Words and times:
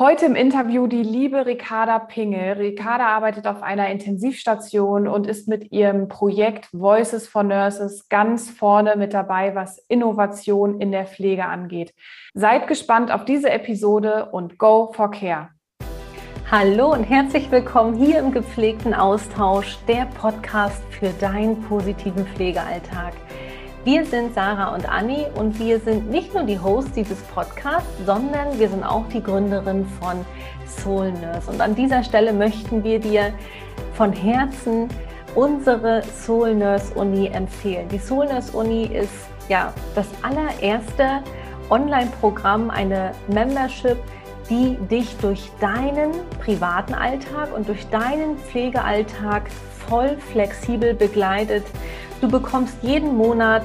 Heute 0.00 0.24
im 0.24 0.34
Interview 0.34 0.86
die 0.86 1.02
liebe 1.02 1.44
Ricarda 1.44 1.98
Pingel. 1.98 2.54
Ricarda 2.54 3.04
arbeitet 3.04 3.46
auf 3.46 3.62
einer 3.62 3.90
Intensivstation 3.90 5.06
und 5.06 5.26
ist 5.26 5.46
mit 5.46 5.72
ihrem 5.72 6.08
Projekt 6.08 6.70
Voices 6.72 7.28
for 7.28 7.42
Nurses 7.42 8.08
ganz 8.08 8.48
vorne 8.48 8.96
mit 8.96 9.12
dabei, 9.12 9.54
was 9.54 9.76
Innovation 9.88 10.80
in 10.80 10.90
der 10.90 11.04
Pflege 11.04 11.44
angeht. 11.44 11.92
Seid 12.32 12.66
gespannt 12.66 13.12
auf 13.12 13.26
diese 13.26 13.50
Episode 13.50 14.30
und 14.32 14.56
go 14.56 14.90
for 14.94 15.10
care. 15.10 15.50
Hallo 16.50 16.94
und 16.94 17.04
herzlich 17.04 17.50
willkommen 17.50 17.94
hier 17.94 18.20
im 18.20 18.32
gepflegten 18.32 18.94
Austausch, 18.94 19.76
der 19.86 20.06
Podcast 20.18 20.82
für 20.98 21.10
deinen 21.20 21.60
positiven 21.60 22.24
Pflegealltag. 22.24 23.12
Wir 23.82 24.04
sind 24.04 24.34
Sarah 24.34 24.74
und 24.74 24.86
Anni 24.86 25.24
und 25.36 25.58
wir 25.58 25.80
sind 25.80 26.10
nicht 26.10 26.34
nur 26.34 26.42
die 26.42 26.58
Hosts 26.58 26.92
dieses 26.92 27.18
Podcasts, 27.34 27.88
sondern 28.04 28.58
wir 28.58 28.68
sind 28.68 28.84
auch 28.84 29.08
die 29.08 29.22
Gründerin 29.22 29.86
von 29.98 30.26
Soul 30.66 31.12
Nurse. 31.12 31.50
Und 31.50 31.62
an 31.62 31.74
dieser 31.74 32.04
Stelle 32.04 32.34
möchten 32.34 32.84
wir 32.84 32.98
dir 32.98 33.32
von 33.94 34.12
Herzen 34.12 34.86
unsere 35.34 36.02
Soul 36.02 36.56
Nurse 36.56 36.92
Uni 36.92 37.28
empfehlen. 37.28 37.88
Die 37.88 37.98
Soul 37.98 38.26
Nurse 38.26 38.54
Uni 38.54 38.84
ist 38.84 39.30
ja 39.48 39.72
das 39.94 40.08
allererste 40.20 41.22
Online-Programm, 41.70 42.68
eine 42.68 43.12
Membership, 43.28 43.96
die 44.50 44.76
dich 44.90 45.16
durch 45.22 45.50
deinen 45.58 46.10
privaten 46.44 46.92
Alltag 46.92 47.48
und 47.56 47.66
durch 47.66 47.88
deinen 47.88 48.36
Pflegealltag 48.36 49.44
voll 49.88 50.18
flexibel 50.30 50.92
begleitet 50.92 51.64
Du 52.20 52.28
bekommst 52.28 52.76
jeden 52.82 53.16
Monat 53.16 53.62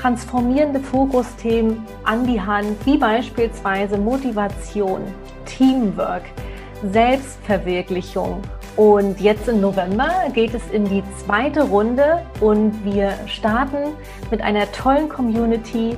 transformierende 0.00 0.80
Fokusthemen 0.80 1.84
an 2.04 2.26
die 2.26 2.40
Hand, 2.40 2.76
wie 2.86 2.96
beispielsweise 2.96 3.98
Motivation, 3.98 5.02
Teamwork, 5.44 6.22
Selbstverwirklichung. 6.92 8.40
Und 8.76 9.20
jetzt 9.20 9.48
im 9.48 9.60
November 9.60 10.10
geht 10.32 10.54
es 10.54 10.62
in 10.72 10.84
die 10.86 11.02
zweite 11.24 11.62
Runde 11.62 12.22
und 12.40 12.72
wir 12.84 13.12
starten 13.26 13.92
mit 14.30 14.40
einer 14.40 14.70
tollen 14.72 15.08
Community 15.08 15.96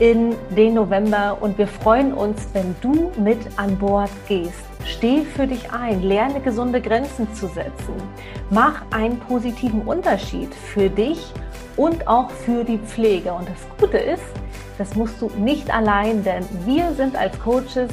in 0.00 0.34
den 0.56 0.74
November 0.74 1.38
und 1.40 1.56
wir 1.58 1.66
freuen 1.66 2.12
uns, 2.12 2.48
wenn 2.52 2.74
du 2.80 3.10
mit 3.22 3.38
an 3.56 3.78
Bord 3.78 4.10
gehst. 4.28 4.69
Steh 4.84 5.22
für 5.22 5.46
dich 5.46 5.72
ein, 5.72 6.02
lerne 6.02 6.40
gesunde 6.40 6.80
Grenzen 6.80 7.32
zu 7.34 7.46
setzen. 7.46 7.94
Mach 8.50 8.82
einen 8.90 9.18
positiven 9.18 9.82
Unterschied 9.82 10.54
für 10.54 10.88
dich 10.88 11.32
und 11.76 12.06
auch 12.08 12.30
für 12.30 12.64
die 12.64 12.78
Pflege. 12.78 13.32
Und 13.32 13.48
das 13.48 13.66
Gute 13.78 13.98
ist, 13.98 14.24
das 14.78 14.94
musst 14.94 15.20
du 15.20 15.30
nicht 15.38 15.72
allein, 15.72 16.24
denn 16.24 16.44
wir 16.64 16.92
sind 16.92 17.16
als 17.16 17.38
Coaches 17.40 17.90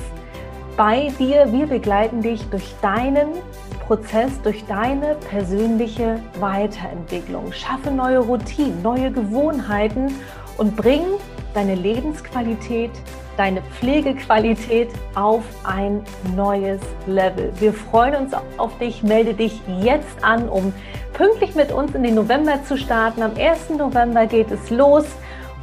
bei 0.76 1.12
dir. 1.20 1.52
Wir 1.52 1.68
begleiten 1.68 2.22
dich 2.22 2.42
durch 2.50 2.76
deinen 2.82 3.30
Prozess, 3.86 4.32
durch 4.44 4.66
deine 4.66 5.16
persönliche 5.30 6.20
Weiterentwicklung. 6.40 7.52
Schaffe 7.54 7.92
neue 7.92 8.20
Routinen, 8.20 8.82
neue 8.82 9.12
Gewohnheiten 9.12 10.14
und 10.58 10.76
bring 10.76 11.04
deine 11.54 11.76
Lebensqualität 11.76 12.92
deine 13.38 13.62
Pflegequalität 13.62 14.90
auf 15.16 15.46
ein 15.64 16.04
neues 16.36 16.82
Level. 17.06 17.54
Wir 17.60 17.72
freuen 17.72 18.16
uns 18.16 18.34
auf 18.58 18.78
dich. 18.80 19.04
Melde 19.04 19.34
dich 19.34 19.62
jetzt 19.82 20.22
an, 20.24 20.50
um 20.50 20.74
pünktlich 21.14 21.56
mit 21.56 21.72
uns 21.72 21.96
in 21.96 22.04
den 22.04 22.16
November 22.16 22.62
zu 22.64 22.78
starten. 22.78 23.22
Am 23.22 23.38
1. 23.38 23.70
November 23.78 24.26
geht 24.26 24.52
es 24.52 24.70
los 24.70 25.06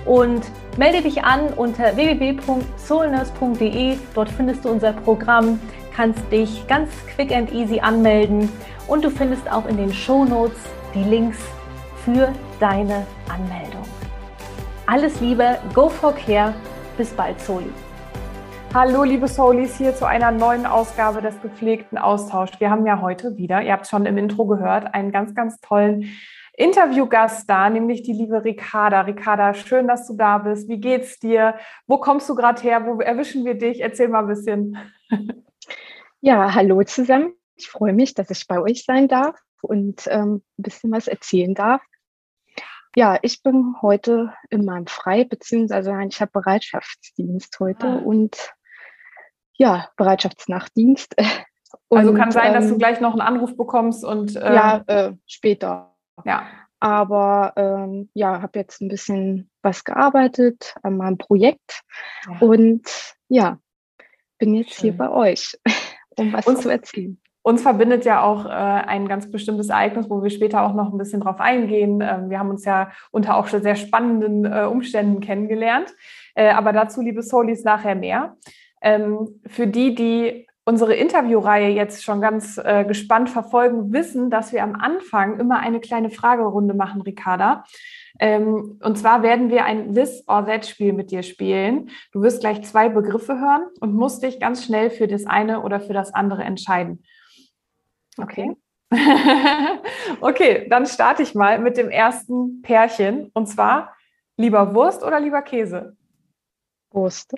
und 0.07 0.43
melde 0.77 1.03
dich 1.03 1.25
an 1.25 1.53
unter 1.55 1.95
www.soulnurse.de. 1.97 3.99
Dort 4.15 4.31
findest 4.31 4.65
du 4.65 4.71
unser 4.71 4.93
Programm, 4.93 5.61
kannst 5.95 6.23
dich 6.31 6.67
ganz 6.69 6.91
quick 7.15 7.33
and 7.33 7.53
easy 7.53 7.81
anmelden 7.81 8.51
und 8.87 9.05
du 9.05 9.11
findest 9.11 9.51
auch 9.51 9.67
in 9.67 9.77
den 9.77 9.93
Show 9.93 10.25
Notes 10.25 10.57
die 10.95 11.05
Links 11.05 11.39
für 12.05 12.33
deine 12.61 13.05
Anmeldung. 13.29 13.83
Alles 14.87 15.21
Liebe, 15.21 15.59
go 15.73 15.89
for 15.89 16.15
care 16.15 16.55
bis 16.97 17.11
bald, 17.11 17.41
Soli. 17.41 17.71
Hallo, 18.73 19.05
liebe 19.05 19.29
Solis, 19.29 19.77
hier 19.77 19.95
zu 19.95 20.07
einer 20.07 20.31
neuen 20.31 20.67
Ausgabe 20.67 21.23
des 21.23 21.41
gepflegten 21.41 21.99
Austauschs. 21.99 22.59
Wir 22.61 22.71
haben 22.71 22.87
ja 22.87 23.01
heute 23.01 23.37
wieder, 23.37 23.63
ihr 23.63 23.73
habt 23.73 23.87
schon 23.87 24.07
im 24.07 24.19
Intro 24.19 24.47
gehört, 24.47 24.95
einen 24.95 25.13
ganz, 25.13 25.35
ganz 25.35 25.61
tollen 25.61 26.11
Interviewgast 26.57 27.49
da, 27.49 27.69
nämlich 27.69 28.03
die 28.03 28.13
liebe 28.13 28.45
Ricarda. 28.45 29.03
Ricarda, 29.03 29.55
schön, 29.55 29.89
dass 29.89 30.07
du 30.07 30.15
da 30.17 30.39
bist. 30.39 30.69
Wie 30.69 30.79
geht's 30.79 31.19
dir? 31.19 31.55
Wo 31.87 31.99
kommst 31.99 32.29
du 32.29 32.35
gerade 32.35 32.63
her? 32.63 32.87
Wo 32.87 33.01
erwischen 33.01 33.45
wir 33.45 33.55
dich? 33.55 33.81
Erzähl 33.81 34.09
mal 34.09 34.21
ein 34.21 34.29
bisschen. 34.29 34.79
Ja, 36.21 36.55
hallo 36.55 36.83
zusammen. 36.85 37.35
Ich 37.55 37.69
freue 37.69 37.93
mich, 37.93 38.15
dass 38.15 38.31
ich 38.31 38.47
bei 38.47 38.59
euch 38.59 38.85
sein 38.85 39.09
darf 39.09 39.39
und 39.61 40.07
ähm, 40.07 40.43
ein 40.59 40.63
bisschen 40.63 40.91
was 40.91 41.07
erzählen 41.07 41.55
darf. 41.55 41.83
Ja, 42.97 43.19
ich 43.23 43.43
bin 43.43 43.75
heute 43.83 44.33
in 44.51 44.65
meinem 44.65 44.87
Frei, 44.87 45.25
beziehungsweise 45.25 45.93
ich 46.09 46.21
habe 46.21 46.31
Bereitschaftsdienst 46.33 47.59
heute 47.59 47.87
ah. 47.87 47.97
und 47.97 48.55
ja, 49.57 49.89
Bereitschaftsnachtdienst. 49.97 51.17
Und, 51.89 51.99
also 51.99 52.15
kann 52.15 52.31
sein, 52.31 52.49
ähm, 52.49 52.55
dass 52.55 52.67
du 52.67 52.73
ähm, 52.75 52.79
gleich 52.79 53.01
noch 53.01 53.13
einen 53.13 53.21
Anruf 53.21 53.57
bekommst 53.57 54.05
und 54.05 54.37
äh, 54.37 54.55
ja, 54.55 54.85
äh, 54.87 55.13
später. 55.27 55.95
Ja. 56.25 56.47
Aber 56.79 57.53
ähm, 57.57 58.11
ja, 58.15 58.41
habe 58.43 58.59
jetzt 58.61 58.81
ein 58.81 58.89
bisschen 58.89 59.51
was 59.61 59.85
gearbeitet 59.85 60.75
an 60.83 60.97
meinem 60.97 61.19
Projekt 61.19 61.83
ja. 62.29 62.39
und 62.39 62.89
ja, 63.29 63.59
bin 64.39 64.55
jetzt 64.55 64.75
Schön. 64.75 64.83
hier 64.83 64.97
bei 64.97 65.11
euch, 65.11 65.59
um 66.17 66.33
was 66.33 66.47
und, 66.47 66.63
zu 66.63 66.69
erzählen. 66.69 67.21
Uns 67.47 67.61
verbindet 67.61 68.07
ja 68.07 68.23
auch 68.23 68.47
äh, 68.47 68.49
ein 68.49 69.07
ganz 69.07 69.31
bestimmtes 69.31 69.69
Ereignis, 69.69 70.09
wo 70.09 70.23
wir 70.23 70.31
später 70.31 70.63
auch 70.63 70.73
noch 70.73 70.91
ein 70.91 70.97
bisschen 70.97 71.21
drauf 71.21 71.41
eingehen. 71.41 72.01
Ähm, 72.01 72.31
wir 72.31 72.39
haben 72.39 72.49
uns 72.49 72.65
ja 72.65 72.91
unter 73.11 73.37
auch 73.37 73.49
schon 73.49 73.61
sehr 73.61 73.77
spannenden 73.77 74.47
äh, 74.47 74.65
Umständen 74.65 75.21
kennengelernt. 75.21 75.93
Äh, 76.35 76.49
aber 76.53 76.73
dazu, 76.73 77.03
liebe 77.03 77.23
Solis, 77.23 77.63
nachher 77.63 77.97
mehr. 77.97 78.39
Ähm, 78.81 79.29
für 79.47 79.67
die, 79.67 79.95
die 79.95 80.47
unsere 80.65 80.95
Interviewreihe 80.95 81.69
jetzt 81.69 82.03
schon 82.03 82.23
ganz 82.23 82.57
äh, 82.57 82.87
gespannt 82.87 83.29
verfolgen, 83.29 83.93
wissen, 83.93 84.31
dass 84.31 84.55
wir 84.55 84.63
am 84.63 84.75
Anfang 84.75 85.39
immer 85.39 85.59
eine 85.59 85.81
kleine 85.81 86.09
Fragerunde 86.09 86.73
machen, 86.73 87.03
Ricarda. 87.03 87.65
Ähm, 88.21 88.79
und 88.83 88.97
zwar 88.97 89.23
werden 89.23 89.51
wir 89.51 89.67
ein 89.67 89.93
This 89.93 90.25
or 90.29 90.47
That 90.47 90.65
Spiel 90.65 90.95
mit 90.95 91.11
dir 91.11 91.23
spielen. 91.23 91.91
Du 92.13 92.23
wirst 92.23 92.41
gleich 92.41 92.63
zwei 92.63 92.89
Begriffe 92.89 93.39
hören 93.39 93.65
und 93.81 93.95
musst 93.95 94.23
dich 94.23 94.41
ganz 94.41 94.65
schnell 94.65 94.89
für 94.89 95.09
das 95.09 95.27
eine 95.27 95.61
oder 95.61 95.79
für 95.81 95.93
das 95.93 96.15
andere 96.15 96.43
entscheiden. 96.43 97.03
Okay. 98.17 98.57
okay, 100.21 100.69
dann 100.69 100.87
starte 100.87 101.23
ich 101.23 101.35
mal 101.35 101.59
mit 101.59 101.77
dem 101.77 101.91
ersten 101.91 102.63
Pärchen. 102.63 103.31
Und 103.35 103.47
zwar 103.47 103.95
lieber 104.37 104.75
Wurst 104.75 105.03
oder 105.03 105.21
lieber 105.21 105.43
Käse? 105.43 105.97
Wurst. 106.91 107.35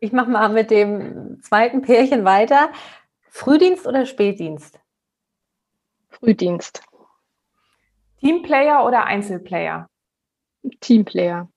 Ich 0.00 0.12
mache 0.12 0.30
mal 0.30 0.48
mit 0.48 0.70
dem 0.70 1.42
zweiten 1.42 1.82
Pärchen 1.82 2.24
weiter. 2.24 2.70
Frühdienst 3.28 3.86
oder 3.86 4.06
Spätdienst? 4.06 4.80
Frühdienst. 6.08 6.82
Teamplayer 8.20 8.84
oder 8.84 9.04
Einzelplayer? 9.04 9.88
Teamplayer. 10.80 11.48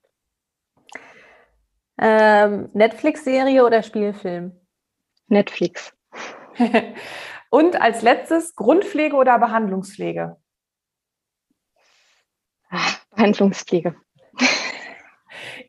Ähm, 1.97 2.69
Netflix-Serie 2.73 3.65
oder 3.65 3.83
Spielfilm? 3.83 4.53
Netflix. 5.27 5.93
Und 7.49 7.81
als 7.81 8.01
letztes 8.01 8.55
Grundpflege 8.55 9.15
oder 9.15 9.37
Behandlungspflege? 9.39 10.37
Behandlungspflege. 13.15 13.95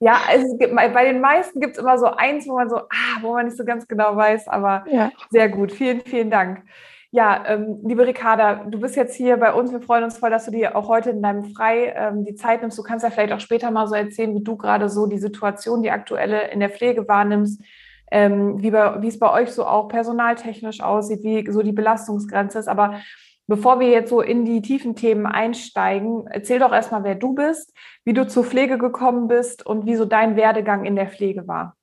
Ja, 0.00 0.20
es 0.34 0.58
gibt, 0.58 0.74
bei 0.74 1.04
den 1.04 1.20
meisten 1.20 1.60
gibt 1.60 1.76
es 1.76 1.78
immer 1.78 1.96
so 1.96 2.06
eins, 2.06 2.48
wo 2.48 2.54
man 2.54 2.68
so, 2.68 2.76
ah, 2.76 3.20
wo 3.20 3.34
man 3.34 3.44
nicht 3.44 3.56
so 3.56 3.64
ganz 3.64 3.86
genau 3.86 4.16
weiß, 4.16 4.48
aber 4.48 4.84
ja. 4.90 5.12
sehr 5.30 5.48
gut. 5.48 5.70
Vielen, 5.70 6.00
vielen 6.00 6.28
Dank. 6.28 6.64
Ja, 7.12 7.44
ähm, 7.46 7.78
liebe 7.84 8.04
Ricarda, 8.04 8.64
du 8.68 8.80
bist 8.80 8.96
jetzt 8.96 9.14
hier 9.14 9.36
bei 9.36 9.52
uns. 9.52 9.70
Wir 9.70 9.80
freuen 9.80 10.02
uns 10.02 10.18
voll, 10.18 10.30
dass 10.30 10.46
du 10.46 10.50
dir 10.50 10.74
auch 10.74 10.88
heute 10.88 11.10
in 11.10 11.22
deinem 11.22 11.44
Frei 11.54 11.94
ähm, 11.94 12.24
die 12.24 12.34
Zeit 12.34 12.62
nimmst. 12.62 12.78
Du 12.78 12.82
kannst 12.82 13.04
ja 13.04 13.10
vielleicht 13.10 13.32
auch 13.32 13.40
später 13.40 13.70
mal 13.70 13.86
so 13.86 13.94
erzählen, 13.94 14.34
wie 14.34 14.42
du 14.42 14.56
gerade 14.56 14.88
so 14.88 15.06
die 15.06 15.18
Situation, 15.18 15.82
die 15.82 15.90
aktuelle 15.92 16.50
in 16.50 16.58
der 16.58 16.70
Pflege 16.70 17.06
wahrnimmst, 17.06 17.62
ähm, 18.12 18.62
wie, 18.62 18.70
bei, 18.70 19.00
wie 19.00 19.08
es 19.08 19.18
bei 19.18 19.32
euch 19.32 19.50
so 19.50 19.64
auch 19.64 19.88
personaltechnisch 19.88 20.82
aussieht, 20.82 21.24
wie 21.24 21.50
so 21.50 21.62
die 21.62 21.72
Belastungsgrenze 21.72 22.58
ist. 22.58 22.68
Aber 22.68 23.00
bevor 23.46 23.80
wir 23.80 23.88
jetzt 23.88 24.10
so 24.10 24.20
in 24.20 24.44
die 24.44 24.60
tiefen 24.60 24.94
Themen 24.94 25.24
einsteigen, 25.24 26.26
erzähl 26.28 26.58
doch 26.58 26.72
erstmal, 26.72 27.04
wer 27.04 27.14
du 27.14 27.34
bist, 27.34 27.72
wie 28.04 28.12
du 28.12 28.28
zur 28.28 28.44
Pflege 28.44 28.76
gekommen 28.76 29.28
bist 29.28 29.64
und 29.64 29.86
wie 29.86 29.96
so 29.96 30.04
dein 30.04 30.36
Werdegang 30.36 30.84
in 30.84 30.94
der 30.94 31.08
Pflege 31.08 31.48
war. 31.48 31.74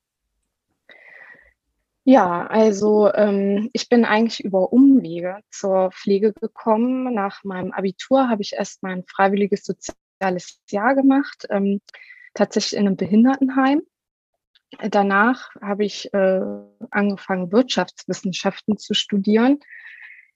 Ja, 2.04 2.46
also 2.48 3.12
ähm, 3.14 3.70
ich 3.74 3.90
bin 3.90 4.06
eigentlich 4.06 4.44
über 4.44 4.72
Umwege 4.72 5.38
zur 5.50 5.92
Pflege 5.92 6.34
gekommen. 6.34 7.14
Nach 7.14 7.44
meinem 7.44 7.72
Abitur 7.72 8.30
habe 8.30 8.42
ich 8.44 8.54
erst 8.54 8.84
mein 8.84 9.04
freiwilliges 9.04 9.64
soziales 9.64 10.62
Jahr 10.70 10.96
gemacht, 10.96 11.48
ähm, 11.50 11.82
tatsächlich 12.34 12.80
in 12.80 12.88
einem 12.88 12.96
Behindertenheim 12.96 13.82
danach 14.78 15.56
habe 15.62 15.86
ich 15.86 16.14
äh, 16.14 16.42
angefangen, 16.92 17.52
Wirtschaftswissenschaften 17.52 18.78
zu 18.78 18.94
studieren. 18.94 19.60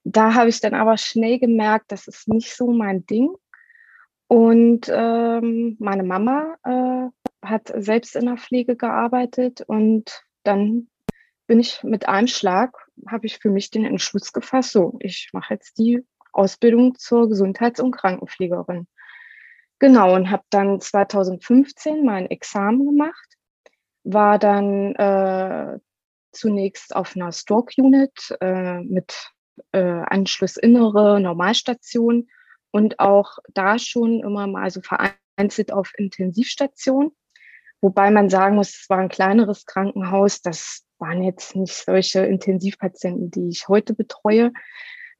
Da 0.03 0.33
habe 0.33 0.49
ich 0.49 0.59
dann 0.59 0.73
aber 0.73 0.97
schnell 0.97 1.39
gemerkt, 1.39 1.91
das 1.91 2.07
ist 2.07 2.27
nicht 2.27 2.55
so 2.55 2.71
mein 2.71 3.05
Ding. 3.05 3.33
Und 4.27 4.89
ähm, 4.91 5.77
meine 5.79 6.03
Mama 6.03 6.55
äh, 6.63 7.47
hat 7.47 7.71
selbst 7.75 8.15
in 8.15 8.25
der 8.25 8.37
Pflege 8.37 8.75
gearbeitet 8.75 9.61
und 9.61 10.23
dann 10.43 10.87
bin 11.45 11.59
ich 11.59 11.83
mit 11.83 12.07
einem 12.07 12.27
Schlag, 12.27 12.75
habe 13.07 13.27
ich 13.27 13.37
für 13.37 13.49
mich 13.49 13.69
den 13.69 13.85
Entschluss 13.85 14.33
gefasst, 14.33 14.71
so, 14.71 14.97
ich 15.01 15.29
mache 15.33 15.53
jetzt 15.53 15.77
die 15.77 16.01
Ausbildung 16.31 16.95
zur 16.95 17.29
Gesundheits- 17.29 17.79
und 17.79 17.91
Krankenpflegerin. 17.91 18.87
Genau, 19.77 20.15
und 20.15 20.31
habe 20.31 20.43
dann 20.49 20.79
2015 20.79 22.03
mein 22.05 22.27
Examen 22.27 22.85
gemacht 22.85 23.37
war 24.03 24.39
dann 24.39 24.95
äh, 24.95 25.79
zunächst 26.31 26.95
auf 26.95 27.15
einer 27.15 27.31
Stroke 27.31 27.73
Unit 27.77 28.35
äh, 28.41 28.79
mit 28.81 29.31
äh, 29.71 29.79
Anschluss 29.79 30.57
innere 30.57 31.19
Normalstation 31.19 32.27
und 32.71 32.99
auch 32.99 33.37
da 33.53 33.77
schon 33.79 34.21
immer 34.21 34.47
mal 34.47 34.69
so 34.71 34.81
vereinzelt 34.81 35.71
auf 35.71 35.91
Intensivstation. 35.97 37.11
Wobei 37.81 38.11
man 38.11 38.29
sagen 38.29 38.55
muss, 38.55 38.69
es 38.69 38.89
war 38.89 38.99
ein 38.99 39.09
kleineres 39.09 39.65
Krankenhaus. 39.65 40.41
Das 40.41 40.85
waren 40.99 41.21
jetzt 41.21 41.55
nicht 41.55 41.73
solche 41.73 42.25
Intensivpatienten, 42.25 43.29
die 43.29 43.49
ich 43.49 43.67
heute 43.67 43.93
betreue. 43.93 44.53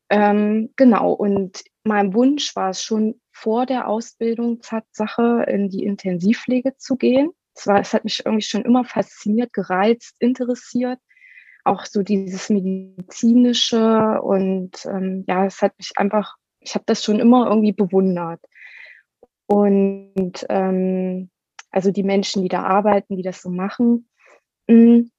Ähm, 0.09 0.71
genau. 0.75 1.11
Und 1.11 1.63
mein 1.83 2.13
Wunsch 2.13 2.55
war 2.55 2.69
es 2.69 2.81
schon 2.81 3.19
vor 3.31 3.65
der 3.65 3.87
Ausbildung 3.87 4.61
Tatsache 4.61 5.45
in 5.47 5.69
die 5.69 5.83
Intensivpflege 5.83 6.77
zu 6.77 6.95
gehen 6.95 7.31
es, 7.55 7.67
es 7.67 7.93
hat 7.93 8.03
mich 8.03 8.25
irgendwie 8.25 8.43
schon 8.43 8.63
immer 8.63 8.85
fasziniert, 8.85 9.53
gereizt, 9.53 10.15
interessiert. 10.19 10.99
Auch 11.65 11.85
so 11.85 12.03
dieses 12.03 12.49
medizinische 12.49 14.21
und 14.21 14.85
ähm, 14.85 15.23
ja, 15.27 15.45
es 15.45 15.61
hat 15.61 15.77
mich 15.77 15.91
einfach, 15.95 16.35
ich 16.59 16.75
habe 16.75 16.83
das 16.85 17.03
schon 17.03 17.19
immer 17.19 17.47
irgendwie 17.47 17.71
bewundert. 17.71 18.41
Und 19.45 20.45
ähm, 20.49 21.29
also 21.71 21.91
die 21.91 22.03
Menschen, 22.03 22.43
die 22.43 22.49
da 22.49 22.63
arbeiten, 22.63 23.15
die 23.15 23.23
das 23.23 23.41
so 23.41 23.49
machen. 23.49 24.09
Mhm. 24.67 25.11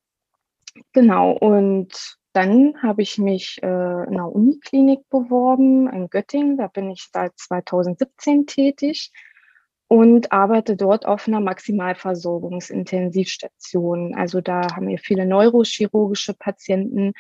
Genau, 0.93 1.33
und 1.33 2.19
dann 2.33 2.75
habe 2.83 3.03
ich 3.03 3.17
mich 3.19 3.63
äh, 3.63 3.67
in 3.67 4.15
einer 4.15 4.31
Uniklinik 4.31 5.09
beworben 5.09 5.89
in 5.89 6.11
Göttingen. 6.11 6.57
Da 6.57 6.67
bin 6.67 6.91
ich 6.91 7.09
seit 7.13 7.39
2017 7.39 8.47
tätig 8.47 9.13
und 9.89 10.33
arbeite 10.33 10.77
dort 10.77 11.07
auf 11.07 11.29
einer 11.29 11.41
Maximalversorgungsintensivstation. 11.41 14.15
Also 14.15 14.41
da 14.41 14.63
haben 14.75 14.89
wir 14.89 14.99
viele 14.99 15.27
neurochirurgische 15.27 16.33
Patienten 16.35 17.13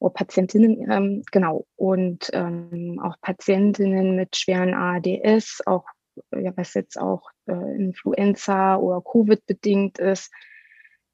oder 0.00 0.14
Patientinnen, 0.14 0.90
ähm, 0.90 1.22
genau, 1.30 1.66
und 1.76 2.30
ähm, 2.32 2.98
auch 3.02 3.16
Patientinnen 3.20 4.16
mit 4.16 4.36
schweren 4.36 4.72
ADS, 4.74 5.60
auch 5.66 5.84
ja, 6.32 6.52
was 6.56 6.74
jetzt 6.74 6.98
auch 6.98 7.30
äh, 7.46 7.76
Influenza 7.76 8.76
oder 8.76 9.00
Covid 9.00 9.46
bedingt 9.46 9.98
ist. 9.98 10.30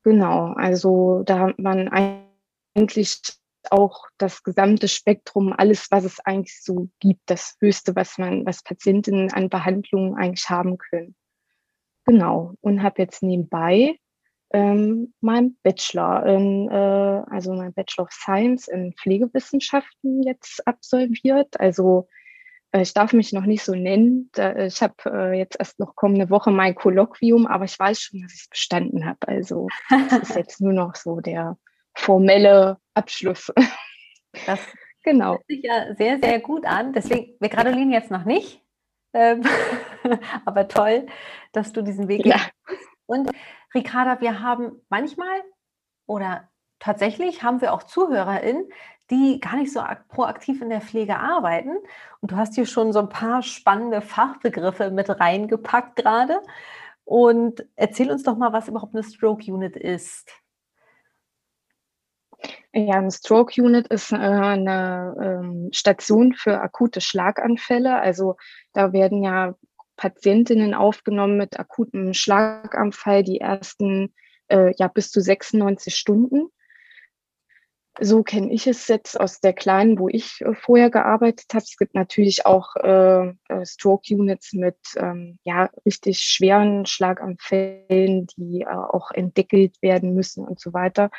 Genau, 0.02 0.55
also 0.55 1.22
da 1.25 1.40
hat 1.40 1.58
man 1.58 1.88
eigentlich 2.75 3.20
auch 3.73 4.06
das 4.19 4.43
gesamte 4.43 4.88
Spektrum, 4.88 5.53
alles, 5.56 5.91
was 5.91 6.05
es 6.05 6.20
eigentlich 6.20 6.62
so 6.62 6.88
gibt, 7.00 7.23
das 7.26 7.56
Höchste, 7.61 7.94
was 7.97 8.19
man, 8.19 8.44
was 8.47 8.62
Patientinnen 8.62 9.32
an 9.32 9.49
Behandlungen 9.49 10.17
eigentlich 10.17 10.49
haben 10.49 10.79
können. 10.79 11.15
Genau. 12.05 12.55
Und 12.61 12.82
habe 12.82 13.03
jetzt 13.03 13.23
nebenbei 13.23 13.99
ähm, 14.50 15.12
mein 15.20 15.56
Bachelor, 15.62 16.25
in, 16.26 16.69
äh, 16.70 17.23
also 17.31 17.53
mein 17.53 17.75
Bachelor 17.75 18.05
of 18.05 18.12
Science 18.12 18.69
in 18.69 18.94
Pflegewissenschaften 18.94 20.23
jetzt 20.23 20.67
absolviert. 20.67 21.61
Also 21.61 22.09
äh, 22.73 22.82
ich 22.82 22.94
darf 22.94 23.12
mich 23.12 23.32
noch 23.32 23.44
nicht 23.44 23.62
so 23.62 23.75
nennen. 23.75 24.31
Da, 24.32 24.56
ich 24.56 24.81
habe 24.81 24.94
äh, 25.06 25.38
jetzt 25.38 25.56
erst 25.59 25.79
noch 25.79 25.94
kommende 25.97 26.31
Woche 26.31 26.50
mein 26.50 26.75
Kolloquium, 26.75 27.47
aber 27.47 27.65
ich 27.65 27.79
weiß 27.79 28.00
schon, 28.00 28.23
dass 28.23 28.32
ich 28.32 28.43
es 28.43 28.49
bestanden 28.49 29.05
habe. 29.05 29.29
Also 29.29 29.69
das 30.11 30.31
ist 30.31 30.37
jetzt 30.37 30.61
nur 30.61 30.73
noch 30.73 30.94
so 30.94 31.20
der 31.20 31.59
formelle 31.99 32.79
Abschluss. 32.95 33.53
Das 34.47 34.61
genau. 35.03 35.33
hört 35.33 35.47
sich 35.49 35.62
ja 35.62 35.95
sehr, 35.95 36.19
sehr 36.19 36.41
gut 36.41 36.65
an. 36.65 36.93
Deswegen, 36.93 37.35
wir 37.41 37.49
gratulieren 37.49 37.91
jetzt 37.91 38.11
noch 38.11 38.25
nicht. 38.25 38.62
Ähm, 39.12 39.43
aber 40.45 40.69
toll, 40.69 41.06
dass 41.53 41.73
du 41.73 41.83
diesen 41.83 42.09
Weg 42.09 42.25
ja. 42.25 42.41
Und 43.06 43.31
Ricarda, 43.75 44.21
wir 44.21 44.41
haben 44.41 44.81
manchmal 44.89 45.43
oder 46.06 46.49
tatsächlich 46.79 47.43
haben 47.43 47.61
wir 47.61 47.73
auch 47.73 47.83
ZuhörerInnen, 47.83 48.69
die 49.11 49.41
gar 49.41 49.56
nicht 49.56 49.73
so 49.73 49.83
proaktiv 50.09 50.62
in 50.62 50.71
der 50.71 50.83
Pflege 50.83 51.19
arbeiten. 51.19 51.77
Und 52.21 52.33
du 52.33 52.37
hast 52.37 52.55
hier 52.55 52.67
schon 52.67 52.93
so 52.93 53.01
ein 53.01 53.09
paar 53.09 53.43
spannende 53.43 54.03
Fachbegriffe 54.03 54.91
mit 54.91 55.09
reingepackt 55.09 55.97
gerade. 55.97 56.43
Und 57.05 57.67
erzähl 57.75 58.11
uns 58.11 58.23
doch 58.23 58.37
mal, 58.37 58.53
was 58.53 58.69
überhaupt 58.69 58.94
eine 58.94 59.03
Stroke 59.03 59.51
Unit 59.51 59.77
ist. 59.77 60.31
Ja, 62.75 62.97
ein 62.97 63.11
Stroke 63.11 63.61
Unit 63.61 63.88
ist 63.88 64.12
äh, 64.12 64.17
eine 64.17 65.17
ähm, 65.20 65.70
Station 65.73 66.35
für 66.35 66.61
akute 66.61 67.00
Schlaganfälle. 67.00 67.99
Also 67.99 68.37
da 68.75 68.93
werden 68.93 69.23
ja 69.23 69.55
Patientinnen 69.97 70.75
aufgenommen 70.75 71.38
mit 71.38 71.59
akutem 71.59 72.12
Schlaganfall 72.12 73.25
die 73.25 73.41
ersten 73.41 74.15
äh, 74.49 74.73
ja 74.76 74.88
bis 74.88 75.11
zu 75.11 75.20
96 75.20 75.94
Stunden. 75.94 76.49
So 78.00 78.23
kenne 78.23 78.53
ich 78.53 78.69
es 78.69 78.87
jetzt 78.87 79.19
aus 79.19 79.41
der 79.41 79.55
kleinen, 79.55 79.99
wo 79.99 80.09
ich 80.09 80.41
äh, 80.43 80.55
vorher 80.55 80.91
gearbeitet 80.91 81.47
habe. 81.53 81.65
Es 81.65 81.76
gibt 81.76 81.94
natürlich 81.94 82.47
auch 82.47 82.76
äh, 82.76 83.29
äh, 83.49 83.67
Stroke 83.67 84.15
Units 84.15 84.53
mit 84.53 84.76
ähm, 84.97 85.38
ja 85.43 85.70
richtig 85.87 86.20
schweren 86.20 86.87
Schlaganfällen, 86.87 88.26
die 88.37 88.67
auch 88.69 89.11
entdeckelt 89.11 89.76
werden 89.81 90.12
müssen 90.15 90.47
und 90.47 90.61
so 90.61 90.73
weiter 90.75 91.11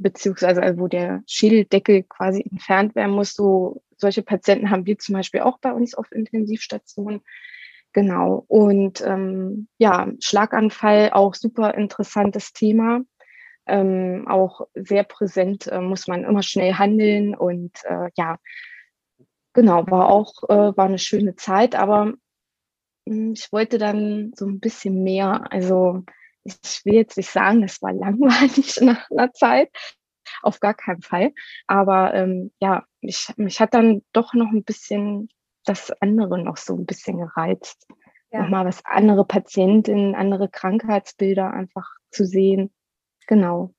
beziehungsweise 0.00 0.62
also 0.62 0.80
wo 0.80 0.88
der 0.88 1.22
Schädeldeckel 1.26 2.02
quasi 2.04 2.42
entfernt 2.50 2.94
werden 2.94 3.14
muss. 3.14 3.34
So 3.34 3.82
solche 3.96 4.22
Patienten 4.22 4.70
haben 4.70 4.86
wir 4.86 4.98
zum 4.98 5.14
Beispiel 5.14 5.40
auch 5.40 5.58
bei 5.58 5.72
uns 5.72 5.94
auf 5.94 6.10
Intensivstationen. 6.12 7.20
Genau. 7.92 8.44
Und 8.48 9.00
ähm, 9.02 9.68
ja, 9.78 10.08
Schlaganfall 10.20 11.10
auch 11.12 11.34
super 11.34 11.74
interessantes 11.74 12.52
Thema. 12.52 13.00
Ähm, 13.66 14.26
auch 14.26 14.62
sehr 14.74 15.04
präsent, 15.04 15.66
äh, 15.66 15.80
muss 15.80 16.08
man 16.08 16.24
immer 16.24 16.42
schnell 16.42 16.74
handeln 16.74 17.34
und 17.36 17.72
äh, 17.84 18.08
ja, 18.16 18.38
genau, 19.52 19.86
war 19.88 20.08
auch, 20.08 20.32
äh, 20.48 20.76
war 20.76 20.86
eine 20.86 20.98
schöne 20.98 21.36
Zeit, 21.36 21.74
aber 21.76 22.14
hm, 23.06 23.32
ich 23.34 23.52
wollte 23.52 23.78
dann 23.78 24.32
so 24.34 24.46
ein 24.46 24.60
bisschen 24.60 25.02
mehr, 25.04 25.52
also 25.52 26.04
ich 26.44 26.84
will 26.84 26.94
jetzt 26.94 27.16
nicht 27.16 27.30
sagen, 27.30 27.62
das 27.62 27.82
war 27.82 27.92
langweilig 27.92 28.80
nach 28.80 29.10
einer 29.10 29.32
Zeit, 29.32 29.70
auf 30.42 30.60
gar 30.60 30.74
keinen 30.74 31.02
Fall. 31.02 31.32
Aber 31.66 32.14
ähm, 32.14 32.52
ja, 32.60 32.84
mich, 33.00 33.32
mich 33.36 33.60
hat 33.60 33.74
dann 33.74 34.02
doch 34.12 34.34
noch 34.34 34.50
ein 34.50 34.64
bisschen 34.64 35.28
das 35.64 35.90
andere 36.00 36.42
noch 36.42 36.56
so 36.56 36.74
ein 36.74 36.86
bisschen 36.86 37.18
gereizt. 37.18 37.86
Ja. 38.30 38.42
Nochmal 38.42 38.64
was 38.64 38.84
andere 38.84 39.24
Patientinnen, 39.24 40.14
andere 40.14 40.48
Krankheitsbilder 40.48 41.52
einfach 41.52 41.88
zu 42.10 42.24
sehen. 42.24 42.72
Genau. 43.26 43.74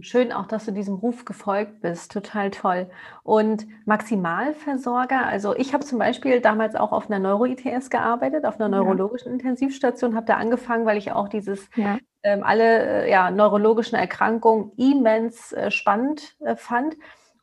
Schön 0.00 0.32
auch, 0.32 0.46
dass 0.46 0.64
du 0.64 0.72
diesem 0.72 0.94
Ruf 0.94 1.24
gefolgt 1.24 1.80
bist. 1.80 2.12
Total 2.12 2.50
toll. 2.50 2.90
Und 3.22 3.66
Maximalversorger, 3.84 5.26
also 5.26 5.54
ich 5.56 5.74
habe 5.74 5.84
zum 5.84 5.98
Beispiel 5.98 6.40
damals 6.40 6.74
auch 6.74 6.92
auf 6.92 7.10
einer 7.10 7.18
Neuro-ITS 7.18 7.90
gearbeitet, 7.90 8.44
auf 8.44 8.60
einer 8.60 8.68
neurologischen. 8.68 9.32
Intensivstation, 9.32 10.14
habe 10.14 10.26
da 10.26 10.36
angefangen, 10.36 10.86
weil 10.86 10.98
ich 10.98 11.12
auch 11.12 11.28
dieses 11.28 11.68
ja. 11.76 11.98
ähm, 12.22 12.42
alle 12.42 13.04
äh, 13.04 13.10
ja, 13.10 13.30
neurologischen 13.30 13.96
Erkrankungen 13.96 14.72
immens 14.76 15.52
äh, 15.52 15.70
spannend 15.70 16.36
äh, 16.40 16.56
fand. 16.56 16.96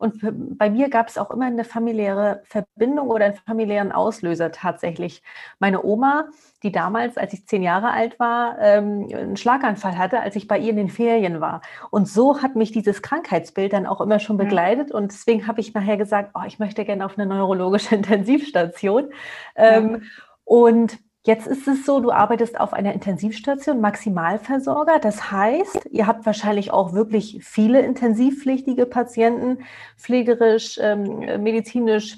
Und 0.04 0.58
bei 0.58 0.70
mir 0.70 0.90
gab 0.90 1.08
es 1.08 1.18
auch 1.18 1.32
immer 1.32 1.46
eine 1.46 1.64
familiäre 1.64 2.42
Verbindung 2.44 3.08
oder 3.08 3.24
einen 3.24 3.36
familiären 3.36 3.94
Auslöser 3.94 4.52
tatsächlich. 4.52 5.24
Meine 5.60 5.82
Oma, 5.86 6.26
die 6.62 6.74
damals, 6.74 7.18
als 7.18 7.32
ich 7.32 7.48
zehn 7.48 7.64
Jahre 7.64 7.92
alt 7.92 8.20
war, 8.20 8.58
ähm, 8.60 9.08
einen 9.10 9.38
Schlaganfall 9.38 9.98
hatte, 9.98 10.20
als 10.20 10.36
ich 10.36 10.50
bei 10.50 10.60
ihr 10.60 10.72
in 10.72 10.76
den 10.76 10.90
Ferien 10.90 11.40
war. 11.40 11.62
Und 11.90 12.10
so 12.10 12.42
hat 12.42 12.58
mich 12.58 12.74
dieses 12.74 13.02
Krankheitsbild 13.02 13.72
dann 13.72 13.86
auch 13.86 14.02
immer 14.02 14.20
schon 14.20 14.36
begleitet. 14.36 14.92
Und 14.92 15.14
deswegen 15.14 15.48
habe 15.48 15.62
ich 15.62 15.74
nachher 15.74 15.96
gesagt, 15.96 16.32
oh, 16.34 16.44
ich 16.46 16.60
möchte 16.60 16.84
gerne 16.84 17.06
auf 17.06 17.18
eine 17.18 17.26
neurologische 17.26 17.96
Intensivstation. 17.96 19.10
Ähm, 19.56 19.90
ja. 19.90 20.00
Und 20.44 21.00
Jetzt 21.26 21.48
ist 21.48 21.68
es 21.70 21.86
so, 21.86 22.02
du 22.02 22.12
arbeitest 22.12 22.60
auf 22.60 22.74
einer 22.74 22.92
Intensivstation, 22.94 23.80
Maximalversorger. 23.80 25.00
Das 25.00 25.32
heißt, 25.32 25.88
ihr 25.92 26.06
habt 26.06 26.26
wahrscheinlich 26.26 26.72
auch 26.72 26.92
wirklich 26.92 27.40
viele 27.42 27.82
intensivpflichtige 27.82 28.86
Patienten, 28.86 29.64
pflegerisch, 29.98 30.78
ähm, 30.82 31.20
medizinisch, 31.42 32.18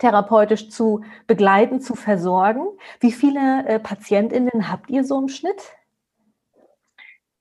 therapeutisch 0.00 0.68
zu 0.68 1.02
begleiten, 1.28 1.80
zu 1.80 1.94
versorgen. 1.94 2.66
Wie 2.98 3.12
viele 3.12 3.66
äh, 3.68 3.78
PatientInnen 3.78 4.68
habt 4.68 4.90
ihr 4.90 5.04
so 5.04 5.20
im 5.20 5.28
Schnitt? 5.28 5.76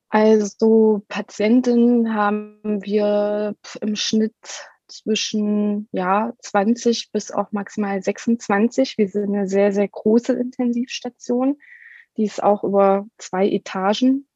Also 0.09 1.01
Patientinnen 1.07 2.13
haben 2.13 2.83
wir 2.83 3.55
im 3.81 3.95
Schnitt 3.95 4.69
zwischen 4.93 5.87
ja, 5.91 6.33
20 6.39 7.11
bis 7.11 7.31
auch 7.31 7.51
maximal 7.51 8.01
26. 8.01 8.97
Wir 8.97 9.07
sind 9.07 9.33
eine 9.33 9.47
sehr, 9.47 9.71
sehr 9.71 9.87
große 9.87 10.33
Intensivstation. 10.33 11.57
Die 12.17 12.25
ist 12.25 12.43
auch 12.43 12.63
über 12.63 13.05
zwei 13.17 13.49
Etagen. 13.49 14.27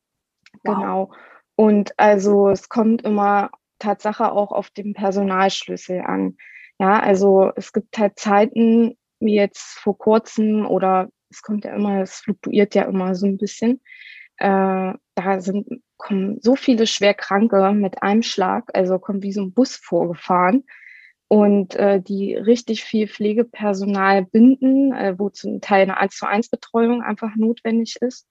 Wow. 0.63 0.75
Genau. 0.75 1.11
Und 1.55 1.93
also 1.97 2.49
es 2.49 2.69
kommt 2.69 3.03
immer 3.03 3.51
Tatsache 3.79 4.31
auch 4.31 4.51
auf 4.51 4.69
den 4.69 4.93
Personalschlüssel 4.93 6.01
an. 6.01 6.37
Ja, 6.79 6.99
also 6.99 7.51
es 7.55 7.73
gibt 7.73 7.97
halt 7.97 8.19
Zeiten, 8.19 8.97
wie 9.19 9.35
jetzt 9.35 9.79
vor 9.79 9.97
kurzem 9.97 10.65
oder 10.65 11.09
es 11.29 11.41
kommt 11.41 11.65
ja 11.65 11.73
immer, 11.75 12.01
es 12.01 12.17
fluktuiert 12.17 12.75
ja 12.75 12.83
immer 12.83 13.15
so 13.15 13.25
ein 13.25 13.37
bisschen. 13.37 13.81
Äh, 14.37 14.93
da 15.15 15.39
sind, 15.39 15.67
kommen 15.97 16.39
so 16.41 16.55
viele 16.55 16.87
Schwerkranke 16.87 17.71
mit 17.73 18.03
einem 18.03 18.23
Schlag, 18.23 18.69
also 18.73 18.99
kommt 18.99 19.23
wie 19.23 19.33
so 19.33 19.41
ein 19.41 19.53
Bus 19.53 19.75
vorgefahren 19.75 20.63
und 21.27 21.75
äh, 21.75 22.01
die 22.01 22.35
richtig 22.35 22.83
viel 22.83 23.07
Pflegepersonal 23.07 24.25
binden, 24.25 24.93
äh, 24.93 25.15
wo 25.17 25.29
zum 25.29 25.61
Teil 25.61 25.83
eine 25.83 25.97
1 25.97 26.15
zu 26.15 26.27
1 26.27 26.49
Betreuung 26.49 27.01
einfach 27.01 27.35
notwendig 27.35 27.97
ist. 28.01 28.27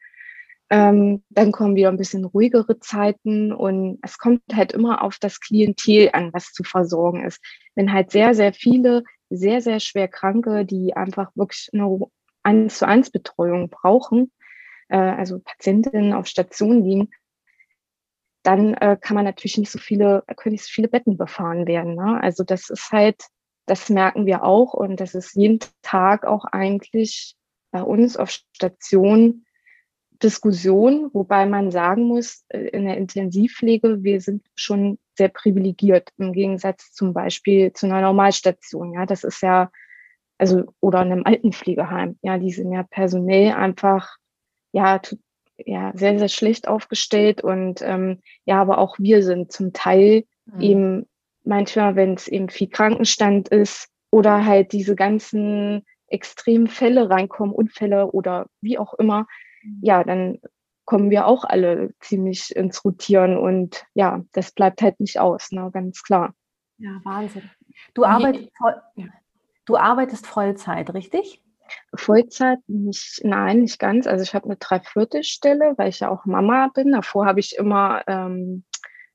Ähm, 0.68 1.22
dann 1.30 1.52
kommen 1.52 1.76
wieder 1.76 1.90
ein 1.90 1.96
bisschen 1.96 2.24
ruhigere 2.24 2.80
Zeiten 2.80 3.52
und 3.52 3.98
es 4.02 4.18
kommt 4.18 4.42
halt 4.52 4.72
immer 4.72 5.02
auf 5.02 5.18
das 5.20 5.40
Klientel 5.40 6.10
an, 6.12 6.32
was 6.32 6.52
zu 6.52 6.64
versorgen 6.64 7.24
ist. 7.24 7.40
Wenn 7.74 7.92
halt 7.92 8.10
sehr, 8.10 8.34
sehr 8.34 8.52
viele 8.52 9.04
sehr, 9.30 9.60
sehr 9.60 9.80
schwer 9.80 10.08
Kranke, 10.08 10.64
die 10.64 10.94
einfach 10.94 11.30
wirklich 11.34 11.70
eine 11.72 11.98
1 12.42 12.78
zu 12.78 12.86
1 12.86 13.10
Betreuung 13.10 13.70
brauchen, 13.70 14.30
äh, 14.88 14.96
also 14.96 15.38
Patientinnen 15.40 16.12
auf 16.12 16.26
Station 16.26 16.84
liegen, 16.84 17.10
dann 18.46 18.74
äh, 18.74 18.96
kann 19.00 19.16
man 19.16 19.24
natürlich 19.24 19.58
nicht 19.58 19.72
so 19.72 19.78
viele, 19.78 20.22
können 20.36 20.52
nicht 20.52 20.64
so 20.64 20.70
viele 20.70 20.88
Betten 20.88 21.16
befahren 21.16 21.66
werden. 21.66 21.96
Ne? 21.96 22.20
Also 22.22 22.44
das 22.44 22.70
ist 22.70 22.92
halt, 22.92 23.20
das 23.66 23.90
merken 23.90 24.24
wir 24.26 24.44
auch 24.44 24.72
und 24.72 25.00
das 25.00 25.14
ist 25.16 25.34
jeden 25.34 25.58
Tag 25.82 26.24
auch 26.24 26.44
eigentlich 26.44 27.34
bei 27.72 27.82
uns 27.82 28.16
auf 28.16 28.30
Station 28.30 29.44
Diskussion, 30.22 31.10
wobei 31.12 31.44
man 31.44 31.70
sagen 31.70 32.04
muss, 32.04 32.44
äh, 32.48 32.68
in 32.68 32.84
der 32.84 32.96
Intensivpflege, 32.96 34.02
wir 34.02 34.20
sind 34.20 34.46
schon 34.54 34.98
sehr 35.14 35.28
privilegiert 35.28 36.10
im 36.16 36.32
Gegensatz 36.32 36.92
zum 36.92 37.12
Beispiel 37.12 37.72
zu 37.72 37.86
einer 37.86 38.00
Normalstation. 38.00 38.92
Ja, 38.94 39.06
das 39.06 39.24
ist 39.24 39.42
ja, 39.42 39.70
also, 40.38 40.72
oder 40.80 41.00
einem 41.00 41.24
Altenpflegeheim. 41.24 42.18
Ja, 42.22 42.38
die 42.38 42.52
sind 42.52 42.72
ja 42.72 42.84
personell 42.84 43.52
einfach, 43.52 44.16
ja, 44.72 45.00
ja, 45.58 45.92
sehr, 45.94 46.18
sehr 46.18 46.28
schlecht 46.28 46.68
aufgestellt 46.68 47.42
und 47.42 47.82
ähm, 47.82 48.20
ja, 48.44 48.60
aber 48.60 48.78
auch 48.78 48.98
wir 48.98 49.22
sind 49.22 49.52
zum 49.52 49.72
Teil 49.72 50.24
mhm. 50.46 50.60
eben 50.60 51.06
manchmal, 51.44 51.96
wenn 51.96 52.14
es 52.14 52.28
eben 52.28 52.48
viel 52.48 52.68
Krankenstand 52.68 53.48
ist 53.48 53.88
oder 54.10 54.44
halt 54.44 54.72
diese 54.72 54.96
ganzen 54.96 55.84
extremen 56.08 56.68
Fälle 56.68 57.10
reinkommen, 57.10 57.54
Unfälle 57.54 58.10
oder 58.12 58.46
wie 58.60 58.78
auch 58.78 58.94
immer, 58.94 59.26
ja, 59.80 60.04
dann 60.04 60.38
kommen 60.84 61.10
wir 61.10 61.26
auch 61.26 61.44
alle 61.44 61.92
ziemlich 62.00 62.54
ins 62.54 62.84
Rotieren 62.84 63.36
und 63.36 63.84
ja, 63.94 64.22
das 64.32 64.52
bleibt 64.52 64.82
halt 64.82 65.00
nicht 65.00 65.18
aus, 65.18 65.50
ne, 65.50 65.70
ganz 65.72 66.02
klar. 66.02 66.34
Ja, 66.78 67.00
Wahnsinn. 67.04 67.50
Du 67.94 68.04
arbeitest, 68.04 68.50
voll, 68.56 68.80
du 69.64 69.76
arbeitest 69.76 70.26
Vollzeit, 70.26 70.94
richtig? 70.94 71.42
Vollzeit 71.94 72.58
nicht, 72.66 73.20
nein, 73.24 73.60
nicht 73.60 73.78
ganz. 73.78 74.06
Also 74.06 74.22
ich 74.22 74.34
habe 74.34 74.46
eine 74.46 74.56
Dreiviertelstelle, 74.56 75.74
weil 75.76 75.88
ich 75.88 76.00
ja 76.00 76.10
auch 76.10 76.24
Mama 76.24 76.68
bin. 76.74 76.92
Davor 76.92 77.26
habe 77.26 77.40
ich 77.40 77.56
immer 77.56 78.02
ähm, 78.06 78.64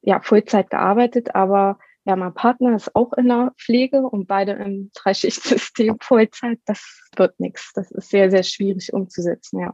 ja, 0.02 0.20
Vollzeit 0.22 0.70
gearbeitet, 0.70 1.36
aber 1.36 1.78
ja, 2.04 2.16
mein 2.16 2.34
Partner 2.34 2.76
ist 2.76 2.96
auch 2.96 3.14
in 3.14 3.28
der 3.28 3.54
Pflege 3.58 4.02
und 4.02 4.28
beide 4.28 4.54
im 4.54 4.92
Dreischichtsystem 4.96 5.98
Vollzeit. 6.02 6.60
Das 6.66 7.10
wird 7.16 7.40
nichts. 7.40 7.74
Das 7.74 7.92
ist 7.92 8.10
sehr, 8.10 8.32
sehr 8.32 8.44
schwierig 8.44 8.94
umzusetzen, 8.94 9.60
ja. 9.60 9.74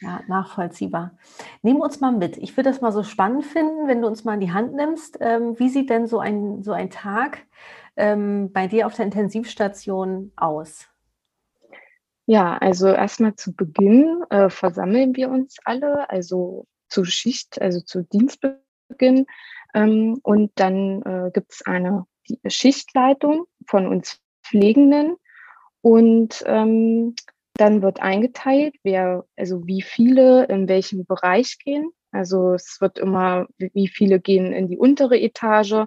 Ja, 0.00 0.20
nachvollziehbar. 0.26 1.16
Nehmen 1.62 1.80
uns 1.80 2.00
mal 2.00 2.12
mit. 2.12 2.36
Ich 2.36 2.56
würde 2.56 2.68
das 2.70 2.82
mal 2.82 2.92
so 2.92 3.02
spannend 3.02 3.46
finden, 3.46 3.88
wenn 3.88 4.02
du 4.02 4.06
uns 4.06 4.24
mal 4.24 4.34
in 4.34 4.40
die 4.40 4.52
Hand 4.52 4.74
nimmst. 4.74 5.16
Ähm, 5.20 5.58
wie 5.58 5.70
sieht 5.70 5.88
denn 5.88 6.06
so 6.06 6.18
ein, 6.18 6.62
so 6.62 6.72
ein 6.72 6.90
Tag 6.90 7.46
ähm, 7.96 8.52
bei 8.52 8.66
dir 8.66 8.86
auf 8.86 8.94
der 8.94 9.06
Intensivstation 9.06 10.32
aus? 10.36 10.86
Ja, 12.26 12.58
also 12.58 12.88
erstmal 12.88 13.36
zu 13.36 13.54
Beginn 13.54 14.24
äh, 14.30 14.50
versammeln 14.50 15.14
wir 15.14 15.30
uns 15.30 15.56
alle, 15.64 16.10
also 16.10 16.66
zu 16.88 17.04
Schicht, 17.04 17.60
also 17.62 17.80
zu 17.80 18.02
Dienstbeginn. 18.02 19.26
Ähm, 19.74 20.18
und 20.22 20.50
dann 20.56 21.02
äh, 21.02 21.30
gibt 21.32 21.52
es 21.52 21.62
eine 21.64 22.04
Schichtleitung 22.46 23.46
von 23.66 23.86
uns 23.86 24.20
Pflegenden. 24.42 25.16
Und 25.82 26.42
ähm, 26.46 27.14
dann 27.54 27.80
wird 27.80 28.00
eingeteilt, 28.02 28.74
wer, 28.82 29.24
also 29.36 29.66
wie 29.66 29.82
viele 29.82 30.46
in 30.46 30.68
welchem 30.68 31.06
Bereich 31.06 31.58
gehen. 31.58 31.90
Also 32.10 32.54
es 32.54 32.78
wird 32.80 32.98
immer, 32.98 33.46
wie 33.58 33.88
viele 33.88 34.20
gehen 34.20 34.52
in 34.52 34.68
die 34.68 34.78
untere 34.78 35.18
Etage, 35.20 35.86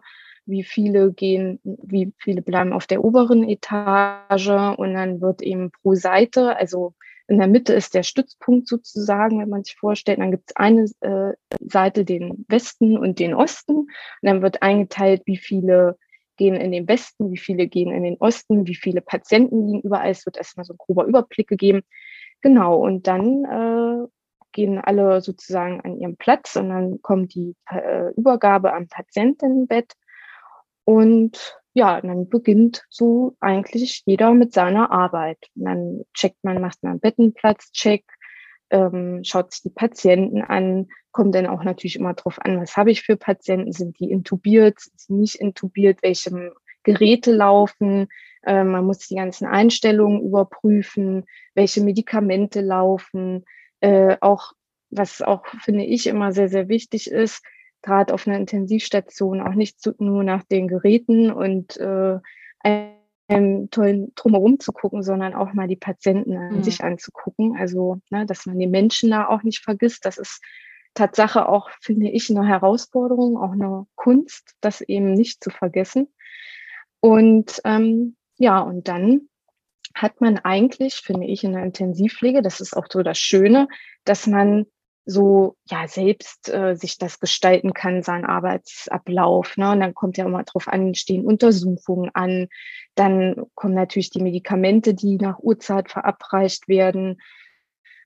wie 0.50 0.64
viele 0.64 1.14
gehen, 1.14 1.60
wie 1.64 2.14
viele 2.18 2.42
bleiben 2.42 2.74
auf 2.74 2.88
der 2.88 3.04
oberen 3.04 3.48
Etage 3.48 4.50
und 4.78 4.94
dann 4.94 5.22
wird 5.22 5.42
eben 5.42 5.72
pro 5.72 5.96
Seite, 5.96 6.56
also 6.58 6.94
in 7.30 7.38
der 7.38 7.48
Mitte 7.48 7.74
ist 7.74 7.94
der 7.94 8.02
Stützpunkt 8.02 8.68
sozusagen, 8.68 9.40
wenn 9.40 9.50
man 9.50 9.64
sich 9.64 9.76
vorstellt. 9.76 10.18
Dann 10.18 10.32
gibt 10.32 10.46
es 10.50 10.56
eine 10.56 10.86
äh, 11.02 11.34
Seite, 11.62 12.04
den 12.04 12.44
Westen 12.48 12.98
und 12.98 13.20
den 13.20 13.36
Osten. 13.36 13.78
Und 13.78 13.90
dann 14.24 14.42
wird 14.42 14.64
eingeteilt, 14.64 15.22
wie 15.26 15.38
viele 15.38 15.96
gehen 16.38 16.56
in 16.56 16.72
den 16.72 16.88
Westen, 16.88 17.32
wie 17.32 17.38
viele 17.38 17.68
gehen 17.68 17.92
in 17.92 18.02
den 18.02 18.18
Osten, 18.18 18.66
wie 18.66 18.74
viele 18.74 19.02
Patienten 19.02 19.68
liegen 19.68 19.82
überall. 19.82 20.10
Es 20.10 20.26
wird 20.26 20.38
erstmal 20.38 20.66
so 20.66 20.74
ein 20.74 20.80
grober 20.80 21.06
Überblick 21.06 21.48
gegeben. 21.48 21.82
Genau, 22.42 22.78
und 22.78 23.06
dann 23.06 23.46
äh, 23.46 24.08
gehen 24.52 24.80
alle 24.80 25.22
sozusagen 25.22 25.82
an 25.82 26.00
ihren 26.00 26.18
Platz 26.18 26.56
und 26.56 26.70
dann 26.70 27.02
kommt 27.04 27.36
die 27.36 27.56
äh, 27.70 28.12
Übergabe 28.16 28.74
am 28.74 28.88
Patientenbett. 28.88 29.94
Und 30.90 31.56
ja, 31.74 32.02
dann 32.02 32.30
beginnt 32.30 32.84
so 32.90 33.38
eigentlich 33.42 34.02
jeder 34.08 34.34
mit 34.34 34.54
seiner 34.54 34.90
Arbeit. 34.90 35.38
Und 35.56 35.66
dann 35.66 36.02
checkt 36.16 36.44
man, 36.44 36.60
macht 36.60 36.82
man 36.82 36.94
einen 36.94 37.00
Bettenplatzcheck, 37.00 38.04
ähm, 38.72 39.22
schaut 39.24 39.54
sich 39.54 39.62
die 39.62 39.70
Patienten 39.70 40.42
an, 40.42 40.88
kommt 41.12 41.36
dann 41.36 41.46
auch 41.46 41.64
natürlich 41.64 41.96
immer 41.96 42.16
drauf 42.16 42.40
an, 42.44 42.60
was 42.60 42.76
habe 42.76 42.90
ich 42.90 43.04
für 43.04 43.18
Patienten, 43.18 43.72
sind 43.72 44.00
die 44.00 44.10
intubiert, 44.10 44.80
sind 44.80 45.00
sie 45.00 45.14
nicht 45.14 45.36
intubiert, 45.36 46.02
welche 46.02 46.54
Geräte 46.82 47.34
laufen, 47.34 48.08
äh, 48.42 48.64
man 48.64 48.84
muss 48.84 49.08
die 49.08 49.16
ganzen 49.16 49.46
Einstellungen 49.46 50.24
überprüfen, 50.24 51.26
welche 51.54 51.82
Medikamente 51.82 52.62
laufen, 52.62 53.46
äh, 53.80 54.18
auch 54.22 54.54
was 54.90 55.22
auch 55.22 55.46
finde 55.62 55.86
ich 55.86 56.08
immer 56.08 56.32
sehr, 56.32 56.50
sehr 56.50 56.68
wichtig 56.68 57.12
ist, 57.12 57.44
gerade 57.82 58.14
auf 58.14 58.28
einer 58.28 58.38
Intensivstation 58.38 59.42
auch 59.42 59.54
nicht 59.54 59.82
zu, 59.82 59.94
nur 60.00 60.24
nach 60.24 60.44
den 60.44 60.68
Geräten 60.68 61.32
und 61.32 61.78
äh, 61.78 62.20
einem 62.64 63.70
tollen 63.70 64.14
Drumherum 64.16 64.60
zu 64.60 64.72
gucken, 64.72 65.04
sondern 65.04 65.34
auch 65.34 65.54
mal 65.54 65.68
die 65.68 65.76
Patienten 65.76 66.36
an 66.36 66.58
mhm. 66.58 66.64
sich 66.64 66.84
anzugucken. 66.84 67.56
Also, 67.58 68.02
ne, 68.10 68.26
dass 68.26 68.46
man 68.46 68.58
die 68.58 68.68
Menschen 68.68 69.12
da 69.12 69.28
auch 69.28 69.44
nicht 69.44 69.64
vergisst. 69.64 70.06
Das 70.06 70.18
ist 70.18 70.42
Tatsache 70.96 71.48
auch, 71.48 71.70
finde 71.82 72.10
ich, 72.10 72.30
eine 72.30 72.48
Herausforderung, 72.48 73.38
auch 73.38 73.52
eine 73.52 73.86
Kunst, 73.96 74.56
das 74.62 74.82
eben 74.82 75.14
nicht 75.14 75.44
zu 75.44 75.52
vergessen. 75.52 76.08
Und 77.00 77.62
ähm, 77.64 78.16
ja, 78.38 78.60
und 78.60 78.88
dann 78.88 79.30
hat 79.94 80.22
man 80.22 80.38
eigentlich, 80.40 80.96
finde 80.96 81.28
ich, 81.28 81.44
in 81.44 81.54
der 81.54 81.64
Intensivpflege, 81.64 82.42
das 82.42 82.62
ist 82.62 82.76
auch 82.76 82.88
so 82.90 83.04
das 83.04 83.20
Schöne, 83.20 83.68
dass 84.06 84.28
man 84.28 84.66
so 85.06 85.56
ja 85.66 85.88
selbst 85.88 86.50
äh, 86.50 86.76
sich 86.76 86.98
das 86.98 87.20
gestalten 87.20 87.74
kann, 87.74 88.04
sein 88.04 88.26
Arbeitsablauf. 88.26 89.58
Ne? 89.58 89.72
Und 89.72 89.80
dann 89.80 89.94
kommt 89.94 90.18
ja 90.18 90.26
immer 90.26 90.44
drauf 90.44 90.68
an, 90.68 90.94
stehen 90.94 91.26
Untersuchungen 91.26 92.12
an, 92.14 92.48
dann 92.96 93.46
kommen 93.56 93.74
natürlich 93.74 94.10
die 94.10 94.22
Medikamente, 94.22 94.94
die 94.94 95.18
nach 95.18 95.40
Uhrzeit 95.40 95.90
verabreicht 95.90 96.68
werden. 96.68 97.22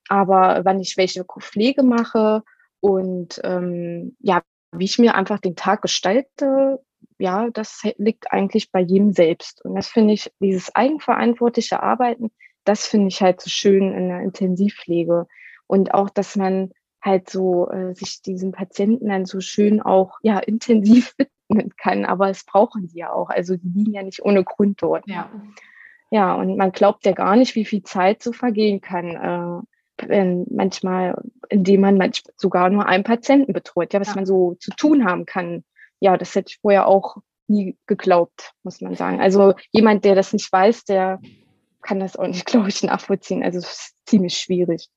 Aber 0.07 0.62
wann 0.63 0.79
ich 0.79 0.97
welche 0.97 1.25
Pflege 1.25 1.83
mache 1.83 2.43
und 2.79 3.39
ähm, 3.43 4.15
ja, 4.19 4.41
wie 4.71 4.85
ich 4.85 5.00
mir 5.00 5.15
einfach 5.15 5.39
den 5.39 5.55
Tag 5.55 5.81
gestalte, 5.81 6.79
ja, 7.17 7.50
das 7.51 7.83
liegt 7.97 8.31
eigentlich 8.31 8.71
bei 8.71 8.79
jedem 8.79 9.13
selbst. 9.13 9.63
Und 9.63 9.75
das 9.75 9.88
finde 9.88 10.13
ich, 10.13 10.31
dieses 10.39 10.75
eigenverantwortliche 10.75 11.81
Arbeiten, 11.81 12.31
das 12.65 12.85
finde 12.85 13.07
ich 13.07 13.21
halt 13.21 13.41
so 13.41 13.50
schön 13.50 13.93
in 13.93 14.09
der 14.09 14.21
Intensivpflege. 14.21 15.27
Und 15.67 15.93
auch, 15.93 16.09
dass 16.09 16.35
man 16.35 16.71
halt 17.03 17.29
so 17.29 17.69
äh, 17.69 17.93
sich 17.93 18.22
diesen 18.22 18.51
Patienten 18.51 19.10
dann 19.10 19.25
so 19.25 19.41
schön 19.41 19.81
auch 19.81 20.19
ja 20.22 20.39
intensiv 20.39 21.13
widmen 21.17 21.74
kann. 21.77 22.05
Aber 22.05 22.29
es 22.29 22.45
brauchen 22.45 22.88
die 22.88 23.00
ja 23.00 23.12
auch. 23.12 23.29
Also 23.29 23.57
die 23.57 23.67
liegen 23.67 23.93
ja 23.93 24.03
nicht 24.03 24.24
ohne 24.24 24.43
Grund 24.43 24.81
dort. 24.81 25.07
Ja. 25.07 25.29
Ja, 26.12 26.36
und 26.36 26.57
man 26.57 26.72
glaubt 26.72 27.05
ja 27.05 27.12
gar 27.13 27.36
nicht, 27.36 27.55
wie 27.55 27.65
viel 27.65 27.81
Zeit 27.81 28.22
so 28.22 28.33
vergehen 28.33 28.81
kann. 28.81 29.15
Äh, 29.15 30.07
wenn 30.07 30.45
manchmal, 30.50 31.22
indem 31.50 31.81
man 31.81 31.98
manchmal 31.98 32.33
sogar 32.38 32.69
nur 32.69 32.88
einen 32.88 33.03
Patienten 33.03 33.53
betreut, 33.53 33.93
ja, 33.93 34.00
was 34.00 34.10
ja. 34.10 34.15
man 34.15 34.25
so 34.25 34.55
zu 34.60 34.72
tun 34.72 35.05
haben 35.05 35.25
kann. 35.25 35.63
Ja, 36.00 36.17
das 36.17 36.36
hätte 36.36 36.50
ich 36.50 36.60
vorher 36.60 36.88
auch 36.88 37.17
nie 37.48 37.77
geglaubt, 37.88 38.53
muss 38.63 38.81
man 38.81 38.95
sagen. 38.95 39.22
Also 39.22 39.53
jemand, 39.72 40.05
der 40.05 40.15
das 40.15 40.33
nicht 40.33 40.51
weiß, 40.51 40.86
der 40.86 41.19
kann 41.81 42.00
das 42.00 42.15
auch 42.15 42.27
nicht, 42.27 42.45
glaube 42.45 42.69
ich, 42.69 42.83
nachvollziehen. 42.83 43.43
Also 43.43 43.60
es 43.60 43.65
ist 43.65 43.95
ziemlich 44.05 44.38
schwierig. 44.38 44.89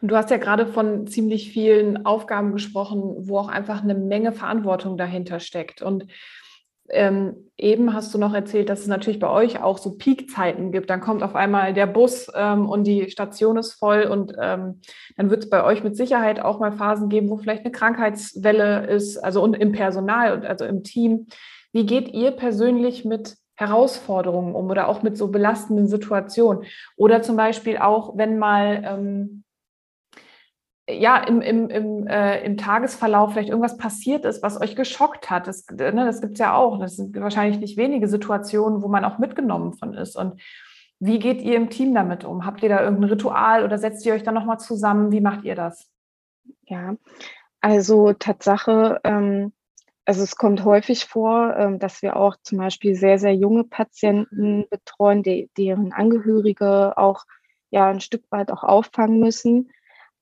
Und 0.00 0.10
du 0.10 0.16
hast 0.16 0.30
ja 0.30 0.36
gerade 0.36 0.66
von 0.66 1.06
ziemlich 1.06 1.50
vielen 1.50 2.06
Aufgaben 2.06 2.52
gesprochen, 2.52 3.28
wo 3.28 3.38
auch 3.38 3.48
einfach 3.48 3.82
eine 3.82 3.94
Menge 3.94 4.32
Verantwortung 4.32 4.96
dahinter 4.96 5.40
steckt. 5.40 5.82
Und 5.82 6.06
ähm, 6.92 7.50
eben 7.56 7.94
hast 7.94 8.12
du 8.12 8.18
noch 8.18 8.34
erzählt, 8.34 8.68
dass 8.68 8.80
es 8.80 8.86
natürlich 8.86 9.18
bei 9.18 9.30
euch 9.30 9.62
auch 9.62 9.78
so 9.78 9.96
Peakzeiten 9.96 10.72
gibt. 10.72 10.90
Dann 10.90 11.00
kommt 11.00 11.22
auf 11.22 11.34
einmal 11.34 11.72
der 11.72 11.86
Bus 11.86 12.30
ähm, 12.34 12.68
und 12.68 12.84
die 12.84 13.10
Station 13.10 13.56
ist 13.56 13.72
voll 13.72 14.02
und 14.02 14.34
ähm, 14.38 14.80
dann 15.16 15.30
wird 15.30 15.44
es 15.44 15.50
bei 15.50 15.64
euch 15.64 15.82
mit 15.82 15.96
Sicherheit 15.96 16.40
auch 16.40 16.60
mal 16.60 16.72
Phasen 16.72 17.08
geben, 17.08 17.30
wo 17.30 17.38
vielleicht 17.38 17.64
eine 17.64 17.72
Krankheitswelle 17.72 18.86
ist, 18.86 19.16
also 19.16 19.42
und 19.42 19.54
im 19.54 19.72
Personal 19.72 20.34
und 20.34 20.44
also 20.44 20.64
im 20.64 20.82
Team. 20.82 21.28
Wie 21.72 21.86
geht 21.86 22.12
ihr 22.12 22.32
persönlich 22.32 23.04
mit 23.04 23.36
Herausforderungen 23.54 24.54
um 24.54 24.68
oder 24.68 24.88
auch 24.88 25.02
mit 25.02 25.16
so 25.16 25.28
belastenden 25.28 25.86
Situationen? 25.86 26.64
Oder 26.96 27.22
zum 27.22 27.36
Beispiel 27.36 27.78
auch, 27.78 28.18
wenn 28.18 28.38
mal 28.38 28.82
ähm, 28.84 29.41
ja, 30.98 31.18
im, 31.18 31.40
im, 31.40 31.68
im, 31.70 32.06
äh, 32.06 32.44
im 32.44 32.56
Tagesverlauf 32.56 33.32
vielleicht 33.32 33.48
irgendwas 33.48 33.76
passiert 33.76 34.24
ist, 34.24 34.42
was 34.42 34.60
euch 34.60 34.76
geschockt 34.76 35.30
hat. 35.30 35.46
Das, 35.46 35.66
ne, 35.70 35.92
das 35.92 36.20
gibt 36.20 36.34
es 36.34 36.38
ja 36.38 36.54
auch. 36.54 36.78
Das 36.78 36.96
sind 36.96 37.18
wahrscheinlich 37.20 37.60
nicht 37.60 37.76
wenige 37.76 38.08
Situationen, 38.08 38.82
wo 38.82 38.88
man 38.88 39.04
auch 39.04 39.18
mitgenommen 39.18 39.72
von 39.74 39.94
ist. 39.94 40.16
Und 40.16 40.40
wie 41.00 41.18
geht 41.18 41.42
ihr 41.42 41.56
im 41.56 41.70
Team 41.70 41.94
damit 41.94 42.24
um? 42.24 42.46
Habt 42.46 42.62
ihr 42.62 42.68
da 42.68 42.82
irgendein 42.82 43.10
Ritual 43.10 43.64
oder 43.64 43.78
setzt 43.78 44.06
ihr 44.06 44.14
euch 44.14 44.22
dann 44.22 44.34
nochmal 44.34 44.58
zusammen? 44.58 45.12
Wie 45.12 45.20
macht 45.20 45.44
ihr 45.44 45.54
das? 45.54 45.90
Ja, 46.64 46.94
also 47.60 48.12
Tatsache, 48.12 49.00
ähm, 49.04 49.52
also 50.04 50.22
es 50.22 50.36
kommt 50.36 50.64
häufig 50.64 51.04
vor, 51.04 51.56
ähm, 51.56 51.78
dass 51.78 52.02
wir 52.02 52.16
auch 52.16 52.36
zum 52.42 52.58
Beispiel 52.58 52.94
sehr, 52.94 53.18
sehr 53.18 53.34
junge 53.34 53.64
Patienten 53.64 54.66
betreuen, 54.68 55.22
die, 55.22 55.50
deren 55.56 55.92
Angehörige 55.92 56.96
auch 56.96 57.24
ja 57.70 57.88
ein 57.88 58.00
Stück 58.00 58.24
weit 58.30 58.50
auch 58.50 58.62
auffangen 58.64 59.20
müssen 59.20 59.70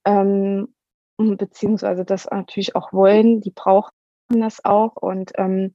ähm, 0.04 0.74
beziehungsweise 1.18 2.04
das 2.04 2.28
natürlich 2.30 2.74
auch 2.76 2.92
wollen, 2.92 3.40
die 3.40 3.50
brauchen 3.50 3.92
das 4.28 4.64
auch. 4.64 4.96
Und 4.96 5.32
ähm, 5.36 5.74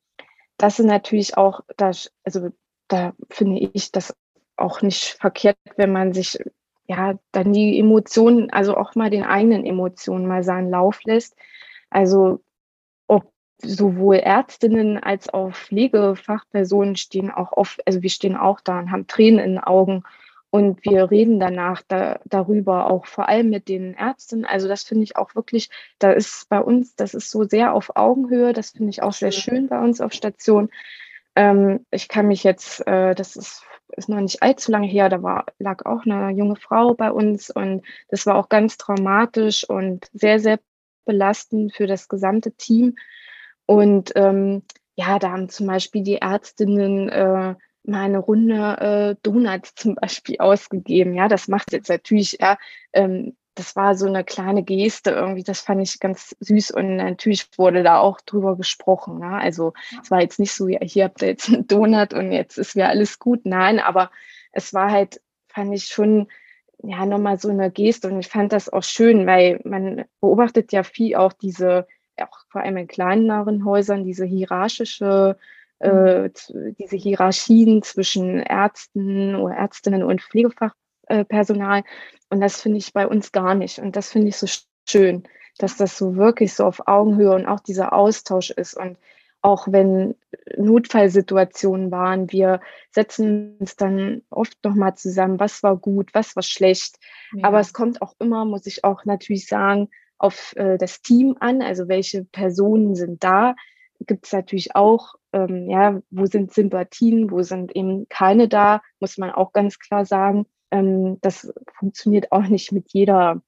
das 0.58 0.78
sind 0.78 0.88
natürlich 0.88 1.38
auch, 1.38 1.62
das, 1.78 2.12
also 2.24 2.50
da 2.88 3.14
finde 3.30 3.70
ich 3.74 3.92
das 3.92 4.16
auch 4.58 4.82
nicht 4.82 5.18
verkehrt, 5.20 5.58
wenn 5.76 5.92
man 5.92 6.14
sich 6.14 6.40
ja 6.88 7.18
dann 7.32 7.52
die 7.52 7.80
Emotionen, 7.80 8.52
also 8.52 8.78
auch 8.78 8.96
mal 8.96 9.10
den 9.10 9.24
eigenen 9.24 9.66
Emotionen 9.66 10.28
mal 10.28 10.44
seinen 10.44 10.70
Lauf 10.70 11.04
lässt. 11.04 11.36
Also 11.90 12.42
ob 13.08 13.32
sowohl 13.62 14.18
Ärztinnen 14.18 14.98
als 15.02 15.34
auch 15.34 15.52
Pflegefachpersonen 15.52 16.96
stehen 16.96 17.32
auch 17.32 17.52
oft, 17.54 17.86
also 17.88 18.02
wir 18.02 18.10
stehen 18.10 18.36
auch 18.36 18.62
da 18.62 18.80
und 18.80 18.92
haben 18.92 19.08
Tränen 19.08 19.40
in 19.40 19.52
den 19.52 19.64
Augen 19.64 20.04
und 20.56 20.86
wir 20.86 21.12
reden 21.12 21.38
danach 21.38 21.82
da, 21.86 22.22
darüber, 22.24 22.90
auch 22.90 23.08
vor 23.08 23.28
allem 23.28 23.50
mit 23.50 23.68
den 23.68 23.94
Ärzten. 23.94 24.46
Also 24.46 24.70
das 24.70 24.84
finde 24.84 25.04
ich 25.04 25.18
auch 25.18 25.36
wirklich, 25.36 25.70
da 26.00 26.14
ist 26.14 26.48
bei 26.48 26.62
uns, 26.62 26.96
das 26.96 27.14
ist 27.14 27.30
so 27.30 27.44
sehr 27.44 27.74
auf 27.74 27.98
Augenhöhe. 27.98 28.54
Das 28.54 28.70
finde 28.70 28.92
ich 28.92 29.04
auch 29.04 29.12
sehr 29.12 29.34
schön 29.34 29.68
bei 29.68 29.78
uns 29.82 30.00
auf 30.00 30.14
Station. 30.14 30.70
Ähm, 31.36 31.86
ich 31.92 32.08
kann 32.08 32.30
mich 32.30 32.46
jetzt, 32.46 32.88
äh, 32.88 33.14
das 33.16 33.36
ist, 33.36 33.66
ist 33.98 34.08
noch 34.08 34.22
nicht 34.22 34.44
allzu 34.44 34.72
lange 34.72 34.88
her, 34.88 35.10
da 35.10 35.22
war, 35.22 35.46
lag 35.60 35.86
auch 35.86 36.06
eine 36.06 36.32
junge 36.32 36.56
Frau 36.56 36.94
bei 36.94 37.12
uns 37.12 37.50
und 37.50 37.86
das 38.08 38.26
war 38.26 38.38
auch 38.38 38.48
ganz 38.48 38.78
traumatisch 38.78 39.70
und 39.70 40.08
sehr, 40.14 40.40
sehr 40.40 40.62
belastend 41.04 41.76
für 41.76 41.86
das 41.86 42.08
gesamte 42.08 42.54
Team. 42.54 42.96
Und 43.66 44.14
ähm, 44.16 44.64
ja, 44.96 45.20
da 45.20 45.32
haben 45.32 45.50
zum 45.50 45.68
Beispiel 45.68 46.02
die 46.02 46.20
Ärztinnen 46.20 47.10
äh, 47.10 47.56
mal 47.88 48.06
eine 48.06 48.20
Runde 48.20 49.16
äh, 49.16 49.16
Donuts 49.24 49.76
zum 49.76 49.96
Beispiel 49.96 50.38
ausgegeben. 50.40 51.14
Ja, 51.14 51.28
das 51.28 51.48
macht 51.48 51.74
jetzt 51.74 51.90
natürlich, 51.90 52.38
ja, 52.40 52.58
ähm, 52.94 53.36
das 53.56 53.76
war 53.76 53.96
so 53.96 54.06
eine 54.06 54.24
kleine 54.24 54.64
Geste 54.64 55.12
irgendwie, 55.12 55.44
das 55.44 55.62
fand 55.62 55.82
ich 55.82 56.00
ganz 56.00 56.36
süß 56.42 56.72
und 56.72 56.98
natürlich 56.98 57.48
wurde 57.58 57.84
da 57.84 58.00
auch 58.00 58.20
drüber 58.22 58.58
gesprochen. 58.58 59.20
Ne? 59.20 59.32
Also 59.32 59.74
es 60.04 60.12
war 60.12 60.22
jetzt 60.22 60.40
nicht 60.40 60.54
so, 60.54 60.68
ja, 60.68 60.80
hier 60.82 61.06
habt 61.06 61.22
ihr 61.22 61.30
jetzt 61.30 61.48
einen 61.48 61.66
Donut 61.66 62.14
und 62.14 62.32
jetzt 62.34 62.58
ist 62.58 62.76
wieder 62.76 62.90
alles 62.90 63.18
gut. 63.18 63.46
Nein, 63.46 63.80
aber 63.80 64.12
es 64.52 64.74
war 64.74 64.92
halt, 64.92 65.22
fand 65.48 65.74
ich 65.74 65.86
schon, 65.86 66.28
ja, 66.84 67.06
nochmal 67.06 67.40
so 67.40 67.50
eine 67.50 67.72
Geste 67.72 68.10
und 68.10 68.20
ich 68.20 68.28
fand 68.28 68.52
das 68.52 68.68
auch 68.68 68.84
schön, 68.84 69.26
weil 69.26 69.62
man 69.64 70.04
beobachtet 70.20 70.74
ja 70.74 70.84
viel 70.84 71.16
auch 71.16 71.32
diese, 71.32 71.88
auch 72.18 72.40
vor 72.50 72.62
allem 72.62 72.78
in 72.78 72.88
kleineren 72.88 73.64
Häusern, 73.64 74.04
diese 74.04 74.26
hierarchische 74.26 75.38
äh, 75.80 76.30
diese 76.80 76.96
Hierarchien 76.96 77.84
zwischen 77.84 78.40
Ärzten 78.40 79.36
oder 79.36 79.56
Ärztinnen 79.56 80.04
und 80.04 80.22
Pflegefachpersonal. 80.22 81.84
Und 82.30 82.42
das 82.42 82.62
finde 82.62 82.78
ich 82.78 82.94
bei 82.94 83.08
uns 83.08 83.32
gar 83.32 83.56
nicht. 83.56 83.80
Und 83.80 83.96
das 83.96 84.12
finde 84.12 84.30
ich 84.30 84.38
so 84.38 84.48
schön, 84.88 85.24
dass 85.58 85.78
das 85.78 85.98
so 85.98 86.16
wirklich 86.16 86.54
so 86.54 86.66
auf 86.66 86.88
Augenhöhe 86.88 87.34
und 87.34 87.46
auch 87.46 87.60
dieser 87.60 87.94
Austausch 87.94 88.52
ist. 88.52 88.76
Und 88.76 88.98
auch 89.42 89.68
wenn 89.70 90.16
Notfallsituationen 90.58 91.92
waren, 91.92 92.32
wir 92.32 92.62
setzen 92.90 93.58
uns 93.60 93.76
dann 93.76 94.24
oft 94.32 94.58
nochmal 94.64 94.96
zusammen, 94.96 95.40
was 95.40 95.62
war 95.62 95.78
gut, 95.78 96.10
was 96.14 96.36
war 96.36 96.44
schlecht. 96.44 96.96
Ja. 97.34 97.50
Aber 97.50 97.60
es 97.60 97.72
kommt 97.72 98.02
auch 98.02 98.16
immer, 98.20 98.46
muss 98.46 98.66
ich 98.66 98.84
auch 98.84 99.06
natürlich 99.06 99.48
sagen, 99.48 99.90
auf 100.18 100.56
äh, 100.56 100.78
das 100.78 101.02
Team 101.02 101.36
an, 101.40 101.62
also 101.62 101.88
welche 101.88 102.24
Personen 102.24 102.96
sind 102.96 103.24
da. 103.24 103.56
Gibt 104.00 104.26
es 104.26 104.34
natürlich 104.34 104.76
auch 104.76 105.14
ähm, 105.36 105.70
ja, 105.70 106.00
wo 106.10 106.26
sind 106.26 106.54
Sympathien, 106.54 107.30
wo 107.30 107.44
sind 107.44 107.76
eben 107.76 108.08
keine 108.08 108.48
da, 108.48 108.82
muss 109.02 109.18
man 109.18 109.32
auch 109.32 109.52
ganz 109.52 109.80
klar 109.80 110.06
sagen. 110.06 110.46
Ähm, 110.72 111.18
das 111.22 111.54
funktioniert 111.78 112.32
auch 112.32 112.44
nicht 112.44 112.72
mit 112.72 112.94
jeder 112.94 113.42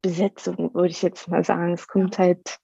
Besetzung, 0.00 0.72
würde 0.74 0.90
ich 0.90 1.02
jetzt 1.02 1.28
mal 1.28 1.44
sagen. 1.44 1.72
Es 1.72 1.88
kommt 1.88 2.18
halt 2.18 2.58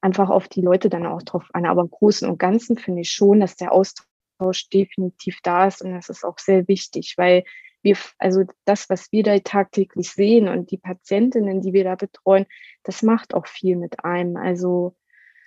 einfach 0.00 0.30
auf 0.30 0.46
die 0.46 0.60
Leute 0.60 0.88
dann 0.88 1.04
auch 1.04 1.22
drauf 1.22 1.48
an. 1.52 1.66
Aber 1.66 1.82
im 1.82 1.90
Großen 1.90 2.28
und 2.28 2.38
Ganzen 2.38 2.78
finde 2.78 3.00
ich 3.00 3.10
schon, 3.10 3.40
dass 3.40 3.56
der 3.56 3.72
Austausch 3.72 4.68
definitiv 4.72 5.40
da 5.42 5.66
ist 5.66 5.82
und 5.82 5.92
das 5.92 6.08
ist 6.08 6.24
auch 6.24 6.38
sehr 6.38 6.68
wichtig, 6.68 7.14
weil 7.16 7.42
wir, 7.82 7.96
also 8.18 8.44
das, 8.64 8.88
was 8.88 9.10
wir 9.10 9.24
da 9.24 9.36
tagtäglich 9.40 10.12
sehen 10.12 10.46
und 10.46 10.70
die 10.70 10.78
Patientinnen, 10.78 11.60
die 11.60 11.72
wir 11.72 11.82
da 11.82 11.96
betreuen, 11.96 12.46
das 12.84 13.02
macht 13.02 13.34
auch 13.34 13.48
viel 13.48 13.76
mit 13.76 14.04
einem. 14.04 14.36
Also 14.36 14.94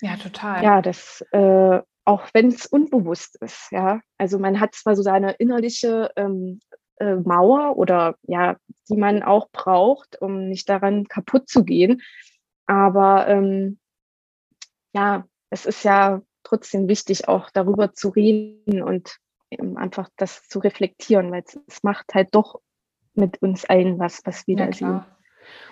ja, 0.01 0.17
total. 0.17 0.61
Ja, 0.61 0.81
das 0.81 1.25
äh, 1.31 1.79
auch 2.05 2.29
wenn 2.33 2.47
es 2.47 2.65
unbewusst 2.65 3.35
ist. 3.41 3.71
Ja, 3.71 4.01
also 4.17 4.39
man 4.39 4.59
hat 4.59 4.75
zwar 4.75 4.95
so 4.95 5.01
seine 5.01 5.33
innerliche 5.33 6.11
ähm, 6.15 6.59
äh, 6.97 7.15
Mauer 7.15 7.77
oder 7.77 8.15
ja, 8.23 8.57
die 8.89 8.95
man 8.95 9.23
auch 9.23 9.49
braucht, 9.51 10.21
um 10.21 10.47
nicht 10.47 10.69
daran 10.69 11.07
kaputt 11.07 11.49
zu 11.49 11.65
gehen, 11.65 12.01
aber 12.67 13.27
ähm, 13.27 13.79
ja, 14.93 15.25
es 15.49 15.65
ist 15.65 15.83
ja 15.83 16.21
trotzdem 16.43 16.87
wichtig, 16.87 17.27
auch 17.27 17.49
darüber 17.49 17.93
zu 17.93 18.09
reden 18.09 18.81
und 18.81 19.17
ähm, 19.51 19.77
einfach 19.77 20.09
das 20.15 20.47
zu 20.47 20.59
reflektieren, 20.59 21.31
weil 21.31 21.43
es 21.67 21.83
macht 21.83 22.13
halt 22.13 22.33
doch 22.33 22.61
mit 23.13 23.41
uns 23.41 23.65
allen 23.65 23.99
was, 23.99 24.21
was 24.25 24.47
wir 24.47 24.57
ja, 24.57 24.65
da 24.67 24.73
sehen. 24.73 25.05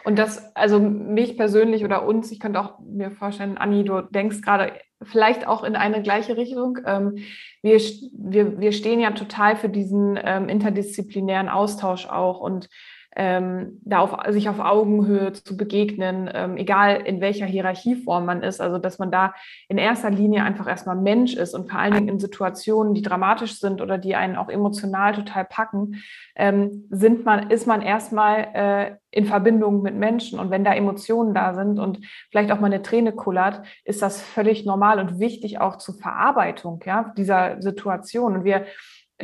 Und 0.04 0.20
das, 0.20 0.56
also 0.56 0.80
mich 0.80 1.38
persönlich 1.38 1.84
oder 1.84 2.06
uns, 2.06 2.32
ich 2.32 2.40
könnte 2.40 2.60
auch 2.60 2.80
mir 2.80 3.12
vorstellen, 3.12 3.58
Anni, 3.58 3.84
du 3.84 4.02
denkst 4.02 4.42
gerade 4.42 4.74
vielleicht 5.02 5.48
auch 5.48 5.64
in 5.64 5.76
eine 5.76 6.02
gleiche 6.02 6.38
Richtung. 6.38 6.80
Ähm, 6.86 7.18
wir, 7.62 7.80
wir, 8.14 8.60
wir 8.60 8.72
stehen 8.72 9.00
ja 9.00 9.12
total 9.12 9.56
für 9.56 9.70
diesen 9.70 10.20
ähm, 10.22 10.50
interdisziplinären 10.50 11.50
Austausch 11.50 12.08
auch 12.08 12.40
und 12.40 12.70
ähm, 13.16 13.80
da 13.84 14.00
auf, 14.00 14.16
sich 14.30 14.50
auf 14.50 14.60
Augenhöhe 14.60 15.34
zu 15.34 15.56
begegnen, 15.56 16.30
ähm, 16.34 16.58
egal 16.58 17.02
in 17.02 17.22
welcher 17.22 17.46
Hierarchieform 17.46 18.26
man 18.26 18.44
ist. 18.44 18.62
Also 18.62 18.78
dass 18.78 19.00
man 19.00 19.12
da 19.12 19.34
in 19.68 19.78
erster 19.78 20.10
Linie 20.10 20.44
einfach 20.44 20.68
erstmal 20.68 20.96
Mensch 20.96 21.36
ist 21.36 21.54
und 21.54 21.70
vor 21.70 21.80
allen 21.80 21.94
Dingen 21.94 22.10
in 22.10 22.20
Situationen, 22.20 22.94
die 22.94 23.02
dramatisch 23.02 23.60
sind 23.60 23.82
oder 23.82 23.98
die 23.98 24.16
einen 24.16 24.36
auch 24.36 24.50
emotional 24.50 25.14
total 25.14 25.46
packen, 25.46 26.04
ähm, 26.36 26.88
sind 26.90 27.26
man, 27.26 27.50
ist 27.50 27.68
man 27.68 27.82
erstmal 27.82 28.48
äh, 28.54 28.96
in 29.12 29.26
Verbindung 29.26 29.82
mit 29.82 29.96
Menschen. 29.96 30.40
Und 30.40 30.50
wenn 30.50 30.64
da 30.64 30.74
Emotionen 30.74 31.34
da 31.34 31.54
sind 31.54 31.80
und 31.80 32.00
vielleicht 32.32 32.52
auch 32.52 32.60
mal 32.60 32.68
eine 32.68 32.82
Träne 32.82 33.12
kullert, 33.12 33.62
ist 33.86 34.02
das 34.02 34.22
völlig 34.22 34.66
normal 34.66 35.00
und 35.00 35.20
wichtig 35.20 35.62
auch 35.62 35.78
zur 35.78 35.96
Verarbeitung 35.96 36.82
ja, 36.86 37.14
dieser 37.16 37.62
Situation. 37.62 38.36
Und 38.38 38.44
wir 38.44 38.66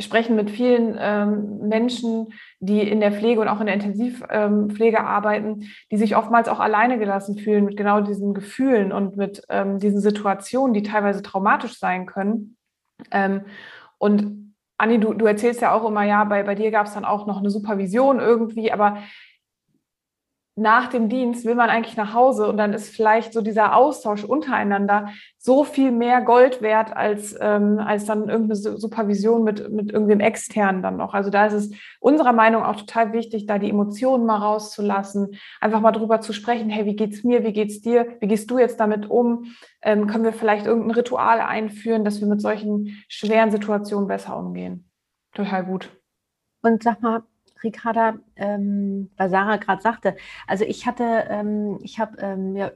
sprechen 0.00 0.36
mit 0.36 0.50
vielen 0.50 0.96
ähm, 0.98 1.68
Menschen, 1.68 2.28
die 2.58 2.80
in 2.80 3.00
der 3.00 3.12
Pflege 3.12 3.40
und 3.40 3.48
auch 3.48 3.60
in 3.60 3.66
der 3.66 3.74
Intensivpflege 3.74 4.96
ähm, 4.98 5.06
arbeiten, 5.06 5.68
die 5.90 5.96
sich 5.96 6.16
oftmals 6.16 6.48
auch 6.48 6.60
alleine 6.60 6.98
gelassen 6.98 7.38
fühlen 7.38 7.64
mit 7.64 7.76
genau 7.76 8.00
diesen 8.00 8.34
Gefühlen 8.34 8.92
und 8.92 9.16
mit 9.16 9.42
ähm, 9.48 9.78
diesen 9.78 10.00
Situationen, 10.00 10.74
die 10.74 10.82
teilweise 10.82 11.22
traumatisch 11.22 11.78
sein 11.78 12.06
können. 12.06 12.56
Ähm, 13.10 13.42
und 13.98 14.54
Anni, 14.78 14.98
du, 14.98 15.12
du 15.12 15.26
erzählst 15.26 15.60
ja 15.60 15.72
auch 15.72 15.86
immer, 15.86 16.04
ja, 16.04 16.24
bei, 16.24 16.42
bei 16.42 16.54
dir 16.54 16.70
gab 16.70 16.86
es 16.86 16.94
dann 16.94 17.04
auch 17.04 17.26
noch 17.26 17.38
eine 17.38 17.50
Supervision 17.50 18.18
irgendwie, 18.18 18.72
aber 18.72 18.98
nach 20.60 20.88
dem 20.88 21.08
Dienst 21.08 21.46
will 21.46 21.54
man 21.54 21.70
eigentlich 21.70 21.96
nach 21.96 22.12
Hause 22.12 22.46
und 22.46 22.58
dann 22.58 22.74
ist 22.74 22.94
vielleicht 22.94 23.32
so 23.32 23.40
dieser 23.40 23.74
Austausch 23.74 24.24
untereinander 24.24 25.08
so 25.38 25.64
viel 25.64 25.90
mehr 25.90 26.20
Gold 26.20 26.60
wert 26.60 26.94
als, 26.94 27.34
ähm, 27.40 27.78
als 27.78 28.04
dann 28.04 28.28
irgendeine 28.28 28.56
Supervision 28.56 29.42
mit, 29.42 29.72
mit 29.72 29.90
irgendwem 29.90 30.20
externen 30.20 30.82
dann 30.82 30.98
noch. 30.98 31.14
Also 31.14 31.30
da 31.30 31.46
ist 31.46 31.54
es 31.54 31.70
unserer 31.98 32.34
Meinung 32.34 32.62
auch 32.62 32.76
total 32.76 33.14
wichtig, 33.14 33.46
da 33.46 33.58
die 33.58 33.70
Emotionen 33.70 34.26
mal 34.26 34.36
rauszulassen, 34.36 35.36
einfach 35.62 35.80
mal 35.80 35.92
drüber 35.92 36.20
zu 36.20 36.34
sprechen, 36.34 36.68
hey, 36.68 36.84
wie 36.84 36.96
geht's 36.96 37.24
mir, 37.24 37.42
wie 37.42 37.54
geht's 37.54 37.80
dir, 37.80 38.06
wie 38.20 38.28
gehst 38.28 38.50
du 38.50 38.58
jetzt 38.58 38.78
damit 38.78 39.08
um? 39.08 39.46
Ähm, 39.80 40.08
können 40.08 40.24
wir 40.24 40.34
vielleicht 40.34 40.66
irgendein 40.66 40.90
Ritual 40.90 41.40
einführen, 41.40 42.04
dass 42.04 42.20
wir 42.20 42.28
mit 42.28 42.42
solchen 42.42 43.02
schweren 43.08 43.50
Situationen 43.50 44.08
besser 44.08 44.36
umgehen? 44.36 44.90
Total 45.32 45.64
gut. 45.64 45.90
Und 46.60 46.82
sag 46.82 47.00
mal, 47.00 47.22
Ricarda, 47.62 48.14
ähm, 48.36 49.10
weil 49.16 49.28
Sarah 49.28 49.56
gerade 49.56 49.82
sagte, 49.82 50.16
also 50.46 50.64
ich 50.64 50.86
hatte, 50.86 51.26
ähm, 51.28 51.78
ich 51.82 51.98
habe 51.98 52.16
ähm, 52.20 52.56
ja, 52.56 52.70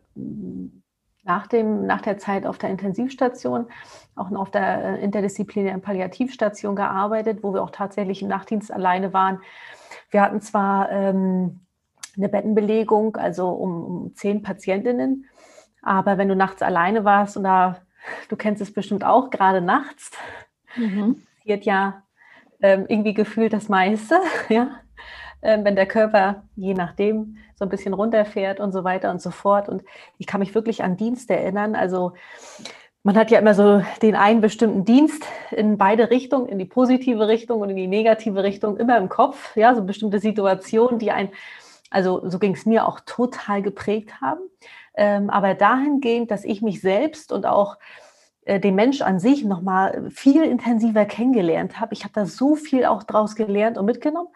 nach, 1.25 1.47
dem, 1.47 1.87
nach 1.87 2.03
der 2.03 2.19
Zeit 2.19 2.47
auf 2.47 2.59
der 2.59 2.71
Intensivstation, 2.71 3.67
auch 4.15 4.31
auf 4.33 4.51
der 4.51 4.85
äh, 4.85 5.03
interdisziplinären 5.03 5.81
Palliativstation 5.81 6.77
gearbeitet, 6.77 7.43
wo 7.43 7.55
wir 7.55 7.63
auch 7.63 7.71
tatsächlich 7.71 8.23
im 8.23 8.29
Nachtdienst 8.29 8.71
alleine 8.71 9.13
waren. 9.13 9.41
Wir 10.11 10.23
hatten 10.23 10.41
zwar 10.41 10.91
ähm, 10.91 11.61
eine 12.17 12.29
Bettenbelegung, 12.29 13.17
also 13.17 13.49
um, 13.49 13.85
um 13.85 14.15
zehn 14.15 14.43
Patientinnen, 14.43 15.27
aber 15.83 16.19
wenn 16.19 16.29
du 16.29 16.37
nachts 16.37 16.63
alleine 16.63 17.05
warst 17.05 17.37
und 17.37 17.45
da, 17.45 17.79
du 18.29 18.37
kennst 18.37 18.63
es 18.63 18.73
bestimmt 18.73 19.05
auch, 19.05 19.31
gerade 19.31 19.61
nachts, 19.61 20.13
mhm. 20.77 21.23
passiert 21.39 21.65
ja 21.65 22.04
ähm, 22.65 22.87
irgendwie 22.89 23.13
gefühlt 23.13 23.53
das 23.53 23.69
meiste, 23.69 24.19
ja. 24.49 24.71
Ähm, 25.43 25.65
wenn 25.67 25.77
der 25.77 25.85
Körper 25.85 26.45
je 26.57 26.73
nachdem 26.73 27.37
so 27.57 27.67
ein 27.67 27.69
bisschen 27.69 27.93
runterfährt 27.93 28.59
und 28.59 28.73
so 28.73 28.85
weiter 28.85 29.11
und 29.11 29.21
so 29.21 29.31
fort. 29.31 29.69
Und 29.69 29.83
ich 30.17 30.27
kann 30.27 30.41
mich 30.41 30.55
wirklich 30.55 30.83
an 30.83 30.97
Dienst 30.97 31.31
erinnern. 31.31 31.75
Also 31.75 32.15
man 33.03 33.19
hat 33.19 33.31
ja 33.31 33.39
immer 33.39 33.53
so 33.53 33.83
den 34.01 34.17
einen 34.17 34.41
bestimmten 34.41 34.87
Dienst 34.87 35.23
in 35.51 35.77
beide 35.77 36.09
Richtungen, 36.11 36.49
in 36.49 36.59
die 36.59 36.65
positive 36.65 37.29
Richtung 37.29 37.61
und 37.61 37.69
in 37.69 37.77
die 37.77 37.87
negative 37.87 38.43
Richtung, 38.43 38.79
immer 38.79 38.97
im 38.97 39.11
Kopf. 39.11 39.55
Ja, 39.57 39.75
so 39.75 39.85
bestimmte 39.85 40.19
Situationen, 40.19 40.99
die 40.99 41.11
ein, 41.11 41.29
also 41.91 42.27
so 42.31 42.39
ging 42.39 42.55
es 42.55 42.65
mir 42.65 42.89
auch 42.89 43.01
total 43.01 43.61
geprägt 43.61 44.23
haben. 44.23 44.41
Ähm, 44.97 45.29
aber 45.29 45.53
dahingehend, 45.53 46.31
dass 46.31 46.45
ich 46.45 46.63
mich 46.63 46.81
selbst 46.81 47.31
und 47.31 47.45
auch 47.45 47.77
den 48.47 48.75
Mensch 48.75 49.01
an 49.01 49.19
sich 49.19 49.45
nochmal 49.45 50.11
viel 50.11 50.45
intensiver 50.45 51.05
kennengelernt 51.05 51.81
habe. 51.81 51.95
Ich 51.95 52.05
habe 52.05 52.13
da 52.15 52.27
so 52.27 52.57
viel 52.57 52.85
auch 52.85 53.03
draus 53.03 53.37
gelernt 53.37 53.79
und 53.79 53.87
mitgenommen. 53.87 54.29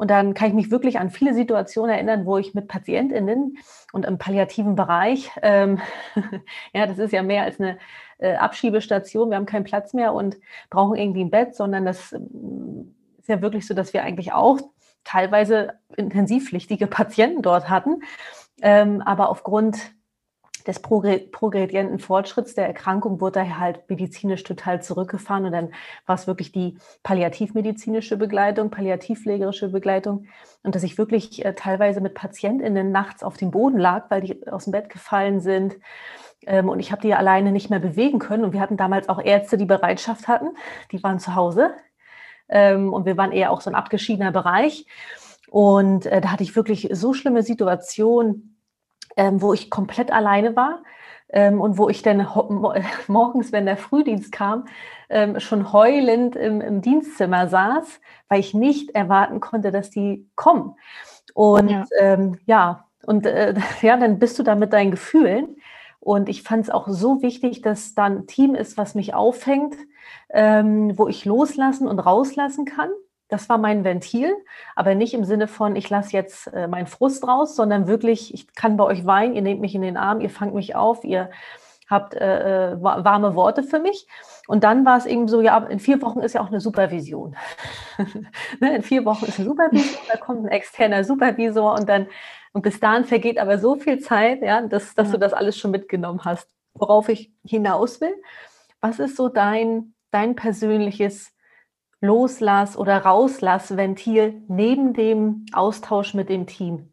Und 0.00 0.10
dann 0.10 0.32
kann 0.32 0.48
ich 0.48 0.54
mich 0.54 0.70
wirklich 0.70 0.98
an 0.98 1.10
viele 1.10 1.34
Situationen 1.34 1.94
erinnern, 1.94 2.24
wo 2.24 2.38
ich 2.38 2.54
mit 2.54 2.68
PatientInnen 2.68 3.58
und 3.92 4.06
im 4.06 4.16
palliativen 4.16 4.74
Bereich, 4.74 5.30
ähm, 5.42 5.78
ja, 6.72 6.86
das 6.86 6.96
ist 6.96 7.12
ja 7.12 7.22
mehr 7.22 7.42
als 7.42 7.60
eine 7.60 7.76
äh, 8.16 8.34
Abschiebestation, 8.34 9.28
wir 9.28 9.36
haben 9.36 9.44
keinen 9.44 9.64
Platz 9.64 9.92
mehr 9.92 10.14
und 10.14 10.38
brauchen 10.70 10.96
irgendwie 10.96 11.22
ein 11.22 11.30
Bett, 11.30 11.54
sondern 11.54 11.84
das 11.84 12.12
ähm, 12.12 12.94
ist 13.18 13.28
ja 13.28 13.42
wirklich 13.42 13.66
so, 13.66 13.74
dass 13.74 13.92
wir 13.92 14.02
eigentlich 14.02 14.32
auch 14.32 14.58
teilweise 15.04 15.74
intensivpflichtige 15.94 16.86
Patienten 16.86 17.42
dort 17.42 17.68
hatten. 17.68 18.00
Ähm, 18.62 19.02
aber 19.02 19.28
aufgrund 19.28 19.92
des 20.64 20.80
progredienten 20.80 21.98
Fortschritts 21.98 22.54
der 22.54 22.66
Erkrankung 22.66 23.20
wurde 23.20 23.40
daher 23.40 23.58
halt 23.58 23.88
medizinisch 23.88 24.42
total 24.42 24.82
zurückgefahren 24.82 25.44
und 25.46 25.52
dann 25.52 25.72
war 26.06 26.14
es 26.14 26.26
wirklich 26.26 26.52
die 26.52 26.76
palliativmedizinische 27.02 28.16
Begleitung, 28.16 28.70
palliativpflegerische 28.70 29.68
Begleitung. 29.68 30.26
Und 30.62 30.74
dass 30.74 30.82
ich 30.82 30.98
wirklich 30.98 31.44
äh, 31.44 31.54
teilweise 31.54 32.00
mit 32.00 32.14
PatientInnen 32.14 32.92
nachts 32.92 33.22
auf 33.22 33.36
dem 33.36 33.50
Boden 33.50 33.78
lag, 33.78 34.10
weil 34.10 34.20
die 34.20 34.46
aus 34.48 34.64
dem 34.64 34.72
Bett 34.72 34.90
gefallen 34.90 35.40
sind 35.40 35.76
ähm, 36.46 36.68
und 36.68 36.80
ich 36.80 36.92
habe 36.92 37.02
die 37.02 37.14
alleine 37.14 37.52
nicht 37.52 37.70
mehr 37.70 37.78
bewegen 37.78 38.18
können. 38.18 38.44
Und 38.44 38.52
wir 38.52 38.60
hatten 38.60 38.76
damals 38.76 39.08
auch 39.08 39.22
Ärzte, 39.22 39.56
die 39.56 39.66
Bereitschaft 39.66 40.28
hatten, 40.28 40.56
die 40.92 41.02
waren 41.02 41.18
zu 41.18 41.34
Hause. 41.34 41.72
Ähm, 42.48 42.92
und 42.92 43.06
wir 43.06 43.16
waren 43.16 43.32
eher 43.32 43.50
auch 43.50 43.60
so 43.60 43.70
ein 43.70 43.76
abgeschiedener 43.76 44.32
Bereich. 44.32 44.86
Und 45.48 46.06
äh, 46.06 46.20
da 46.20 46.32
hatte 46.32 46.42
ich 46.42 46.56
wirklich 46.56 46.88
so 46.92 47.12
schlimme 47.12 47.42
Situationen, 47.42 48.49
ähm, 49.20 49.42
wo 49.42 49.52
ich 49.52 49.68
komplett 49.68 50.10
alleine 50.10 50.56
war 50.56 50.82
ähm, 51.28 51.60
und 51.60 51.76
wo 51.76 51.90
ich 51.90 52.00
dann 52.00 52.26
morgens, 53.06 53.52
wenn 53.52 53.66
der 53.66 53.76
Frühdienst 53.76 54.32
kam, 54.32 54.64
ähm, 55.10 55.38
schon 55.40 55.74
heulend 55.74 56.36
im, 56.36 56.62
im, 56.62 56.80
Dienstzimmer 56.80 57.46
saß, 57.48 58.00
weil 58.28 58.40
ich 58.40 58.54
nicht 58.54 58.94
erwarten 58.94 59.40
konnte, 59.40 59.70
dass 59.72 59.90
die 59.90 60.26
kommen. 60.36 60.74
Und 61.34 61.68
ja, 61.68 61.84
ähm, 61.98 62.38
ja 62.46 62.86
und 63.04 63.26
äh, 63.26 63.54
ja, 63.82 63.98
dann 63.98 64.18
bist 64.18 64.38
du 64.38 64.42
da 64.42 64.54
mit 64.54 64.72
deinen 64.72 64.90
Gefühlen. 64.90 65.56
Und 65.98 66.30
ich 66.30 66.42
fand 66.42 66.64
es 66.64 66.70
auch 66.70 66.88
so 66.88 67.20
wichtig, 67.20 67.60
dass 67.60 67.94
da 67.94 68.04
ein 68.04 68.26
Team 68.26 68.54
ist, 68.54 68.78
was 68.78 68.94
mich 68.94 69.12
auffängt, 69.12 69.76
ähm, 70.30 70.96
wo 70.96 71.08
ich 71.08 71.26
loslassen 71.26 71.86
und 71.86 71.98
rauslassen 71.98 72.64
kann. 72.64 72.88
Das 73.30 73.48
war 73.48 73.58
mein 73.58 73.84
Ventil, 73.84 74.34
aber 74.74 74.94
nicht 74.94 75.14
im 75.14 75.24
Sinne 75.24 75.46
von, 75.46 75.76
ich 75.76 75.88
lasse 75.88 76.12
jetzt 76.12 76.48
äh, 76.48 76.66
meinen 76.66 76.86
Frust 76.86 77.26
raus, 77.26 77.54
sondern 77.54 77.86
wirklich, 77.86 78.34
ich 78.34 78.52
kann 78.54 78.76
bei 78.76 78.84
euch 78.84 79.06
weinen, 79.06 79.34
ihr 79.34 79.42
nehmt 79.42 79.60
mich 79.60 79.74
in 79.74 79.82
den 79.82 79.96
Arm, 79.96 80.20
ihr 80.20 80.30
fangt 80.30 80.54
mich 80.54 80.74
auf, 80.74 81.04
ihr 81.04 81.30
habt 81.88 82.14
äh, 82.14 82.72
äh 82.72 82.82
warme 82.82 83.34
Worte 83.34 83.62
für 83.62 83.78
mich. 83.78 84.06
Und 84.48 84.64
dann 84.64 84.84
war 84.84 84.98
es 84.98 85.06
eben 85.06 85.28
so, 85.28 85.40
ja, 85.40 85.58
in 85.58 85.78
vier 85.78 86.02
Wochen 86.02 86.20
ist 86.20 86.34
ja 86.34 86.40
auch 86.40 86.48
eine 86.48 86.60
Supervision. 86.60 87.36
ne, 88.60 88.76
in 88.76 88.82
vier 88.82 89.04
Wochen 89.04 89.26
ist 89.26 89.38
eine 89.38 89.48
Supervision, 89.48 90.00
da 90.10 90.16
kommt 90.18 90.44
ein 90.44 90.48
externer 90.48 91.04
Supervisor 91.04 91.74
und 91.74 91.88
dann, 91.88 92.08
und 92.52 92.62
bis 92.62 92.80
dahin 92.80 93.04
vergeht 93.04 93.38
aber 93.38 93.58
so 93.58 93.76
viel 93.76 94.00
Zeit, 94.00 94.42
ja, 94.42 94.60
dass, 94.62 94.94
dass 94.96 95.08
ja. 95.08 95.12
du 95.12 95.18
das 95.18 95.32
alles 95.32 95.56
schon 95.56 95.70
mitgenommen 95.70 96.24
hast. 96.24 96.48
Worauf 96.74 97.08
ich 97.08 97.32
hinaus 97.44 98.00
will, 98.00 98.14
was 98.80 98.98
ist 98.98 99.16
so 99.16 99.28
dein, 99.28 99.94
dein 100.10 100.34
persönliches 100.34 101.32
Loslass- 102.00 102.76
oder 102.76 102.98
Rauslassventil 102.98 104.42
neben 104.48 104.94
dem 104.94 105.44
Austausch 105.52 106.14
mit 106.14 106.28
dem 106.28 106.46
Team? 106.46 106.92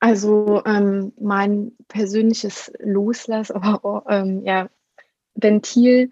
Also 0.00 0.62
ähm, 0.66 1.12
mein 1.20 1.76
persönliches 1.86 2.72
Loslass, 2.80 3.52
aber 3.52 4.04
ähm, 4.08 4.44
ja, 4.44 4.68
Ventil 5.34 6.10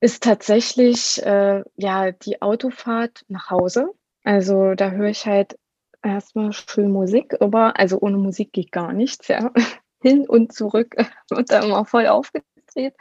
ist 0.00 0.22
tatsächlich 0.22 1.22
äh, 1.22 1.64
ja 1.76 2.12
die 2.12 2.40
Autofahrt 2.40 3.24
nach 3.28 3.50
Hause. 3.50 3.92
Also 4.24 4.74
da 4.74 4.90
höre 4.90 5.10
ich 5.10 5.26
halt 5.26 5.58
erstmal 6.02 6.52
schön 6.52 6.90
Musik, 6.90 7.40
aber 7.40 7.78
also 7.78 7.98
ohne 8.00 8.16
Musik 8.16 8.52
geht 8.52 8.72
gar 8.72 8.92
nichts, 8.92 9.28
ja. 9.28 9.52
Hin 10.02 10.28
und 10.28 10.52
zurück 10.52 10.94
und 11.30 11.50
dann 11.50 11.64
immer 11.64 11.84
voll 11.84 12.06
aufgedreht. 12.06 12.94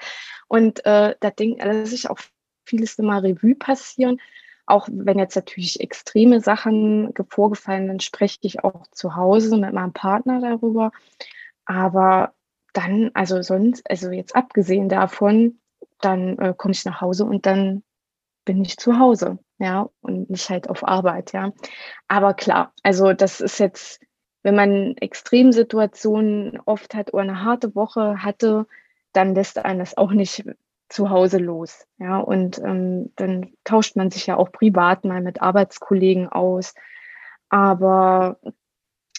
Und 0.48 0.84
äh, 0.86 1.16
da 1.20 1.30
denke 1.30 1.66
lasse 1.66 1.94
ich 1.96 2.10
auch 2.10 2.20
vieles 2.68 3.00
immer 3.00 3.24
Revue 3.24 3.56
passieren. 3.56 4.20
Auch 4.66 4.88
wenn 4.92 5.18
jetzt 5.18 5.36
natürlich 5.36 5.80
extreme 5.80 6.42
Sachen 6.42 7.14
vorgefallen, 7.30 7.88
dann 7.88 8.00
spreche 8.02 8.40
ich 8.42 8.64
auch 8.64 8.86
zu 8.92 9.16
Hause 9.16 9.58
mit 9.58 9.74
meinem 9.74 9.94
Partner 9.94 10.42
darüber. 10.42 10.92
Aber 11.66 12.34
dann, 12.74 13.12
also 13.14 13.42
sonst, 13.42 13.90
also 13.90 14.12
jetzt 14.12 14.36
abgesehen 14.36 14.90
davon, 14.90 15.60
dann 16.02 16.38
äh, 16.38 16.54
komme 16.56 16.74
ich 16.74 16.86
nach 16.86 17.02
Hause 17.02 17.26
und 17.26 17.46
dann 17.46 17.84
bin 18.46 18.62
ich 18.64 18.78
zu 18.78 19.00
Hause, 19.00 19.40
ja, 19.58 19.90
und 20.02 20.30
nicht 20.30 20.50
halt 20.50 20.70
auf 20.70 20.88
Arbeit, 20.88 21.34
ja. 21.34 21.54
Aber 22.08 22.34
klar, 22.34 22.74
also 22.84 23.14
das 23.14 23.42
ist 23.42 23.60
jetzt, 23.60 24.02
wenn 24.44 24.56
man 24.56 24.96
Extremsituationen 24.98 26.60
oft 26.66 26.94
hat 26.94 27.14
oder 27.14 27.24
eine 27.24 27.44
harte 27.44 27.76
Woche 27.76 28.24
hatte, 28.24 28.68
dann 29.14 29.34
lässt 29.36 29.58
einen 29.58 29.80
das 29.80 29.98
auch 29.98 30.12
nicht 30.12 30.46
zu 30.90 31.10
Hause 31.10 31.38
los. 31.38 31.86
Ja, 31.98 32.20
und 32.20 32.60
ähm, 32.60 33.12
dann 33.16 33.54
tauscht 33.64 33.96
man 33.96 34.12
sich 34.12 34.28
ja 34.28 34.38
auch 34.38 34.52
privat 34.52 35.06
mal 35.06 35.22
mit 35.22 35.42
Arbeitskollegen 35.42 36.30
aus. 36.30 36.74
Aber 37.50 38.40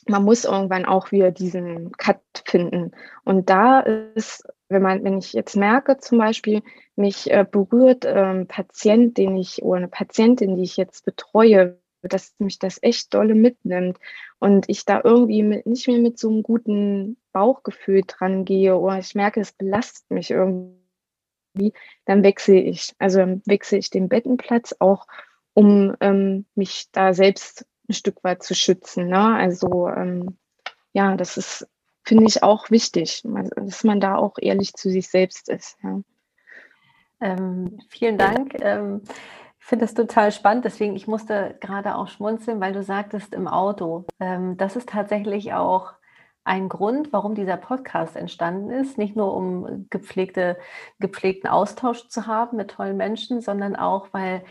man 0.06 0.24
muss 0.24 0.44
irgendwann 0.44 0.84
auch 0.84 1.12
wieder 1.12 1.30
diesen 1.30 1.92
Cut 1.92 2.20
finden. 2.44 2.92
Und 3.24 3.50
da 3.50 3.80
ist, 3.80 4.46
wenn 4.68 4.82
man, 4.82 5.04
wenn 5.04 5.18
ich 5.18 5.32
jetzt 5.32 5.56
merke, 5.56 5.98
zum 5.98 6.18
Beispiel, 6.18 6.62
mich 6.96 7.30
äh, 7.30 7.44
berührt 7.50 8.04
ähm, 8.06 8.46
Patient, 8.46 9.16
den 9.16 9.36
ich 9.36 9.62
oder 9.62 9.78
eine 9.78 9.88
Patientin, 9.88 10.56
die 10.56 10.62
ich 10.62 10.76
jetzt 10.76 11.04
betreue, 11.04 11.78
dass 12.02 12.34
mich 12.38 12.58
das 12.58 12.78
echt 12.82 13.12
dolle 13.12 13.34
mitnimmt 13.34 13.98
und 14.38 14.68
ich 14.68 14.84
da 14.84 15.00
irgendwie 15.02 15.42
mit, 15.42 15.66
nicht 15.66 15.88
mehr 15.88 15.98
mit 15.98 16.18
so 16.18 16.28
einem 16.28 16.42
guten 16.42 17.16
Bauchgefühl 17.32 18.02
dran 18.06 18.44
gehe 18.44 18.76
oder 18.76 18.98
ich 18.98 19.14
merke, 19.14 19.40
es 19.40 19.52
belastet 19.52 20.10
mich 20.10 20.30
irgendwie 20.30 20.77
wie, 21.54 21.72
dann 22.04 22.22
wechsle 22.22 22.60
ich. 22.60 22.94
Also 22.98 23.20
wechsle 23.46 23.78
ich 23.78 23.90
den 23.90 24.08
Bettenplatz 24.08 24.74
auch, 24.78 25.06
um 25.54 25.94
ähm, 26.00 26.46
mich 26.54 26.88
da 26.92 27.12
selbst 27.14 27.66
ein 27.88 27.94
Stück 27.94 28.22
weit 28.22 28.42
zu 28.42 28.54
schützen. 28.54 29.08
Ne? 29.08 29.34
Also 29.34 29.88
ähm, 29.88 30.38
ja, 30.92 31.16
das 31.16 31.36
ist, 31.36 31.68
finde 32.04 32.24
ich, 32.24 32.42
auch 32.42 32.70
wichtig, 32.70 33.22
dass 33.56 33.84
man 33.84 34.00
da 34.00 34.16
auch 34.16 34.34
ehrlich 34.40 34.74
zu 34.74 34.90
sich 34.90 35.08
selbst 35.08 35.48
ist. 35.48 35.76
Ja. 35.82 36.00
Ähm, 37.20 37.80
vielen 37.88 38.18
Dank. 38.18 38.54
Ähm, 38.60 39.02
finde 39.68 39.84
das 39.84 39.94
total 39.94 40.32
spannend. 40.32 40.64
Deswegen, 40.64 40.96
ich 40.96 41.06
musste 41.06 41.56
gerade 41.60 41.94
auch 41.94 42.08
schmunzeln, 42.08 42.60
weil 42.60 42.72
du 42.72 42.82
sagtest 42.82 43.34
im 43.34 43.46
Auto. 43.46 44.06
Ähm, 44.18 44.56
das 44.56 44.76
ist 44.76 44.88
tatsächlich 44.88 45.52
auch 45.52 45.92
ein 46.48 46.68
Grund, 46.68 47.12
warum 47.12 47.34
dieser 47.34 47.58
Podcast 47.58 48.16
entstanden 48.16 48.70
ist. 48.70 48.96
Nicht 48.96 49.14
nur 49.14 49.34
um 49.34 49.86
gepflegte, 49.90 50.56
gepflegten 50.98 51.48
Austausch 51.48 52.08
zu 52.08 52.26
haben 52.26 52.56
mit 52.56 52.70
tollen 52.70 52.96
Menschen, 52.96 53.42
sondern 53.42 53.76
auch, 53.76 54.08
weil 54.12 54.42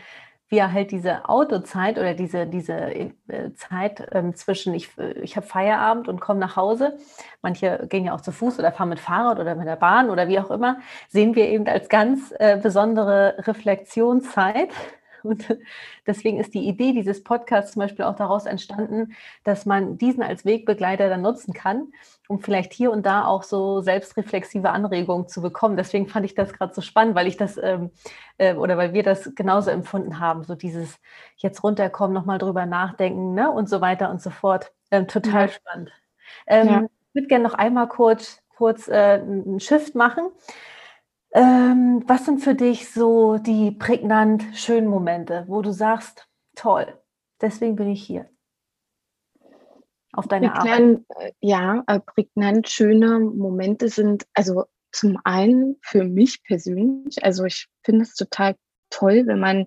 wir 0.48 0.72
halt 0.72 0.92
diese 0.92 1.28
Autozeit 1.28 1.98
oder 1.98 2.14
diese, 2.14 2.46
diese 2.46 2.72
äh, 2.72 3.10
Zeit 3.54 4.08
ähm, 4.12 4.34
zwischen, 4.34 4.72
ich, 4.72 4.90
ich 5.20 5.36
habe 5.36 5.46
Feierabend 5.46 6.08
und 6.08 6.20
komme 6.20 6.40
nach 6.40 6.56
Hause, 6.56 6.96
manche 7.42 7.86
gehen 7.90 8.04
ja 8.04 8.14
auch 8.14 8.22
zu 8.22 8.32
Fuß 8.32 8.58
oder 8.58 8.72
fahren 8.72 8.88
mit 8.88 9.00
Fahrrad 9.00 9.40
oder 9.40 9.54
mit 9.56 9.66
der 9.66 9.76
Bahn 9.76 10.08
oder 10.08 10.28
wie 10.28 10.38
auch 10.38 10.50
immer, 10.50 10.78
sehen 11.08 11.34
wir 11.34 11.48
eben 11.48 11.66
als 11.66 11.90
ganz 11.90 12.32
äh, 12.38 12.56
besondere 12.56 13.34
Reflexionszeit 13.40 14.70
und 15.22 15.56
deswegen 16.06 16.38
ist 16.38 16.54
die 16.54 16.66
Idee 16.68 16.92
dieses 16.92 17.22
Podcasts 17.22 17.72
zum 17.72 17.80
Beispiel 17.80 18.04
auch 18.04 18.16
daraus 18.16 18.46
entstanden, 18.46 19.14
dass 19.44 19.66
man 19.66 19.98
diesen 19.98 20.22
als 20.22 20.44
Wegbegleiter 20.44 21.08
dann 21.08 21.22
nutzen 21.22 21.52
kann, 21.52 21.92
um 22.28 22.40
vielleicht 22.40 22.72
hier 22.72 22.90
und 22.90 23.06
da 23.06 23.24
auch 23.24 23.42
so 23.42 23.80
selbstreflexive 23.80 24.70
Anregungen 24.70 25.28
zu 25.28 25.42
bekommen. 25.42 25.76
Deswegen 25.76 26.08
fand 26.08 26.26
ich 26.26 26.34
das 26.34 26.52
gerade 26.52 26.74
so 26.74 26.80
spannend, 26.80 27.14
weil 27.14 27.26
ich 27.26 27.36
das 27.36 27.56
ähm, 27.56 27.90
äh, 28.38 28.54
oder 28.54 28.76
weil 28.76 28.92
wir 28.92 29.02
das 29.02 29.34
genauso 29.34 29.70
empfunden 29.70 30.20
haben, 30.20 30.44
so 30.44 30.54
dieses 30.54 30.98
jetzt 31.36 31.62
runterkommen, 31.62 32.14
nochmal 32.14 32.38
drüber 32.38 32.66
nachdenken 32.66 33.34
ne? 33.34 33.50
und 33.50 33.68
so 33.68 33.80
weiter 33.80 34.10
und 34.10 34.22
so 34.22 34.30
fort. 34.30 34.72
Ähm, 34.90 35.06
total 35.06 35.46
ja. 35.46 35.48
spannend. 35.48 35.92
Ähm, 36.46 36.68
ja. 36.68 36.82
Ich 37.08 37.14
würde 37.14 37.28
gerne 37.28 37.44
noch 37.44 37.54
einmal 37.54 37.88
kurz, 37.88 38.42
kurz 38.56 38.88
äh, 38.88 39.20
einen 39.20 39.60
Shift 39.60 39.94
machen. 39.94 40.30
Ähm, 41.38 42.02
was 42.08 42.24
sind 42.24 42.40
für 42.40 42.56
dich 42.56 42.90
so 42.90 43.38
die 43.38 43.70
prägnant 43.70 44.44
schönen 44.54 44.88
Momente, 44.88 45.44
wo 45.46 45.62
du 45.62 45.70
sagst, 45.70 46.26
toll, 46.56 47.00
deswegen 47.40 47.76
bin 47.76 47.90
ich 47.90 48.02
hier? 48.02 48.28
Auf 50.12 50.26
deine 50.26 50.50
prägnant, 50.50 51.04
Arbeit. 51.08 51.28
Äh, 51.28 51.32
ja, 51.40 51.84
äh, 51.86 52.00
prägnant 52.00 52.68
schöne 52.68 53.20
Momente 53.20 53.88
sind, 53.88 54.26
also 54.34 54.64
zum 54.90 55.16
einen 55.22 55.76
für 55.80 56.02
mich 56.02 56.42
persönlich, 56.42 57.22
also 57.22 57.44
ich 57.44 57.68
finde 57.84 58.02
es 58.02 58.16
total 58.16 58.56
toll, 58.90 59.22
wenn 59.26 59.38
man 59.38 59.66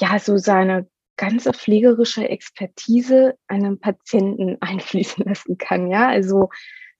ja 0.00 0.20
so 0.20 0.36
seine 0.36 0.88
ganze 1.16 1.52
pflegerische 1.52 2.28
Expertise 2.28 3.36
einem 3.48 3.80
Patienten 3.80 4.58
einfließen 4.60 5.24
lassen 5.24 5.58
kann, 5.58 5.90
ja, 5.90 6.06
also 6.06 6.48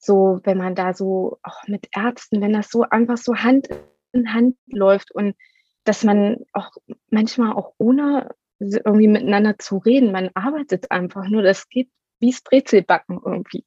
so, 0.07 0.41
wenn 0.45 0.59
man 0.59 0.75
da 0.75 0.95
so 0.95 1.39
auch 1.43 1.67
mit 1.67 1.89
Ärzten, 1.95 2.41
wenn 2.41 2.53
das 2.53 2.71
so 2.71 2.83
einfach 2.83 3.19
so 3.19 3.35
Hand 3.37 3.69
in 4.13 4.33
Hand 4.33 4.57
läuft 4.67 5.13
und 5.13 5.37
dass 5.85 6.05
man 6.05 6.39
auch 6.53 6.71
manchmal 7.11 7.53
auch 7.53 7.75
ohne 7.79 8.35
irgendwie 8.59 9.09
miteinander 9.09 9.59
zu 9.59 9.79
reden, 9.79 10.13
man 10.13 10.31
arbeitet 10.35 10.91
einfach 10.91 11.29
nur, 11.29 11.43
das 11.43 11.69
geht 11.69 11.91
wie 12.19 12.31
das 12.31 12.41
Brezelbacken 12.41 13.21
irgendwie. 13.25 13.67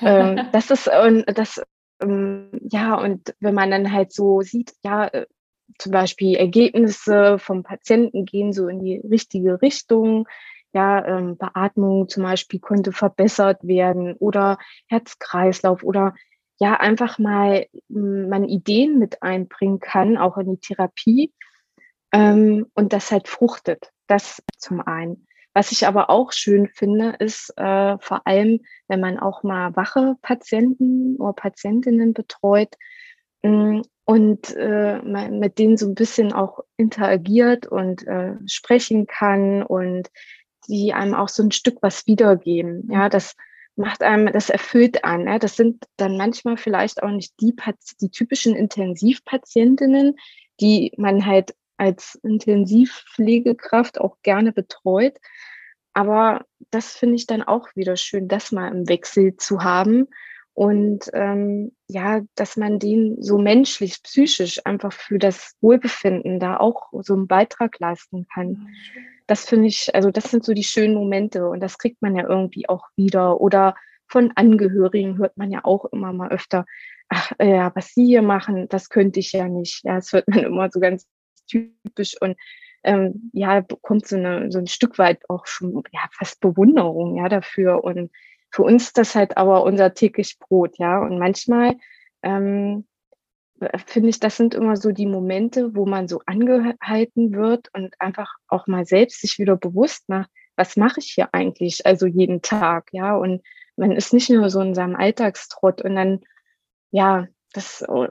ähm, 0.00 0.40
das 0.52 0.70
ist, 0.70 0.88
und 0.88 1.24
das, 1.26 1.60
ähm, 2.00 2.50
ja, 2.70 2.94
und 2.94 3.34
wenn 3.40 3.54
man 3.54 3.70
dann 3.70 3.92
halt 3.92 4.12
so 4.12 4.40
sieht, 4.42 4.72
ja, 4.84 5.06
äh, 5.08 5.26
zum 5.78 5.92
Beispiel 5.92 6.36
Ergebnisse 6.36 7.38
vom 7.38 7.62
Patienten 7.62 8.24
gehen 8.24 8.52
so 8.52 8.68
in 8.68 8.80
die 8.80 8.98
richtige 8.98 9.62
Richtung, 9.62 10.26
ja, 10.72 11.04
ähm, 11.04 11.36
Beatmung 11.36 12.08
zum 12.08 12.22
Beispiel 12.22 12.60
konnte 12.60 12.92
verbessert 12.92 13.58
werden 13.62 14.14
oder 14.14 14.58
Herzkreislauf 14.88 15.82
oder 15.82 16.14
ja, 16.60 16.74
einfach 16.78 17.18
mal 17.18 17.66
hm, 17.88 18.28
man 18.28 18.44
Ideen 18.44 18.98
mit 18.98 19.22
einbringen 19.22 19.80
kann, 19.80 20.18
auch 20.18 20.36
in 20.36 20.50
die 20.52 20.60
Therapie 20.60 21.32
ähm, 22.12 22.66
und 22.74 22.92
das 22.92 23.10
halt 23.10 23.28
fruchtet. 23.28 23.90
Das 24.06 24.42
zum 24.58 24.80
einen. 24.80 25.26
Was 25.52 25.72
ich 25.72 25.86
aber 25.86 26.10
auch 26.10 26.32
schön 26.32 26.68
finde, 26.68 27.16
ist 27.18 27.52
äh, 27.56 27.98
vor 27.98 28.26
allem, 28.26 28.60
wenn 28.88 29.00
man 29.00 29.18
auch 29.18 29.42
mal 29.42 29.74
wache 29.74 30.16
Patienten 30.22 31.16
oder 31.16 31.32
Patientinnen 31.32 32.12
betreut 32.12 32.76
mh, 33.42 33.50
hm, 33.50 33.82
und 34.04 34.54
äh, 34.56 35.00
mit 35.02 35.58
denen 35.58 35.76
so 35.76 35.86
ein 35.86 35.94
bisschen 35.94 36.32
auch 36.32 36.60
interagiert 36.76 37.66
und 37.66 38.06
äh, 38.06 38.34
sprechen 38.46 39.06
kann 39.06 39.62
und 39.62 40.08
die 40.68 40.92
einem 40.92 41.14
auch 41.14 41.28
so 41.28 41.42
ein 41.42 41.52
Stück 41.52 41.78
was 41.82 42.06
wiedergeben. 42.06 42.88
Ja, 42.90 43.06
mhm. 43.06 43.10
das 43.10 43.36
macht 43.76 44.02
einem, 44.02 44.32
das 44.32 44.50
erfüllt 44.50 45.04
an. 45.04 45.26
Ja. 45.26 45.38
Das 45.38 45.56
sind 45.56 45.84
dann 45.96 46.16
manchmal 46.16 46.56
vielleicht 46.56 47.02
auch 47.02 47.10
nicht 47.10 47.34
die, 47.40 47.54
die 48.00 48.10
typischen 48.10 48.54
Intensivpatientinnen, 48.54 50.16
die 50.60 50.92
man 50.96 51.26
halt 51.26 51.54
als 51.76 52.18
Intensivpflegekraft 52.22 54.00
auch 54.00 54.18
gerne 54.22 54.52
betreut. 54.52 55.16
Aber 55.94 56.44
das 56.70 56.92
finde 56.92 57.16
ich 57.16 57.26
dann 57.26 57.42
auch 57.42 57.68
wieder 57.74 57.96
schön, 57.96 58.28
das 58.28 58.52
mal 58.52 58.68
im 58.68 58.88
Wechsel 58.88 59.36
zu 59.36 59.64
haben. 59.64 60.08
Und 60.52 61.10
ähm, 61.14 61.72
ja, 61.88 62.20
dass 62.34 62.56
man 62.56 62.78
den 62.78 63.22
so 63.22 63.38
menschlich, 63.38 64.02
psychisch 64.02 64.60
einfach 64.66 64.92
für 64.92 65.18
das 65.18 65.56
Wohlbefinden 65.60 66.38
da 66.38 66.58
auch 66.58 66.90
so 67.00 67.14
einen 67.14 67.26
Beitrag 67.26 67.78
leisten 67.78 68.26
kann 68.32 68.68
das 69.30 69.44
finde 69.44 69.68
ich, 69.68 69.94
also 69.94 70.10
das 70.10 70.24
sind 70.24 70.44
so 70.44 70.54
die 70.54 70.64
schönen 70.64 70.94
Momente 70.94 71.48
und 71.48 71.60
das 71.60 71.78
kriegt 71.78 72.02
man 72.02 72.16
ja 72.16 72.28
irgendwie 72.28 72.68
auch 72.68 72.88
wieder. 72.96 73.40
Oder 73.40 73.76
von 74.08 74.32
Angehörigen 74.34 75.18
hört 75.18 75.36
man 75.36 75.52
ja 75.52 75.60
auch 75.64 75.84
immer 75.86 76.12
mal 76.12 76.30
öfter, 76.32 76.66
ach 77.08 77.30
ja, 77.40 77.70
was 77.76 77.94
Sie 77.94 78.06
hier 78.06 78.22
machen, 78.22 78.68
das 78.68 78.88
könnte 78.88 79.20
ich 79.20 79.30
ja 79.30 79.46
nicht. 79.48 79.84
Ja, 79.84 79.94
das 79.94 80.12
hört 80.12 80.26
man 80.26 80.38
immer 80.44 80.68
so 80.72 80.80
ganz 80.80 81.06
typisch 81.48 82.16
und 82.20 82.36
ähm, 82.82 83.30
ja, 83.32 83.60
bekommt 83.60 84.08
so, 84.08 84.16
eine, 84.16 84.50
so 84.50 84.58
ein 84.58 84.66
Stück 84.66 84.98
weit 84.98 85.20
auch 85.30 85.46
schon 85.46 85.80
ja, 85.92 86.00
fast 86.10 86.40
Bewunderung 86.40 87.16
ja 87.16 87.28
dafür. 87.28 87.84
Und 87.84 88.10
für 88.50 88.62
uns 88.62 88.92
das 88.92 89.14
halt 89.14 89.36
aber 89.36 89.62
unser 89.62 89.94
täglich 89.94 90.40
Brot, 90.40 90.76
ja. 90.78 90.98
Und 91.00 91.20
manchmal 91.20 91.76
ähm, 92.24 92.84
finde 93.86 94.08
ich, 94.08 94.20
das 94.20 94.36
sind 94.36 94.54
immer 94.54 94.76
so 94.76 94.92
die 94.92 95.06
Momente, 95.06 95.74
wo 95.74 95.86
man 95.86 96.08
so 96.08 96.20
angehalten 96.26 97.32
wird 97.32 97.68
und 97.74 97.94
einfach 98.00 98.34
auch 98.48 98.66
mal 98.66 98.86
selbst 98.86 99.20
sich 99.20 99.38
wieder 99.38 99.56
bewusst 99.56 100.08
macht, 100.08 100.30
was 100.56 100.76
mache 100.76 101.00
ich 101.00 101.12
hier 101.12 101.28
eigentlich, 101.32 101.86
also 101.86 102.06
jeden 102.06 102.42
Tag, 102.42 102.88
ja, 102.92 103.16
und 103.16 103.42
man 103.76 103.92
ist 103.92 104.12
nicht 104.12 104.30
nur 104.30 104.50
so 104.50 104.60
in 104.60 104.74
seinem 104.74 104.96
Alltagstrott 104.96 105.82
und 105.82 105.96
dann, 105.96 106.20
ja, 106.90 107.28
das 107.52 107.82
äh, 107.82 108.08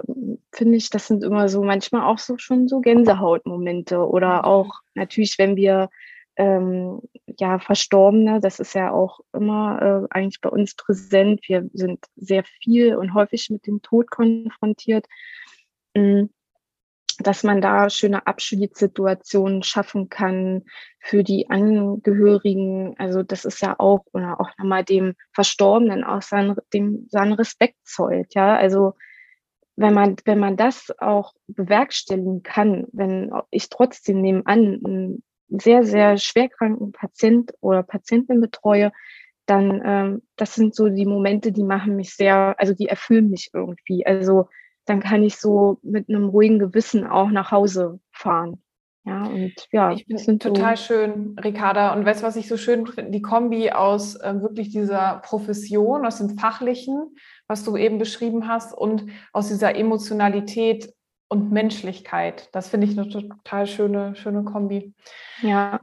finde 0.52 0.78
ich, 0.78 0.90
das 0.90 1.08
sind 1.08 1.24
immer 1.24 1.48
so 1.48 1.64
manchmal 1.64 2.04
auch 2.04 2.20
so 2.20 2.38
schon 2.38 2.68
so 2.68 2.82
Gänsehautmomente 2.82 4.00
oder 4.00 4.46
auch 4.46 4.82
natürlich, 4.96 5.38
wenn 5.38 5.56
wir 5.56 5.90
ähm, 6.40 7.02
ja 7.38 7.60
Verstorbene, 7.60 8.40
das 8.40 8.60
ist 8.60 8.74
ja 8.74 8.92
auch 8.92 9.20
immer 9.34 9.82
äh, 9.82 10.08
eigentlich 10.10 10.40
bei 10.42 10.50
uns 10.50 10.74
präsent. 10.74 11.42
Wir 11.48 11.70
sind 11.74 12.06
sehr 12.16 12.44
viel 12.64 12.96
und 12.96 13.14
häufig 13.14 13.50
mit 13.50 13.68
dem 13.68 13.82
Tod 13.82 14.10
konfrontiert. 14.10 15.06
Mm, 15.96 16.28
dass 17.22 17.44
man 17.44 17.60
da 17.60 17.90
schöne 17.90 18.26
Abschiedssituationen 18.26 19.64
schaffen 19.64 20.08
kann 20.08 20.64
für 21.02 21.24
die 21.24 21.50
Angehörigen. 21.50 22.96
Also 22.98 23.24
das 23.24 23.44
ist 23.44 23.62
ja 23.62 23.76
auch, 23.78 24.06
oder 24.14 24.40
auch 24.40 24.50
nochmal 24.58 24.86
dem 24.86 25.16
Verstorbenen 25.34 26.06
auch 26.06 26.22
seinen, 26.22 26.56
dem, 26.74 27.08
seinen 27.10 27.34
Respekt 27.34 27.76
zollt. 27.84 28.34
Ja, 28.36 28.56
also 28.56 28.94
wenn 29.76 29.94
man, 29.94 30.16
wenn 30.24 30.40
man 30.40 30.56
das 30.56 30.94
auch 31.00 31.34
bewerkstelligen 31.48 32.44
kann, 32.44 32.88
wenn 32.94 33.32
ich 33.52 33.68
trotzdem 33.68 34.22
nebenan 34.22 34.80
einen 34.86 35.24
sehr, 35.50 35.84
sehr 35.84 36.18
schwerkranken 36.18 36.92
Patient 36.92 37.54
oder 37.62 37.84
Patientin 37.84 38.42
betreue, 38.42 38.92
dann 39.46 39.82
ähm, 39.84 40.22
das 40.36 40.56
sind 40.56 40.76
so 40.76 40.90
die 40.90 41.06
Momente, 41.06 41.52
die 41.52 41.64
machen 41.64 41.96
mich 41.96 42.16
sehr, 42.16 42.56
also 42.58 42.74
die 42.74 42.88
erfüllen 42.88 43.30
mich 43.30 43.50
irgendwie. 43.54 44.06
Also 44.06 44.48
dann 44.86 45.00
kann 45.00 45.24
ich 45.24 45.38
so 45.38 45.80
mit 45.82 46.10
einem 46.10 46.30
ruhigen 46.30 46.60
Gewissen 46.60 47.06
auch 47.06 47.30
nach 47.30 47.52
Hause 47.52 48.00
fahren. 48.12 48.62
Ja, 49.06 49.24
und 49.24 49.54
ja, 49.72 49.92
ich 49.92 50.06
finde 50.06 50.38
total 50.38 50.76
so 50.76 50.84
schön, 50.84 51.36
Ricarda. 51.44 51.94
Und 51.94 52.06
weißt 52.06 52.22
du, 52.22 52.28
was 52.28 52.36
ich 52.36 52.48
so 52.48 52.58
schön 52.58 52.86
finde? 52.86 53.12
Die 53.12 53.22
Kombi 53.22 53.72
aus 53.72 54.16
äh, 54.16 54.42
wirklich 54.42 54.70
dieser 54.70 55.22
Profession, 55.24 56.06
aus 56.06 56.18
dem 56.18 56.38
Fachlichen, 56.38 57.16
was 57.48 57.64
du 57.64 57.76
eben 57.78 57.98
beschrieben 57.98 58.48
hast, 58.48 58.78
und 58.78 59.06
aus 59.32 59.48
dieser 59.48 59.76
Emotionalität 59.76 60.94
und 61.30 61.52
Menschlichkeit. 61.52 62.50
Das 62.52 62.70
finde 62.70 62.88
ich 62.88 62.98
eine 62.98 63.08
total 63.08 63.68
schöne, 63.68 64.16
schöne 64.16 64.44
Kombi. 64.44 64.94
Ja. 65.42 65.80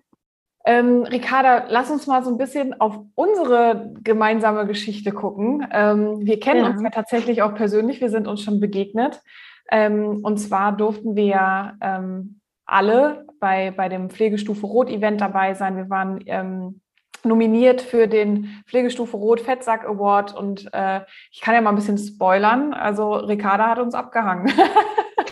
Ähm, 0.64 1.04
Ricarda, 1.04 1.66
lass 1.68 1.90
uns 1.90 2.08
mal 2.08 2.24
so 2.24 2.30
ein 2.30 2.38
bisschen 2.38 2.80
auf 2.80 2.98
unsere 3.14 3.94
gemeinsame 4.02 4.66
Geschichte 4.66 5.12
gucken. 5.12 5.66
Ähm, 5.70 6.26
wir 6.26 6.40
kennen 6.40 6.64
ja. 6.64 6.70
uns 6.70 6.82
ja 6.82 6.90
tatsächlich 6.90 7.42
auch 7.42 7.54
persönlich, 7.54 8.00
wir 8.00 8.10
sind 8.10 8.26
uns 8.26 8.42
schon 8.42 8.58
begegnet. 8.58 9.22
Ähm, 9.70 10.20
und 10.24 10.38
zwar 10.38 10.76
durften 10.76 11.14
wir 11.14 11.76
ähm, 11.80 12.40
alle 12.66 13.26
bei, 13.38 13.70
bei 13.70 13.88
dem 13.88 14.10
Pflegestufe 14.10 14.66
Rot-Event 14.66 15.20
dabei 15.20 15.54
sein. 15.54 15.76
Wir 15.76 15.88
waren 15.88 16.20
ähm, 16.26 16.80
nominiert 17.22 17.80
für 17.80 18.08
den 18.08 18.62
Pflegestufe 18.66 19.16
Rot 19.16 19.40
Fettsack 19.40 19.84
Award 19.84 20.34
und 20.34 20.68
äh, 20.72 21.00
ich 21.30 21.40
kann 21.40 21.54
ja 21.54 21.60
mal 21.60 21.70
ein 21.70 21.76
bisschen 21.76 21.98
spoilern. 21.98 22.72
Also 22.72 23.14
Ricarda 23.14 23.68
hat 23.68 23.78
uns 23.78 23.94
abgehangen. 23.94 24.52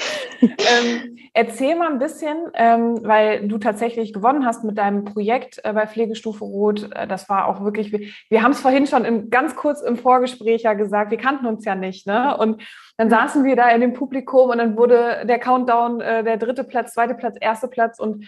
ähm, 0.58 1.18
erzähl 1.32 1.76
mal 1.76 1.90
ein 1.90 1.98
bisschen, 1.98 2.36
ähm, 2.54 2.98
weil 3.02 3.48
du 3.48 3.58
tatsächlich 3.58 4.12
gewonnen 4.12 4.46
hast 4.46 4.64
mit 4.64 4.78
deinem 4.78 5.04
Projekt 5.04 5.60
äh, 5.64 5.72
bei 5.72 5.86
Pflegestufe 5.86 6.44
Rot. 6.44 6.90
Äh, 6.94 7.06
das 7.06 7.28
war 7.28 7.48
auch 7.48 7.64
wirklich, 7.64 7.92
wir, 7.92 8.00
wir 8.28 8.42
haben 8.42 8.52
es 8.52 8.60
vorhin 8.60 8.86
schon 8.86 9.04
im, 9.04 9.30
ganz 9.30 9.56
kurz 9.56 9.80
im 9.80 9.96
Vorgespräch 9.96 10.62
ja 10.62 10.74
gesagt, 10.74 11.10
wir 11.10 11.18
kannten 11.18 11.46
uns 11.46 11.64
ja 11.64 11.74
nicht. 11.74 12.06
Ne? 12.06 12.36
Und 12.36 12.62
dann 12.96 13.10
saßen 13.10 13.44
wir 13.44 13.56
da 13.56 13.70
in 13.70 13.80
dem 13.80 13.92
Publikum 13.92 14.50
und 14.50 14.58
dann 14.58 14.76
wurde 14.76 15.24
der 15.26 15.38
Countdown, 15.38 16.00
äh, 16.00 16.24
der 16.24 16.36
dritte 16.36 16.64
Platz, 16.64 16.94
zweite 16.94 17.14
Platz, 17.14 17.36
erste 17.40 17.68
Platz 17.68 17.98
und 17.98 18.26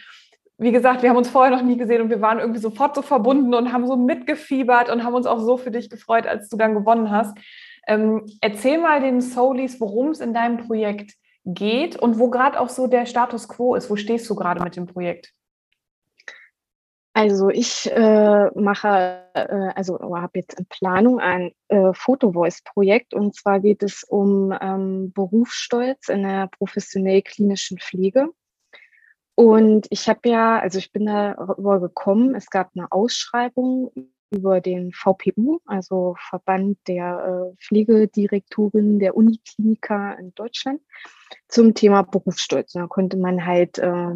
wie 0.58 0.72
gesagt, 0.72 1.02
wir 1.02 1.10
haben 1.10 1.18
uns 1.18 1.28
vorher 1.28 1.54
noch 1.54 1.62
nie 1.62 1.76
gesehen 1.76 2.00
und 2.00 2.08
wir 2.08 2.22
waren 2.22 2.38
irgendwie 2.38 2.60
sofort 2.60 2.94
so 2.94 3.02
verbunden 3.02 3.52
und 3.52 3.74
haben 3.74 3.86
so 3.86 3.94
mitgefiebert 3.94 4.88
und 4.88 5.04
haben 5.04 5.14
uns 5.14 5.26
auch 5.26 5.40
so 5.40 5.58
für 5.58 5.70
dich 5.70 5.90
gefreut, 5.90 6.26
als 6.26 6.48
du 6.48 6.56
dann 6.56 6.74
gewonnen 6.74 7.10
hast. 7.10 7.36
Ähm, 7.86 8.24
erzähl 8.40 8.78
mal 8.78 9.00
den 9.00 9.20
Soulies, 9.20 9.80
worum 9.80 10.08
es 10.08 10.20
in 10.20 10.32
deinem 10.32 10.56
Projekt 10.56 11.12
geht 11.46 11.96
und 11.96 12.18
wo 12.18 12.28
gerade 12.28 12.60
auch 12.60 12.68
so 12.68 12.86
der 12.88 13.06
Status 13.06 13.48
quo 13.48 13.74
ist. 13.74 13.88
Wo 13.88 13.96
stehst 13.96 14.28
du 14.28 14.34
gerade 14.34 14.62
mit 14.62 14.76
dem 14.76 14.86
Projekt? 14.86 15.32
Also 17.14 17.48
ich 17.48 17.90
äh, 17.90 18.50
mache, 18.54 19.22
äh, 19.32 19.72
also 19.74 19.98
habe 19.98 20.38
jetzt 20.38 20.58
in 20.58 20.66
Planung 20.66 21.18
ein 21.18 21.52
äh, 21.68 21.94
Photo-Voice-Projekt 21.94 23.14
und 23.14 23.34
zwar 23.34 23.60
geht 23.60 23.82
es 23.82 24.04
um 24.04 24.52
ähm, 24.60 25.12
Berufsstolz 25.14 26.10
in 26.10 26.24
der 26.24 26.48
professionell 26.48 27.22
klinischen 27.22 27.78
Pflege. 27.78 28.28
Und 29.34 29.86
ich 29.90 30.10
habe 30.10 30.28
ja, 30.28 30.58
also 30.58 30.78
ich 30.78 30.92
bin 30.92 31.06
darüber 31.06 31.80
gekommen, 31.80 32.34
es 32.34 32.50
gab 32.50 32.70
eine 32.74 32.90
Ausschreibung 32.90 33.92
über 34.30 34.60
den 34.60 34.92
VPU, 34.92 35.60
also 35.66 36.16
Verband 36.28 36.78
der 36.88 37.52
äh, 37.52 37.56
Pflegedirektoren 37.62 38.98
der 38.98 39.16
Unikliniker 39.16 40.18
in 40.18 40.34
Deutschland, 40.34 40.80
zum 41.48 41.74
Thema 41.74 42.02
Berufsstolz. 42.02 42.72
da 42.72 42.86
konnte 42.86 43.16
man 43.16 43.46
halt 43.46 43.78
äh, 43.78 44.14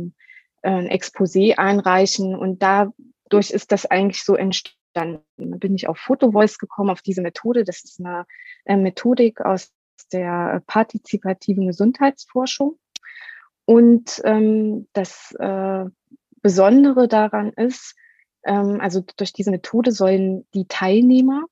ein 0.62 0.88
Exposé 0.88 1.56
einreichen 1.56 2.34
und 2.34 2.62
dadurch 2.62 3.50
ist 3.50 3.72
das 3.72 3.86
eigentlich 3.86 4.24
so 4.24 4.34
entstanden. 4.34 5.22
Da 5.36 5.56
bin 5.56 5.74
ich 5.74 5.88
auf 5.88 5.98
PhotoVoice 5.98 6.58
gekommen, 6.58 6.90
auf 6.90 7.02
diese 7.02 7.22
Methode. 7.22 7.64
Das 7.64 7.84
ist 7.84 8.00
eine 8.00 8.26
äh, 8.64 8.76
Methodik 8.76 9.40
aus 9.40 9.72
der 10.12 10.62
partizipativen 10.66 11.66
Gesundheitsforschung. 11.66 12.78
Und 13.64 14.20
ähm, 14.24 14.88
das 14.92 15.32
äh, 15.38 15.84
Besondere 16.42 17.06
daran 17.06 17.52
ist, 17.52 17.94
ähm, 18.44 18.80
also 18.80 19.02
durch 19.16 19.32
diese 19.32 19.50
Methode 19.50 19.92
sollen 19.92 20.46
die 20.54 20.66
Teilnehmer, 20.66 21.44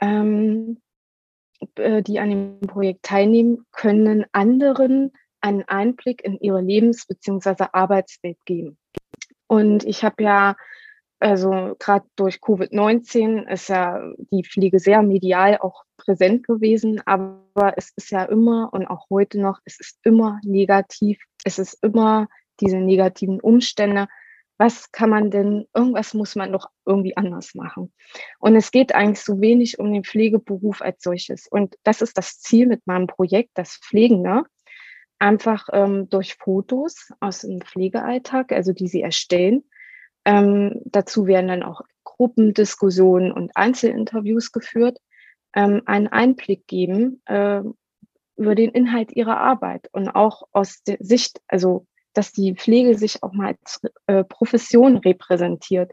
ähm, 0.00 0.80
äh, 1.76 2.02
die 2.02 2.18
an 2.18 2.30
dem 2.30 2.60
Projekt 2.60 3.02
teilnehmen, 3.02 3.66
können 3.72 4.24
anderen 4.32 5.12
einen 5.40 5.62
Einblick 5.64 6.24
in 6.24 6.38
ihre 6.40 6.60
Lebens- 6.60 7.06
bzw. 7.06 7.66
Arbeitswelt 7.72 8.38
geben. 8.44 8.78
Und 9.46 9.84
ich 9.84 10.02
habe 10.04 10.22
ja, 10.22 10.56
also 11.20 11.76
gerade 11.78 12.06
durch 12.16 12.36
Covid-19 12.36 13.48
ist 13.48 13.68
ja 13.68 14.02
die 14.30 14.44
Pflege 14.44 14.78
sehr 14.80 15.02
medial 15.02 15.58
auch 15.58 15.84
präsent 15.96 16.46
gewesen, 16.46 17.00
aber 17.06 17.74
es 17.76 17.92
ist 17.96 18.10
ja 18.10 18.24
immer 18.24 18.70
und 18.72 18.86
auch 18.86 19.06
heute 19.08 19.40
noch, 19.40 19.60
es 19.64 19.78
ist 19.80 19.98
immer 20.02 20.40
negativ 20.42 21.18
es 21.46 21.60
ist 21.60 21.78
immer 21.82 22.26
diese 22.60 22.78
negativen 22.78 23.40
Umstände. 23.40 24.08
Was 24.58 24.90
kann 24.90 25.10
man 25.10 25.30
denn, 25.30 25.66
irgendwas 25.74 26.14
muss 26.14 26.34
man 26.34 26.52
doch 26.52 26.70
irgendwie 26.86 27.16
anders 27.16 27.54
machen. 27.54 27.92
Und 28.38 28.56
es 28.56 28.70
geht 28.70 28.94
eigentlich 28.94 29.22
so 29.22 29.40
wenig 29.40 29.78
um 29.78 29.92
den 29.92 30.04
Pflegeberuf 30.04 30.80
als 30.80 31.02
solches. 31.02 31.46
Und 31.46 31.76
das 31.82 32.00
ist 32.00 32.16
das 32.16 32.40
Ziel 32.40 32.66
mit 32.66 32.86
meinem 32.86 33.06
Projekt, 33.06 33.50
das 33.54 33.76
Pflegende, 33.76 34.44
einfach 35.18 35.68
ähm, 35.72 36.08
durch 36.08 36.34
Fotos 36.34 37.10
aus 37.20 37.40
dem 37.40 37.60
Pflegealltag, 37.60 38.52
also 38.52 38.72
die 38.72 38.88
sie 38.88 39.02
erstellen. 39.02 39.64
Ähm, 40.24 40.80
dazu 40.86 41.26
werden 41.26 41.48
dann 41.48 41.62
auch 41.62 41.82
Gruppendiskussionen 42.04 43.32
und 43.32 43.56
Einzelinterviews 43.56 44.52
geführt, 44.52 44.98
ähm, 45.54 45.82
einen 45.86 46.08
Einblick 46.08 46.66
geben, 46.66 47.22
äh, 47.26 47.62
über 48.36 48.54
den 48.54 48.70
Inhalt 48.70 49.12
ihrer 49.12 49.38
Arbeit 49.38 49.88
und 49.92 50.08
auch 50.08 50.42
aus 50.52 50.82
der 50.82 50.98
Sicht, 51.00 51.40
also 51.48 51.86
dass 52.16 52.32
die 52.32 52.54
Pflege 52.54 52.96
sich 52.96 53.22
auch 53.22 53.32
mal 53.32 53.48
als 53.48 53.80
äh, 54.06 54.24
Profession 54.24 54.96
repräsentiert 54.96 55.92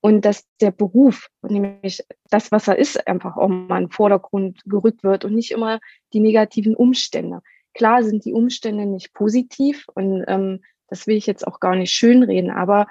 und 0.00 0.24
dass 0.24 0.46
der 0.60 0.70
Beruf, 0.70 1.28
nämlich 1.42 2.04
das, 2.30 2.52
was 2.52 2.68
er 2.68 2.78
ist, 2.78 3.08
einfach 3.08 3.36
auch 3.36 3.48
mal 3.48 3.78
in 3.78 3.86
den 3.86 3.90
Vordergrund 3.90 4.60
gerückt 4.66 5.02
wird 5.02 5.24
und 5.24 5.34
nicht 5.34 5.50
immer 5.50 5.80
die 6.12 6.20
negativen 6.20 6.76
Umstände. 6.76 7.40
Klar 7.72 8.04
sind 8.04 8.24
die 8.24 8.34
Umstände 8.34 8.86
nicht 8.86 9.14
positiv 9.14 9.86
und 9.94 10.24
ähm, 10.28 10.62
das 10.88 11.06
will 11.06 11.16
ich 11.16 11.26
jetzt 11.26 11.46
auch 11.46 11.58
gar 11.58 11.74
nicht 11.74 11.92
schönreden, 11.92 12.50
aber 12.50 12.86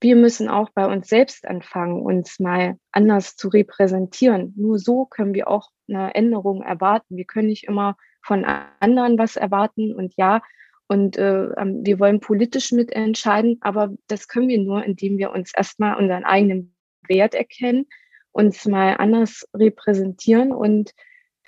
wir 0.00 0.16
müssen 0.16 0.48
auch 0.48 0.70
bei 0.70 0.86
uns 0.86 1.08
selbst 1.08 1.46
anfangen, 1.46 2.02
uns 2.02 2.38
mal 2.38 2.76
anders 2.92 3.36
zu 3.36 3.48
repräsentieren. 3.48 4.52
Nur 4.56 4.78
so 4.78 5.06
können 5.06 5.34
wir 5.34 5.48
auch 5.48 5.70
eine 5.88 6.14
Änderung 6.14 6.62
erwarten. 6.62 7.16
Wir 7.16 7.24
können 7.24 7.48
nicht 7.48 7.64
immer 7.64 7.96
von 8.22 8.44
anderen 8.44 9.18
was 9.18 9.36
erwarten 9.36 9.94
und 9.94 10.14
ja, 10.16 10.42
und 10.88 11.18
äh, 11.18 11.44
ähm, 11.52 11.84
wir 11.84 12.00
wollen 12.00 12.20
politisch 12.20 12.72
mitentscheiden, 12.72 13.58
aber 13.60 13.94
das 14.06 14.26
können 14.26 14.48
wir 14.48 14.58
nur, 14.58 14.82
indem 14.84 15.18
wir 15.18 15.30
uns 15.32 15.52
erstmal 15.54 15.96
unseren 15.96 16.24
eigenen 16.24 16.74
Wert 17.06 17.34
erkennen, 17.34 17.86
uns 18.32 18.64
mal 18.66 18.96
anders 18.98 19.46
repräsentieren 19.54 20.50
und 20.50 20.92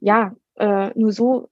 ja, 0.01 0.35
äh, 0.57 0.91
nur 0.95 1.13
so 1.13 1.49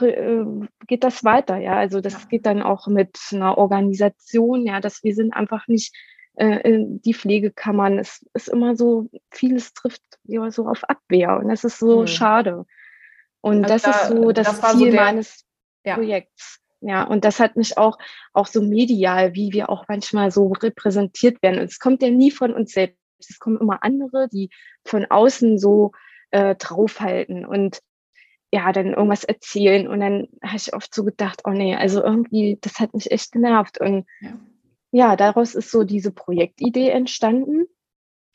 äh, 0.00 0.44
geht 0.86 1.04
das 1.04 1.24
weiter, 1.24 1.58
ja. 1.58 1.76
Also 1.76 2.00
das 2.00 2.28
geht 2.28 2.44
dann 2.44 2.60
auch 2.60 2.88
mit 2.88 3.18
einer 3.32 3.56
Organisation, 3.56 4.66
ja, 4.66 4.80
dass 4.80 5.04
wir 5.04 5.14
sind 5.14 5.32
einfach 5.32 5.68
nicht 5.68 5.94
äh, 6.34 6.76
die 6.76 7.14
Pflegekammern. 7.14 7.98
Es 7.98 8.26
ist 8.34 8.48
immer 8.48 8.76
so, 8.76 9.08
vieles 9.30 9.74
trifft 9.74 10.02
ja 10.24 10.50
so 10.50 10.66
auf 10.66 10.82
Abwehr 10.84 11.38
und 11.38 11.48
das 11.48 11.62
ist 11.62 11.78
so 11.78 12.02
mhm. 12.02 12.06
schade. 12.08 12.64
Und 13.40 13.64
also 13.64 13.74
das 13.74 13.82
da, 13.82 13.90
ist 13.90 14.08
so 14.08 14.32
das, 14.32 14.60
das 14.60 14.72
Ziel 14.72 14.86
so 14.86 14.90
der, 14.90 15.04
meines 15.04 15.44
ja. 15.84 15.94
Projekts. 15.94 16.61
Ja, 16.82 17.04
und 17.04 17.24
das 17.24 17.38
hat 17.38 17.56
mich 17.56 17.78
auch, 17.78 17.96
auch 18.32 18.48
so 18.48 18.60
medial, 18.60 19.34
wie 19.34 19.52
wir 19.52 19.70
auch 19.70 19.84
manchmal 19.88 20.32
so 20.32 20.48
repräsentiert 20.48 21.40
werden. 21.40 21.60
Und 21.60 21.66
es 21.70 21.78
kommt 21.78 22.02
ja 22.02 22.10
nie 22.10 22.32
von 22.32 22.52
uns 22.52 22.72
selbst. 22.72 22.98
Es 23.20 23.38
kommen 23.38 23.58
immer 23.58 23.84
andere, 23.84 24.28
die 24.28 24.50
von 24.84 25.06
außen 25.08 25.58
so 25.60 25.92
äh, 26.32 26.56
draufhalten 26.56 27.46
und 27.46 27.80
ja, 28.52 28.72
dann 28.72 28.94
irgendwas 28.94 29.22
erzählen. 29.22 29.86
Und 29.86 30.00
dann 30.00 30.28
habe 30.42 30.56
ich 30.56 30.74
oft 30.74 30.92
so 30.92 31.04
gedacht, 31.04 31.42
oh 31.44 31.50
nee, 31.50 31.76
also 31.76 32.02
irgendwie, 32.02 32.58
das 32.60 32.80
hat 32.80 32.94
mich 32.94 33.12
echt 33.12 33.30
genervt. 33.30 33.80
Und 33.80 34.04
ja, 34.20 34.40
ja 34.90 35.16
daraus 35.16 35.54
ist 35.54 35.70
so 35.70 35.84
diese 35.84 36.10
Projektidee 36.10 36.90
entstanden. 36.90 37.66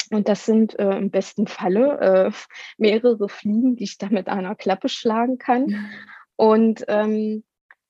Und 0.09 0.29
das 0.29 0.45
sind 0.45 0.79
äh, 0.79 0.97
im 0.97 1.11
besten 1.11 1.47
Falle 1.47 1.99
äh, 1.99 2.31
mehrere 2.77 3.27
Fliegen, 3.27 3.75
die 3.75 3.83
ich 3.83 3.97
da 3.97 4.07
mit 4.09 4.29
einer 4.29 4.55
Klappe 4.55 4.87
schlagen 4.87 5.37
kann. 5.37 5.89
Und 6.37 6.85
ähm, 6.87 7.43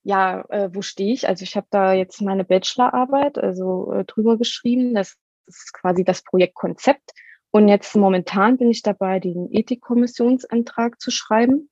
ja, 0.08 0.46
äh, 0.48 0.70
wo 0.74 0.82
stehe 0.82 1.14
ich? 1.14 1.28
Also 1.28 1.44
ich 1.44 1.58
habe 1.58 1.68
da 1.70 1.92
jetzt 1.92 2.22
meine 2.22 2.46
Bachelorarbeit 2.46 3.38
also 3.38 3.92
äh, 3.92 4.06
drüber 4.06 4.38
geschrieben. 4.38 4.94
Das 4.94 5.18
ist 5.48 5.74
quasi 5.74 6.06
das 6.06 6.24
Projektkonzept. 6.24 7.12
Und 7.52 7.68
jetzt 7.68 7.94
momentan 7.94 8.58
bin 8.58 8.72
ich 8.72 8.84
dabei, 8.84 9.20
den 9.20 9.50
Ethikkommissionsantrag 9.52 11.02
zu 11.02 11.12
schreiben. 11.12 11.70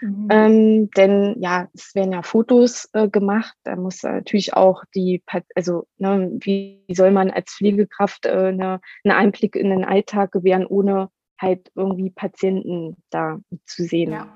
Mhm. 0.00 0.28
Ähm, 0.30 0.90
denn 0.96 1.36
ja, 1.38 1.68
es 1.74 1.94
werden 1.94 2.12
ja 2.12 2.22
Fotos 2.22 2.88
äh, 2.92 3.08
gemacht. 3.08 3.54
Da 3.62 3.76
muss 3.76 4.02
natürlich 4.02 4.54
auch 4.54 4.82
die, 4.92 5.22
also 5.54 5.86
ne, 5.98 6.32
wie 6.40 6.84
soll 6.92 7.12
man 7.12 7.30
als 7.30 7.52
Pflegekraft 7.52 8.26
äh, 8.26 8.50
ne, 8.50 8.80
einen 9.04 9.16
Einblick 9.16 9.54
in 9.54 9.70
den 9.70 9.84
Alltag 9.84 10.32
gewähren, 10.32 10.66
ohne 10.66 11.08
halt 11.40 11.70
irgendwie 11.76 12.10
Patienten 12.10 12.96
da 13.10 13.38
zu 13.64 13.84
sehen. 13.84 14.10
Ja. 14.10 14.34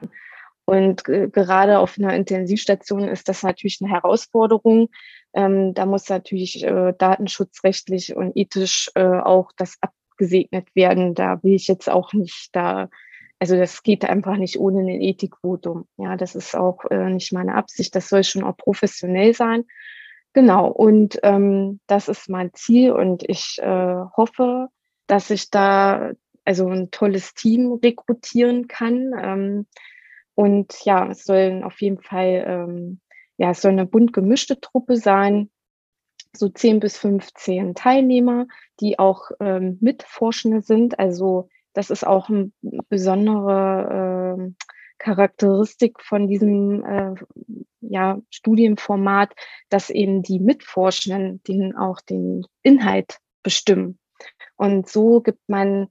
Und 0.64 1.04
gerade 1.04 1.78
auf 1.78 1.98
einer 1.98 2.14
Intensivstation 2.14 3.08
ist 3.08 3.28
das 3.28 3.42
natürlich 3.42 3.78
eine 3.80 3.90
Herausforderung. 3.92 4.88
Ähm, 5.34 5.74
da 5.74 5.86
muss 5.86 6.08
natürlich 6.08 6.64
äh, 6.64 6.92
datenschutzrechtlich 6.96 8.14
und 8.14 8.36
ethisch 8.36 8.90
äh, 8.94 9.02
auch 9.02 9.50
das 9.56 9.76
abgesegnet 9.80 10.68
werden. 10.74 11.14
Da 11.14 11.42
will 11.42 11.54
ich 11.54 11.66
jetzt 11.66 11.88
auch 11.88 12.12
nicht 12.12 12.50
da 12.52 12.88
also 13.40 13.56
das 13.56 13.82
geht 13.82 14.04
einfach 14.04 14.36
nicht 14.36 14.58
ohne 14.58 14.80
ein 14.80 15.00
Ethikvotum. 15.00 15.88
Ja, 15.96 16.16
das 16.16 16.34
ist 16.34 16.54
auch 16.54 16.84
äh, 16.90 17.08
nicht 17.08 17.32
meine 17.32 17.54
Absicht. 17.54 17.94
Das 17.96 18.10
soll 18.10 18.22
schon 18.22 18.44
auch 18.44 18.56
professionell 18.56 19.34
sein. 19.34 19.64
Genau. 20.34 20.68
Und 20.68 21.18
ähm, 21.22 21.80
das 21.86 22.08
ist 22.08 22.28
mein 22.28 22.52
Ziel 22.52 22.92
und 22.92 23.28
ich 23.28 23.58
äh, 23.60 24.04
hoffe, 24.16 24.68
dass 25.06 25.30
ich 25.30 25.50
da 25.50 26.12
also 26.44 26.68
ein 26.68 26.90
tolles 26.90 27.32
Team 27.32 27.78
rekrutieren 27.82 28.68
kann. 28.68 29.12
Ähm, 29.18 29.66
und 30.34 30.84
ja, 30.84 31.08
es 31.10 31.24
soll 31.24 31.62
auf 31.64 31.80
jeden 31.80 32.00
Fall, 32.00 32.44
ähm, 32.46 33.00
ja, 33.36 33.50
es 33.50 33.62
soll 33.62 33.72
eine 33.72 33.86
bunt 33.86 34.12
gemischte 34.12 34.60
Truppe 34.60 34.96
sein. 34.96 35.50
so 36.32 36.48
10 36.48 36.80
bis 36.80 36.96
15 36.98 37.74
Teilnehmer, 37.74 38.46
die 38.80 38.98
auch 38.98 39.30
ähm, 39.40 39.78
Mitforschende 39.80 40.62
sind. 40.62 40.98
Also 40.98 41.48
das 41.72 41.90
ist 41.90 42.06
auch 42.06 42.28
eine 42.28 42.52
besondere 42.88 44.38
äh, 44.38 44.64
Charakteristik 44.98 46.00
von 46.00 46.28
diesem 46.28 46.84
äh, 46.84 47.14
ja, 47.80 48.20
Studienformat, 48.30 49.32
dass 49.70 49.90
eben 49.90 50.22
die 50.22 50.38
Mitforschenden 50.38 51.42
den 51.44 51.76
auch 51.76 52.00
den 52.00 52.46
Inhalt 52.62 53.18
bestimmen. 53.42 53.98
Und 54.56 54.88
so 54.88 55.20
gibt 55.20 55.48
man, 55.48 55.88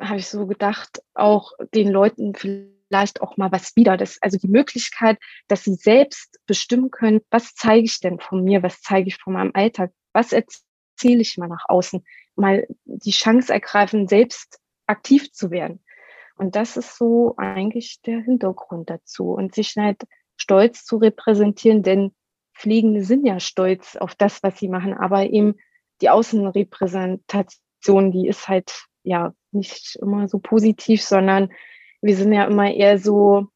habe 0.00 0.18
ich 0.18 0.28
so 0.28 0.46
gedacht, 0.46 1.02
auch 1.14 1.52
den 1.74 1.88
Leuten 1.88 2.34
vielleicht 2.34 2.81
auch 3.20 3.36
mal 3.36 3.52
was 3.52 3.76
wieder. 3.76 3.96
Das, 3.96 4.18
also 4.20 4.38
die 4.38 4.48
Möglichkeit, 4.48 5.18
dass 5.48 5.64
sie 5.64 5.74
selbst 5.74 6.38
bestimmen 6.46 6.90
können, 6.90 7.20
was 7.30 7.54
zeige 7.54 7.84
ich 7.84 8.00
denn 8.00 8.20
von 8.20 8.44
mir, 8.44 8.62
was 8.62 8.80
zeige 8.80 9.08
ich 9.08 9.16
von 9.16 9.34
meinem 9.34 9.52
Alltag, 9.54 9.92
was 10.12 10.32
erzähle 10.32 11.20
ich 11.20 11.36
mal 11.38 11.48
nach 11.48 11.64
außen, 11.68 12.04
mal 12.36 12.66
die 12.84 13.10
Chance 13.10 13.52
ergreifen, 13.52 14.08
selbst 14.08 14.60
aktiv 14.86 15.32
zu 15.32 15.50
werden. 15.50 15.82
Und 16.36 16.56
das 16.56 16.76
ist 16.76 16.96
so 16.96 17.34
eigentlich 17.36 18.00
der 18.02 18.20
Hintergrund 18.20 18.90
dazu 18.90 19.32
und 19.32 19.54
sich 19.54 19.76
halt 19.76 20.02
stolz 20.36 20.84
zu 20.84 20.96
repräsentieren, 20.96 21.82
denn 21.82 22.14
Pflegende 22.54 23.04
sind 23.04 23.26
ja 23.26 23.40
stolz 23.40 23.96
auf 23.96 24.14
das, 24.14 24.42
was 24.42 24.58
sie 24.58 24.68
machen, 24.68 24.94
aber 24.94 25.24
eben 25.24 25.56
die 26.00 26.10
Außenrepräsentation, 26.10 28.12
die 28.12 28.28
ist 28.28 28.48
halt 28.48 28.86
ja 29.02 29.34
nicht 29.52 29.98
immer 30.00 30.28
so 30.28 30.38
positiv, 30.38 31.02
sondern 31.02 31.50
wir 32.02 32.16
sind 32.16 32.32
ja 32.32 32.44
immer 32.44 32.70
eher 32.72 32.98
so, 32.98 33.46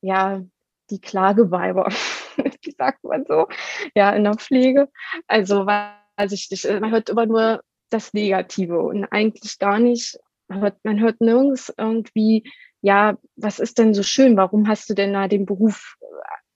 ja, 0.00 0.42
die 0.90 1.00
Klageweiber, 1.00 1.86
wie 2.36 2.74
sagt 2.76 3.04
man 3.04 3.24
so, 3.26 3.46
ja, 3.94 4.10
in 4.10 4.24
der 4.24 4.34
Pflege. 4.34 4.88
Also 5.28 5.66
weiß 5.66 6.32
ich 6.32 6.50
nicht, 6.50 6.64
man 6.80 6.90
hört 6.90 7.10
immer 7.10 7.26
nur 7.26 7.62
das 7.90 8.12
Negative 8.12 8.80
und 8.80 9.04
eigentlich 9.04 9.58
gar 9.58 9.78
nicht, 9.78 10.18
man 10.48 10.62
hört, 10.62 10.76
man 10.84 11.00
hört 11.00 11.20
nirgends 11.20 11.72
irgendwie, 11.76 12.50
ja, 12.82 13.18
was 13.36 13.58
ist 13.58 13.78
denn 13.78 13.94
so 13.94 14.02
schön, 14.02 14.36
warum 14.36 14.66
hast 14.66 14.88
du 14.88 14.94
denn 14.94 15.12
da 15.12 15.28
den 15.28 15.46
Beruf 15.46 15.96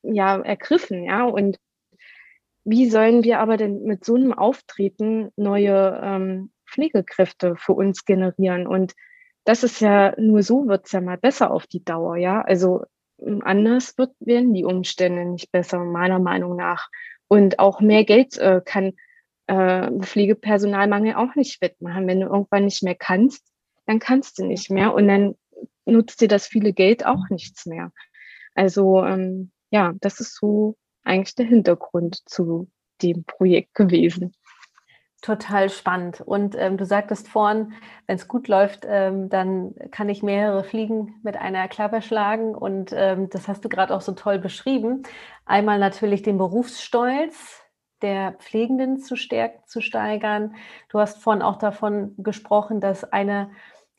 ja 0.03 0.40
ergriffen, 0.40 1.05
ja, 1.05 1.24
und 1.24 1.59
wie 2.64 2.88
sollen 2.88 3.24
wir 3.24 3.40
aber 3.40 3.59
denn 3.59 3.82
mit 3.82 4.05
so 4.05 4.14
einem 4.14 4.32
Auftreten 4.32 5.30
neue 5.36 6.01
ähm, 6.03 6.51
Pflegekräfte 6.66 7.57
für 7.57 7.74
uns 7.74 8.07
generieren? 8.07 8.66
Und 8.66 8.95
das 9.45 9.62
ist 9.62 9.80
ja, 9.80 10.14
nur 10.18 10.42
so 10.42 10.66
wird 10.66 10.86
es 10.86 10.92
ja 10.92 11.01
mal 11.01 11.18
besser 11.18 11.51
auf 11.51 11.66
die 11.66 11.84
Dauer, 11.84 12.16
ja. 12.16 12.42
Also 12.42 12.84
hm, 13.20 13.42
anders 13.45 13.97
wird, 13.99 14.12
werden 14.20 14.55
die 14.55 14.64
Umstände 14.64 15.24
nicht 15.24 15.53
besser, 15.53 15.78
meiner 15.78 16.18
Meinung 16.18 16.57
nach. 16.57 16.88
Und 17.28 17.59
auch 17.59 17.80
mehr 17.80 18.05
Geld 18.05 18.38
äh, 18.38 18.61
kann 18.64 18.92
äh, 19.47 19.90
Pflegepersonalmangel 20.01 21.14
auch 21.14 21.34
nicht 21.34 21.61
wettmachen. 21.61 22.07
Wenn 22.07 22.20
du 22.20 22.26
irgendwann 22.26 22.64
nicht 22.64 22.82
mehr 22.82 22.95
kannst, 22.95 23.47
dann 23.86 23.99
kannst 23.99 24.38
du 24.38 24.47
nicht 24.47 24.70
mehr 24.70 24.95
und 24.95 25.09
dann 25.09 25.34
nutzt 25.84 26.20
dir 26.20 26.28
das 26.28 26.47
viele 26.47 26.72
Geld 26.72 27.05
auch 27.05 27.28
nichts 27.28 27.66
mehr. 27.66 27.92
Also 28.55 29.05
ähm, 29.05 29.53
ja, 29.70 29.92
das 30.01 30.20
ist 30.20 30.36
so 30.36 30.76
eigentlich 31.03 31.34
der 31.34 31.47
Hintergrund 31.47 32.22
zu 32.26 32.70
dem 33.03 33.24
Projekt 33.24 33.74
gewesen. 33.74 34.32
Total 35.24 35.70
spannend. 35.70 36.20
Und 36.20 36.54
ähm, 36.54 36.76
du 36.76 36.84
sagtest 36.84 37.28
vorhin, 37.28 37.72
wenn 38.06 38.16
es 38.16 38.28
gut 38.28 38.46
läuft, 38.46 38.84
ähm, 38.86 39.30
dann 39.30 39.74
kann 39.90 40.10
ich 40.10 40.22
mehrere 40.22 40.64
Fliegen 40.64 41.14
mit 41.22 41.38
einer 41.38 41.66
Klappe 41.66 42.02
schlagen. 42.02 42.54
Und 42.54 42.92
ähm, 42.94 43.30
das 43.30 43.48
hast 43.48 43.64
du 43.64 43.70
gerade 43.70 43.94
auch 43.94 44.02
so 44.02 44.12
toll 44.12 44.38
beschrieben. 44.38 45.04
Einmal 45.46 45.78
natürlich 45.78 46.20
den 46.20 46.36
Berufsstolz 46.36 47.62
der 48.02 48.32
Pflegenden 48.32 48.98
zu 48.98 49.16
stärken, 49.16 49.62
zu 49.66 49.80
steigern. 49.80 50.56
Du 50.90 50.98
hast 50.98 51.22
vorhin 51.22 51.40
auch 51.40 51.56
davon 51.56 52.14
gesprochen, 52.18 52.82
dass 52.82 53.10
eine 53.10 53.50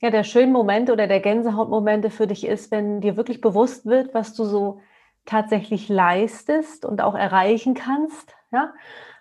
ja, 0.01 0.11
der 0.11 0.23
schönen 0.23 0.51
Momente 0.51 0.93
oder 0.93 1.07
der 1.07 1.21
Gänsehautmomente 1.21 2.11
für 2.11 2.27
dich 2.27 2.45
ist, 2.45 2.69
wenn 2.69 3.01
dir 3.01 3.17
wirklich 3.17 3.41
bewusst 3.41 3.87
wird, 3.87 4.13
was 4.13 4.35
du 4.35 4.43
so 4.45 4.79
tatsächlich 5.25 5.89
leistest 5.89 6.85
und 6.85 7.01
auch 7.01 7.15
erreichen 7.15 7.73
kannst. 7.73 8.35
Ja? 8.51 8.75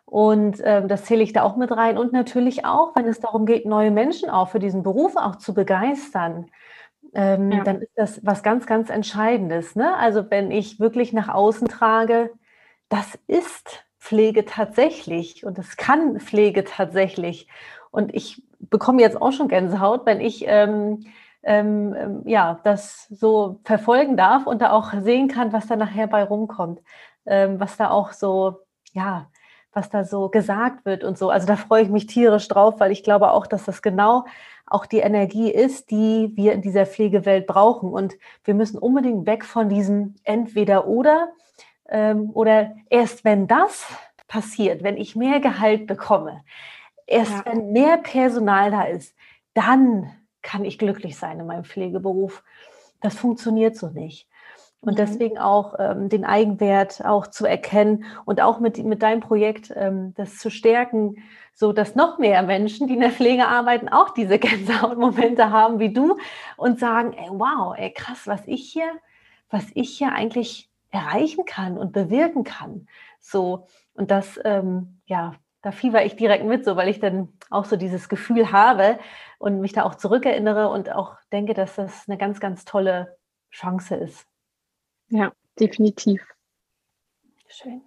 Und 0.05 0.61
ähm, 0.64 0.88
das 0.88 1.05
zähle 1.05 1.22
ich 1.22 1.32
da 1.32 1.42
auch 1.42 1.57
mit 1.57 1.72
rein. 1.72 1.98
Und 1.98 2.12
natürlich 2.12 2.64
auch, 2.64 2.94
wenn 2.94 3.07
es 3.07 3.20
darum 3.20 3.46
geht, 3.46 3.66
neue 3.66 3.90
Menschen 3.90 4.30
auch 4.30 4.48
für 4.48 4.59
diesen 4.59 4.82
Beruf 4.82 5.16
auch 5.16 5.36
zu 5.36 5.55
begeistern, 5.55 6.46
ähm, 7.14 7.52
ja. 7.52 7.64
dann 7.64 7.80
ist 7.80 7.92
das 7.96 8.20
was 8.24 8.42
ganz, 8.42 8.66
ganz 8.66 8.90
Entscheidendes. 8.90 9.76
Ne? 9.76 9.96
Also 9.96 10.30
wenn 10.30 10.50
ich 10.50 10.80
wirklich 10.80 11.12
nach 11.12 11.28
außen 11.28 11.68
trage, 11.68 12.30
das 12.88 13.18
ist 13.26 13.84
Pflege 13.98 14.44
tatsächlich 14.44 15.46
und 15.46 15.59
es 15.59 15.76
kann 15.76 16.20
Pflege 16.20 16.64
tatsächlich. 16.64 17.48
Und 17.90 18.14
ich 18.14 18.42
bekomme 18.59 19.00
jetzt 19.00 19.20
auch 19.20 19.32
schon 19.32 19.48
Gänsehaut, 19.48 20.05
wenn 20.05 20.20
ich 20.20 20.44
ähm, 20.46 21.07
ähm, 21.44 21.94
ähm, 21.96 22.22
ja, 22.24 22.61
das 22.64 23.07
so 23.09 23.61
verfolgen 23.64 24.16
darf 24.16 24.46
und 24.46 24.62
da 24.62 24.72
auch 24.72 24.92
sehen 25.02 25.28
kann, 25.28 25.52
was 25.52 25.66
da 25.66 25.76
nachher 25.76 26.07
bei 26.07 26.24
rumkommt, 26.24 26.80
ähm, 27.26 27.61
was 27.61 27.76
da 27.76 27.90
auch 27.90 28.12
so, 28.12 28.61
ja, 28.92 29.30
was 29.75 29.91
da 29.91 30.05
so 30.05 30.29
gesagt 30.29 30.85
wird 30.85 31.05
und 31.05 31.18
so. 31.18 31.31
Also 31.31 31.47
da 31.47 31.57
freue 31.57 31.83
ich 31.83 31.89
mich 31.89 32.07
tierisch 32.07 32.49
drauf, 32.49 32.81
weil 32.81 32.93
ich 32.93 33.03
glaube 33.03 33.31
auch, 33.31 33.47
dass 33.47 33.64
das 33.64 33.83
genau 33.83 34.25
auch 34.66 34.87
die 34.87 34.99
Energie 34.99 35.51
ist, 35.51 35.91
die 35.91 36.33
wir 36.35 36.53
in 36.53 36.62
dieser 36.62 36.87
Pflegewelt 36.87 37.47
brauchen. 37.47 37.91
Und 37.91 38.14
wir 38.45 38.55
müssen 38.55 38.79
unbedingt 38.79 39.27
weg 39.27 39.45
von 39.45 39.68
diesem 39.68 40.14
entweder 40.25 40.87
oder 40.87 41.29
ähm, 41.89 42.31
oder 42.33 42.75
erst 42.91 43.25
wenn 43.25 43.47
das 43.47 43.87
passiert, 44.29 44.83
wenn 44.83 44.97
ich 44.97 45.16
mehr 45.16 45.41
Gehalt 45.41 45.87
bekomme, 45.87 46.43
erst 47.07 47.33
ja. 47.33 47.43
wenn 47.47 47.72
mehr 47.72 47.99
Personal 47.99 48.70
da 48.70 48.85
ist, 48.85 49.14
dann 49.53 50.11
kann 50.43 50.64
ich 50.64 50.79
glücklich 50.79 51.16
sein 51.16 51.41
in 51.41 51.47
meinem 51.47 51.64
Pflegeberuf. 51.64 52.43
Das 53.01 53.14
funktioniert 53.16 53.77
so 53.77 53.89
nicht. 53.89 54.29
Und 54.85 54.93
mhm. 54.93 54.97
deswegen 54.97 55.39
auch 55.39 55.74
ähm, 55.78 56.09
den 56.09 56.24
Eigenwert 56.24 57.05
auch 57.05 57.26
zu 57.26 57.47
erkennen 57.47 58.05
und 58.24 58.41
auch 58.41 58.61
mit, 58.61 58.78
mit 58.85 59.03
deinem 59.03 59.20
Projekt 59.20 59.72
ähm, 59.74 60.14
das 60.14 60.39
zu 60.39 60.51
stärken, 60.51 61.16
so 61.55 61.72
dass 61.72 61.95
noch 61.95 62.18
mehr 62.18 62.43
Menschen, 62.43 62.87
die 62.87 62.95
in 62.95 63.01
der 63.01 63.11
Pflege 63.11 63.47
arbeiten, 63.47 63.89
auch 63.89 64.11
diese 64.11 64.39
Gänsehautmomente 64.41 65.51
haben 65.51 65.78
wie 65.78 65.93
du 65.93 66.18
und 66.57 66.78
sagen, 66.78 67.12
ey, 67.14 67.28
wow, 67.30 67.74
ey, 67.76 67.93
krass, 67.93 68.26
was 68.26 68.43
ich 68.47 68.70
hier, 68.70 68.91
was 69.51 69.64
ich 69.74 69.97
hier 69.97 70.12
eigentlich 70.12 70.70
erreichen 70.91 71.45
kann 71.45 71.78
und 71.78 71.93
bewirken 71.93 72.45
kann. 72.45 72.87
So, 73.20 73.66
und 73.95 74.11
das, 74.11 74.39
ähm, 74.45 75.01
ja, 75.07 75.35
da 75.62 75.72
fieber 75.72 76.05
ich 76.05 76.16
direkt 76.16 76.45
mit, 76.45 76.64
so 76.64 76.76
weil 76.76 76.89
ich 76.89 77.01
dann 77.01 77.28
auch 77.51 77.64
so 77.64 77.76
dieses 77.76 78.09
Gefühl 78.09 78.53
habe 78.53 78.99
und 79.39 79.61
mich 79.61 79.72
da 79.72 79.85
auch 79.85 79.95
zurückerinnere 79.95 80.68
und 80.68 80.93
auch 80.93 81.16
denke, 81.32 81.55
dass 81.55 81.76
das 81.76 82.07
eine 82.07 82.18
ganz, 82.18 82.39
ganz 82.39 82.64
tolle 82.64 83.16
Chance 83.51 83.95
ist. 83.97 84.26
Ja, 85.15 85.31
definitiv. 85.61 86.21
Schön. 87.47 87.83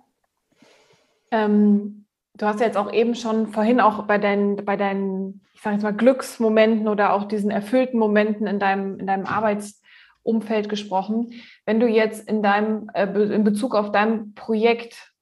Ähm, 1.29 2.05
du 2.35 2.45
hast 2.45 2.61
ja 2.61 2.67
jetzt 2.67 2.77
auch 2.77 2.93
eben 2.93 3.15
schon 3.15 3.47
vorhin 3.47 3.81
auch 3.81 4.03
bei 4.03 4.17
deinen, 4.17 4.63
bei 4.63 4.77
deinen, 4.77 5.41
ich 5.53 5.61
sage 5.61 5.75
jetzt 5.75 5.83
mal, 5.83 5.91
Glücksmomenten 5.93 6.87
oder 6.87 7.11
auch 7.11 7.25
diesen 7.25 7.51
erfüllten 7.51 7.99
Momenten 7.99 8.47
in 8.47 8.59
deinem, 8.59 8.97
in 8.97 9.07
deinem 9.07 9.25
Arbeitsumfeld 9.25 10.69
gesprochen. 10.69 11.33
Wenn 11.65 11.81
du 11.81 11.87
jetzt 11.87 12.29
in 12.29 12.41
deinem, 12.41 12.89
äh, 12.93 13.03
in 13.05 13.43
Bezug 13.43 13.75
auf 13.75 13.91
dein 13.91 14.33
Projekt 14.33 15.13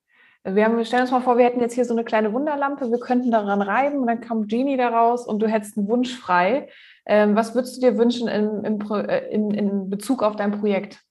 wir, 0.43 0.63
haben, 0.63 0.85
stellen 0.85 1.01
uns 1.01 1.11
mal 1.11 1.21
vor, 1.21 1.39
wir 1.39 1.45
hätten 1.45 1.59
jetzt 1.59 1.73
hier 1.73 1.85
so 1.85 1.95
eine 1.95 2.03
kleine 2.03 2.33
Wunderlampe, 2.33 2.91
wir 2.91 2.99
könnten 2.99 3.31
daran 3.31 3.63
reiben 3.63 3.97
und 3.97 4.05
dann 4.05 4.21
kommt 4.21 4.47
Genie 4.47 4.77
daraus 4.77 5.25
und 5.25 5.39
du 5.39 5.47
hättest 5.47 5.75
einen 5.75 5.87
Wunsch 5.87 6.15
frei. 6.15 6.69
Ähm, 7.07 7.35
was 7.35 7.55
würdest 7.55 7.77
du 7.77 7.81
dir 7.81 7.97
wünschen 7.97 8.27
in, 8.27 8.79
äh, 8.91 9.27
in, 9.29 9.49
in 9.49 9.89
Bezug 9.89 10.21
auf 10.21 10.35
dein 10.35 10.51
Projekt? 10.59 11.04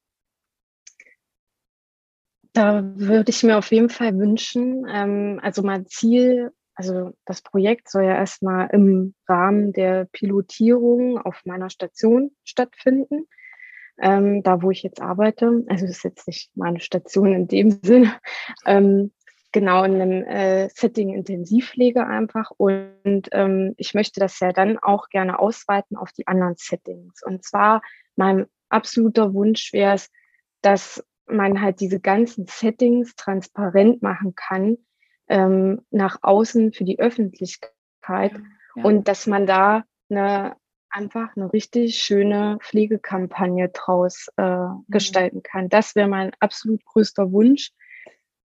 Da 2.55 2.85
würde 2.95 3.31
ich 3.31 3.43
mir 3.43 3.59
auf 3.59 3.73
jeden 3.73 3.89
Fall 3.91 4.17
wünschen, 4.17 4.87
ähm, 4.89 5.41
also 5.43 5.63
mein 5.63 5.87
Ziel, 5.87 6.53
also 6.77 7.11
das 7.25 7.43
Projekt 7.43 7.91
soll 7.91 8.05
ja 8.05 8.15
erstmal 8.15 8.69
im 8.71 9.15
Rahmen 9.29 9.73
der 9.73 10.07
Pilotierung 10.07 11.19
auf 11.19 11.43
meiner 11.45 11.69
Station 11.69 12.31
stattfinden. 12.45 13.27
Ähm, 14.01 14.43
da 14.43 14.63
wo 14.63 14.71
ich 14.71 14.83
jetzt 14.83 15.01
arbeite. 15.01 15.65
Also 15.69 15.87
das 15.87 15.97
ist 15.99 16.05
jetzt 16.05 16.27
nicht 16.27 16.57
meine 16.57 16.81
Station 16.81 17.33
in 17.33 17.49
dem 17.49 17.71
Sinne. 17.83 18.15
Ähm, 18.67 19.13
genau 19.53 19.85
in 19.85 20.01
einem 20.01 20.25
äh, 20.25 20.69
Setting 20.69 21.13
Intensivpflege 21.13 22.07
einfach. 22.07 22.53
Und 22.57 23.29
ähm, 23.33 23.75
ich 23.79 23.95
möchte 23.95 24.21
das 24.21 24.39
ja 24.39 24.53
dann 24.53 24.79
auch 24.79 25.09
gerne 25.09 25.39
ausweiten 25.41 25.97
auf 25.97 26.13
die 26.13 26.27
anderen 26.27 26.55
Settings. 26.57 27.21
Und 27.25 27.45
zwar 27.45 27.83
mein 28.17 28.47
absoluter 28.69 29.35
Wunsch 29.35 29.73
wäre 29.73 29.95
es, 29.95 30.11
dass 30.61 31.05
man 31.27 31.61
halt 31.61 31.81
diese 31.81 32.01
ganzen 32.01 32.47
Settings 32.47 33.15
transparent 33.17 34.03
machen 34.03 34.35
kann 34.35 34.79
ähm, 35.29 35.83
nach 35.91 36.19
außen 36.23 36.73
für 36.73 36.85
die 36.85 36.99
Öffentlichkeit 36.99 37.73
ja, 38.33 38.41
ja. 38.77 38.85
und 38.85 39.09
dass 39.09 39.27
man 39.27 39.47
da 39.47 39.85
eine 40.11 40.57
einfach 40.91 41.37
eine 41.37 41.53
richtig 41.53 41.99
schöne 41.99 42.59
Pflegekampagne 42.61 43.69
draus 43.71 44.29
äh, 44.37 44.45
mhm. 44.45 44.85
gestalten 44.89 45.43
kann. 45.43 45.69
Das 45.69 45.97
wäre 45.97 46.09
mein 46.09 46.31
absolut 46.39 46.85
größter 46.85 47.33
Wunsch 47.33 47.73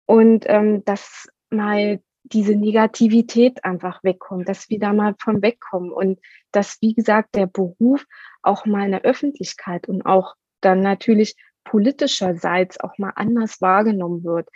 und 0.06 0.44
ähm, 0.46 0.84
dass 0.84 1.28
mal 1.50 2.00
diese 2.22 2.54
Negativität 2.54 3.64
einfach 3.64 4.04
wegkommt, 4.04 4.48
dass 4.48 4.68
wir 4.68 4.78
da 4.78 4.92
mal 4.92 5.14
von 5.18 5.42
wegkommen 5.42 5.90
und 5.90 6.20
dass, 6.52 6.78
wie 6.80 6.94
gesagt, 6.94 7.34
der 7.34 7.46
Beruf 7.46 8.04
auch 8.42 8.66
mal 8.66 8.84
in 8.84 8.92
der 8.92 9.02
Öffentlichkeit 9.02 9.88
und 9.88 10.02
auch 10.02 10.34
dann 10.60 10.80
natürlich 10.80 11.36
politischerseits 11.70 12.80
auch 12.80 12.96
mal 12.98 13.12
anders 13.14 13.60
wahrgenommen 13.60 14.24
wird. 14.24 14.48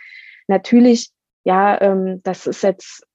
Natürlich, 0.47 1.11
ja, 1.43 1.79
ähm, 1.81 2.21
das 2.23 2.47
ist 2.47 2.63
jetzt, 2.63 3.05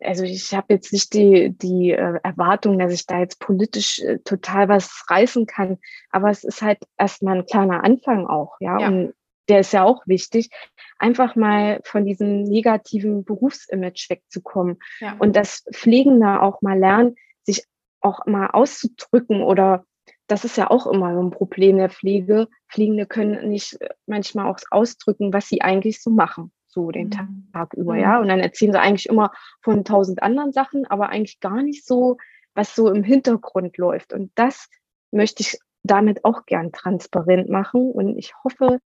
also 0.00 0.22
ich 0.24 0.54
habe 0.54 0.74
jetzt 0.74 0.92
nicht 0.92 1.12
die, 1.14 1.50
die 1.50 1.90
äh, 1.90 2.20
Erwartung, 2.22 2.78
dass 2.78 2.92
ich 2.92 3.06
da 3.06 3.18
jetzt 3.18 3.40
politisch 3.40 3.98
äh, 4.00 4.18
total 4.20 4.68
was 4.68 5.04
reißen 5.08 5.46
kann, 5.46 5.78
aber 6.10 6.30
es 6.30 6.44
ist 6.44 6.62
halt 6.62 6.78
erstmal 6.96 7.38
ein 7.38 7.46
kleiner 7.46 7.84
Anfang 7.84 8.26
auch, 8.26 8.56
ja. 8.60 8.78
ja. 8.78 8.88
Und 8.88 9.14
der 9.48 9.60
ist 9.60 9.72
ja 9.72 9.82
auch 9.82 10.06
wichtig, 10.06 10.50
einfach 10.98 11.34
mal 11.34 11.80
von 11.84 12.04
diesem 12.04 12.42
negativen 12.44 13.24
Berufsimage 13.24 14.06
wegzukommen 14.10 14.78
ja. 15.00 15.16
und 15.18 15.36
das 15.36 15.64
Pflegende 15.72 16.42
auch 16.42 16.60
mal 16.60 16.78
lernen, 16.78 17.16
sich 17.44 17.64
auch 18.00 18.26
mal 18.26 18.48
auszudrücken 18.48 19.42
oder 19.42 19.84
das 20.28 20.44
ist 20.44 20.56
ja 20.56 20.70
auch 20.70 20.86
immer 20.86 21.14
so 21.14 21.22
ein 21.22 21.30
Problem 21.30 21.78
der 21.78 21.90
Pflege. 21.90 22.48
Pflegende 22.70 23.06
können 23.06 23.48
nicht 23.48 23.78
manchmal 24.06 24.46
auch 24.46 24.58
ausdrücken, 24.70 25.32
was 25.32 25.48
sie 25.48 25.62
eigentlich 25.62 26.02
so 26.02 26.10
machen, 26.10 26.52
so 26.68 26.90
den 26.90 27.08
mhm. 27.08 27.48
Tag 27.52 27.74
über, 27.74 27.94
mhm. 27.94 28.00
ja. 28.00 28.20
Und 28.20 28.28
dann 28.28 28.40
erzählen 28.40 28.72
sie 28.72 28.80
eigentlich 28.80 29.08
immer 29.08 29.32
von 29.62 29.84
tausend 29.84 30.22
anderen 30.22 30.52
Sachen, 30.52 30.86
aber 30.86 31.08
eigentlich 31.08 31.40
gar 31.40 31.62
nicht 31.62 31.84
so, 31.84 32.18
was 32.54 32.74
so 32.74 32.90
im 32.90 33.02
Hintergrund 33.02 33.78
läuft. 33.78 34.12
Und 34.12 34.30
das 34.34 34.68
möchte 35.10 35.42
ich 35.42 35.58
damit 35.82 36.24
auch 36.24 36.44
gern 36.44 36.72
transparent 36.72 37.48
machen. 37.48 37.90
Und 37.90 38.18
ich 38.18 38.34
hoffe, 38.44 38.80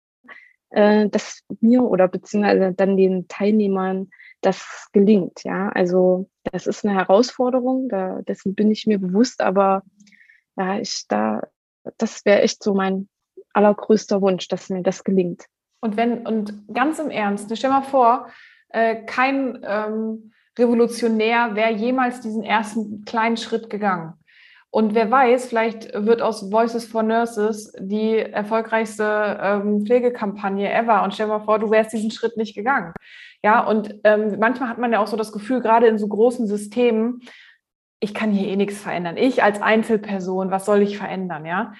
äh, 0.69 1.09
dass 1.09 1.41
mir 1.59 1.83
oder 1.83 2.07
beziehungsweise 2.07 2.71
dann 2.73 2.97
den 2.97 3.27
Teilnehmern 3.27 4.09
das 4.41 4.89
gelingt. 4.93 5.43
Ja, 5.43 5.69
also 5.69 6.29
das 6.43 6.67
ist 6.67 6.85
eine 6.85 6.95
Herausforderung, 6.95 7.89
da, 7.89 8.21
dessen 8.21 8.53
bin 8.53 8.71
ich 8.71 8.85
mir 8.85 8.99
bewusst, 8.99 9.41
aber 9.41 9.83
ja, 10.57 10.79
ich 10.79 11.05
da, 11.07 11.41
das 11.97 12.25
wäre 12.25 12.41
echt 12.41 12.63
so 12.63 12.73
mein 12.73 13.07
allergrößter 13.53 14.21
Wunsch, 14.21 14.47
dass 14.47 14.69
mir 14.69 14.83
das 14.83 15.03
gelingt. 15.03 15.45
Und 15.81 15.97
wenn, 15.97 16.25
und 16.25 16.67
ganz 16.73 16.99
im 16.99 17.09
Ernst, 17.09 17.49
ne, 17.49 17.55
stell 17.55 17.71
mal 17.71 17.81
vor, 17.81 18.27
äh, 18.69 19.03
kein 19.03 19.59
ähm, 19.63 20.31
Revolutionär 20.57 21.55
wäre 21.55 21.71
jemals 21.71 22.21
diesen 22.21 22.43
ersten 22.43 23.03
kleinen 23.05 23.37
Schritt 23.37 23.69
gegangen. 23.69 24.13
Und 24.69 24.95
wer 24.95 25.11
weiß, 25.11 25.47
vielleicht 25.47 25.91
wird 25.93 26.21
aus 26.21 26.49
Voices 26.49 26.85
for 26.85 27.03
Nurses 27.03 27.73
die 27.77 28.17
erfolgreichste 28.17 29.37
ähm, 29.41 29.85
Pflegekampagne 29.85 30.71
ever. 30.71 31.03
Und 31.03 31.13
stell 31.13 31.25
dir 31.27 31.33
mal 31.33 31.43
vor, 31.43 31.59
du 31.59 31.69
wärst 31.71 31.91
diesen 31.91 32.11
Schritt 32.11 32.37
nicht 32.37 32.55
gegangen. 32.55 32.93
Ja, 33.43 33.65
und 33.65 33.95
ähm, 34.05 34.37
manchmal 34.39 34.69
hat 34.69 34.77
man 34.77 34.93
ja 34.93 34.99
auch 34.99 35.07
so 35.07 35.17
das 35.17 35.33
Gefühl, 35.33 35.59
gerade 35.59 35.87
in 35.87 35.97
so 35.97 36.07
großen 36.07 36.47
Systemen, 36.47 37.21
ich 38.01 38.13
kann 38.13 38.31
hier 38.31 38.49
eh 38.49 38.55
nichts 38.55 38.81
verändern. 38.81 39.15
Ich 39.15 39.43
als 39.43 39.61
Einzelperson, 39.61 40.51
was 40.51 40.65
soll 40.65 40.81
ich 40.81 40.97
verändern? 40.97 41.45
Ja. 41.45 41.73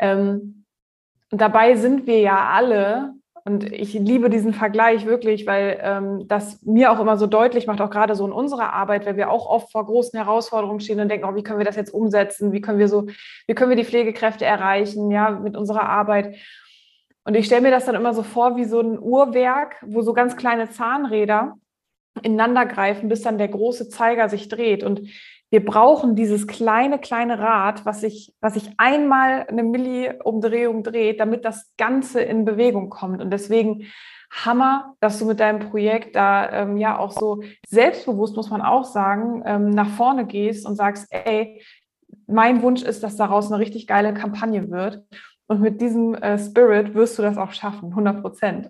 Ähm, 0.00 0.64
dabei 1.30 1.76
sind 1.76 2.06
wir 2.06 2.20
ja 2.20 2.48
alle 2.50 3.12
und 3.44 3.70
ich 3.72 3.92
liebe 3.92 4.28
diesen 4.28 4.54
Vergleich 4.54 5.06
wirklich, 5.06 5.46
weil 5.46 5.78
ähm, 5.80 6.26
das 6.26 6.62
mir 6.62 6.90
auch 6.90 6.98
immer 6.98 7.16
so 7.16 7.26
deutlich 7.26 7.66
macht, 7.66 7.80
auch 7.80 7.90
gerade 7.90 8.16
so 8.16 8.26
in 8.26 8.32
unserer 8.32 8.72
Arbeit, 8.72 9.06
weil 9.06 9.16
wir 9.16 9.30
auch 9.30 9.46
oft 9.46 9.70
vor 9.70 9.86
großen 9.86 10.18
Herausforderungen 10.18 10.80
stehen 10.80 10.98
und 10.98 11.08
denken, 11.08 11.28
oh, 11.30 11.36
wie 11.36 11.42
können 11.44 11.60
wir 11.60 11.66
das 11.66 11.76
jetzt 11.76 11.94
umsetzen? 11.94 12.52
Wie 12.52 12.60
können 12.60 12.78
wir 12.78 12.88
so, 12.88 13.06
wie 13.46 13.54
können 13.54 13.70
wir 13.70 13.76
die 13.76 13.84
Pflegekräfte 13.84 14.44
erreichen, 14.44 15.10
ja, 15.10 15.30
mit 15.30 15.56
unserer 15.56 15.88
Arbeit? 15.88 16.36
Und 17.24 17.36
ich 17.36 17.46
stelle 17.46 17.60
mir 17.60 17.70
das 17.70 17.84
dann 17.84 17.94
immer 17.94 18.14
so 18.14 18.22
vor 18.22 18.56
wie 18.56 18.64
so 18.64 18.80
ein 18.80 18.98
Uhrwerk, 18.98 19.76
wo 19.86 20.00
so 20.00 20.12
ganz 20.12 20.36
kleine 20.36 20.70
Zahnräder 20.70 21.56
ineinander 22.22 22.66
greifen, 22.66 23.08
bis 23.08 23.22
dann 23.22 23.38
der 23.38 23.48
große 23.48 23.88
Zeiger 23.88 24.28
sich 24.28 24.48
dreht. 24.48 24.82
Und 24.82 25.02
wir 25.56 25.64
brauchen 25.64 26.16
dieses 26.16 26.46
kleine, 26.46 26.98
kleine 26.98 27.38
Rad, 27.38 27.86
was 27.86 28.02
sich, 28.02 28.34
was 28.42 28.52
sich 28.52 28.68
einmal 28.76 29.46
eine 29.48 29.62
Milli-Umdrehung 29.62 30.82
dreht, 30.82 31.18
damit 31.18 31.46
das 31.46 31.72
Ganze 31.78 32.20
in 32.20 32.44
Bewegung 32.44 32.90
kommt. 32.90 33.22
Und 33.22 33.30
deswegen 33.30 33.86
Hammer, 34.30 34.96
dass 35.00 35.18
du 35.18 35.24
mit 35.24 35.40
deinem 35.40 35.60
Projekt 35.70 36.14
da 36.14 36.52
ähm, 36.52 36.76
ja 36.76 36.98
auch 36.98 37.10
so 37.10 37.42
selbstbewusst, 37.66 38.36
muss 38.36 38.50
man 38.50 38.60
auch 38.60 38.84
sagen, 38.84 39.44
ähm, 39.46 39.70
nach 39.70 39.88
vorne 39.88 40.26
gehst 40.26 40.66
und 40.66 40.76
sagst, 40.76 41.06
ey, 41.08 41.62
mein 42.26 42.60
Wunsch 42.60 42.82
ist, 42.82 43.02
dass 43.02 43.16
daraus 43.16 43.50
eine 43.50 43.58
richtig 43.58 43.86
geile 43.86 44.12
Kampagne 44.12 44.70
wird. 44.70 45.04
Und 45.46 45.62
mit 45.62 45.80
diesem 45.80 46.14
äh, 46.16 46.38
Spirit 46.38 46.92
wirst 46.92 47.18
du 47.18 47.22
das 47.22 47.38
auch 47.38 47.52
schaffen, 47.52 47.88
100 47.88 48.20
Prozent. 48.20 48.68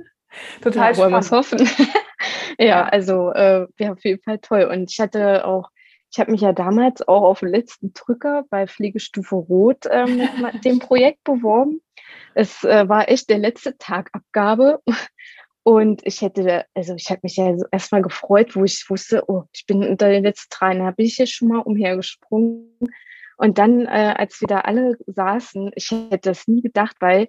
Total 0.62 0.88
ja, 0.88 0.94
spannend. 0.94 1.30
Wollen 1.30 1.30
wir 1.30 1.36
hoffen. 1.36 1.68
ja, 2.58 2.84
also 2.84 3.30
äh, 3.32 3.66
wäre 3.76 3.92
auf 3.92 4.02
jeden 4.02 4.22
Fall 4.22 4.38
toll. 4.38 4.70
Und 4.72 4.90
ich 4.90 4.98
hatte 5.00 5.46
auch 5.46 5.68
ich 6.14 6.20
habe 6.20 6.30
mich 6.30 6.42
ja 6.42 6.52
damals 6.52 7.06
auch 7.08 7.22
auf 7.22 7.40
den 7.40 7.48
letzten 7.48 7.92
Drücker 7.92 8.44
bei 8.48 8.68
Pflegestufe 8.68 9.34
Rot 9.34 9.84
ähm, 9.90 10.18
mit 10.40 10.64
dem 10.64 10.78
Projekt 10.78 11.24
beworben. 11.24 11.80
Es 12.36 12.62
äh, 12.62 12.88
war 12.88 13.08
echt 13.08 13.30
der 13.30 13.38
letzte 13.38 13.76
Tag 13.78 14.10
Abgabe. 14.12 14.80
Und 15.64 16.02
ich 16.06 16.22
hätte, 16.22 16.66
also 16.72 16.94
ich 16.94 17.10
habe 17.10 17.18
mich 17.24 17.34
ja 17.34 17.58
so 17.58 17.64
erstmal 17.72 18.02
gefreut, 18.02 18.54
wo 18.54 18.62
ich 18.62 18.88
wusste, 18.88 19.24
oh, 19.28 19.42
ich 19.52 19.66
bin 19.66 19.82
unter 19.82 20.08
den 20.08 20.22
letzten 20.22 20.54
drei, 20.56 20.78
da 20.78 20.92
bin 20.92 21.06
ich 21.06 21.18
ja 21.18 21.26
schon 21.26 21.48
mal 21.48 21.58
umhergesprungen. 21.58 22.78
Und 23.36 23.58
dann, 23.58 23.86
äh, 23.86 24.14
als 24.16 24.40
wir 24.40 24.46
da 24.46 24.60
alle 24.60 24.96
saßen, 25.08 25.72
ich 25.74 25.90
hätte 25.90 26.30
das 26.30 26.46
nie 26.46 26.62
gedacht, 26.62 26.94
weil 27.00 27.26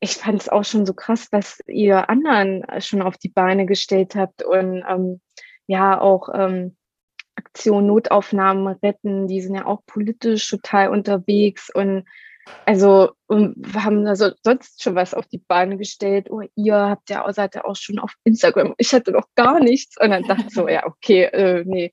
ich 0.00 0.14
fand 0.14 0.40
es 0.40 0.48
auch 0.48 0.64
schon 0.64 0.86
so 0.86 0.94
krass, 0.94 1.28
was 1.30 1.60
ihr 1.68 2.10
anderen 2.10 2.66
schon 2.80 3.00
auf 3.00 3.16
die 3.16 3.28
Beine 3.28 3.64
gestellt 3.64 4.16
habt 4.16 4.42
und 4.42 4.82
ähm, 4.88 5.20
ja 5.68 6.00
auch 6.00 6.30
ähm, 6.34 6.76
Aktion 7.36 7.86
Notaufnahmen 7.86 8.66
retten, 8.82 9.26
die 9.26 9.40
sind 9.40 9.54
ja 9.54 9.66
auch 9.66 9.82
politisch 9.86 10.48
total 10.48 10.88
unterwegs 10.88 11.70
und 11.74 12.04
also 12.66 13.12
und 13.34 13.56
wir 13.56 13.82
haben 13.82 14.04
da 14.04 14.14
so, 14.14 14.30
sonst 14.44 14.80
schon 14.80 14.94
was 14.94 15.12
auf 15.12 15.26
die 15.26 15.38
Beine 15.38 15.76
gestellt. 15.76 16.28
Oh, 16.30 16.42
ihr 16.54 16.76
habt 16.76 17.10
ja 17.10 17.24
seid 17.32 17.56
ja 17.56 17.64
auch 17.64 17.74
schon 17.74 17.98
auf 17.98 18.14
Instagram. 18.22 18.76
Ich 18.78 18.94
hatte 18.94 19.10
noch 19.10 19.26
gar 19.34 19.58
nichts. 19.58 20.00
Und 20.00 20.10
dann 20.10 20.22
dachte 20.22 20.44
ich 20.46 20.54
so, 20.54 20.68
ja, 20.68 20.86
okay, 20.86 21.24
äh, 21.24 21.64
nee. 21.66 21.92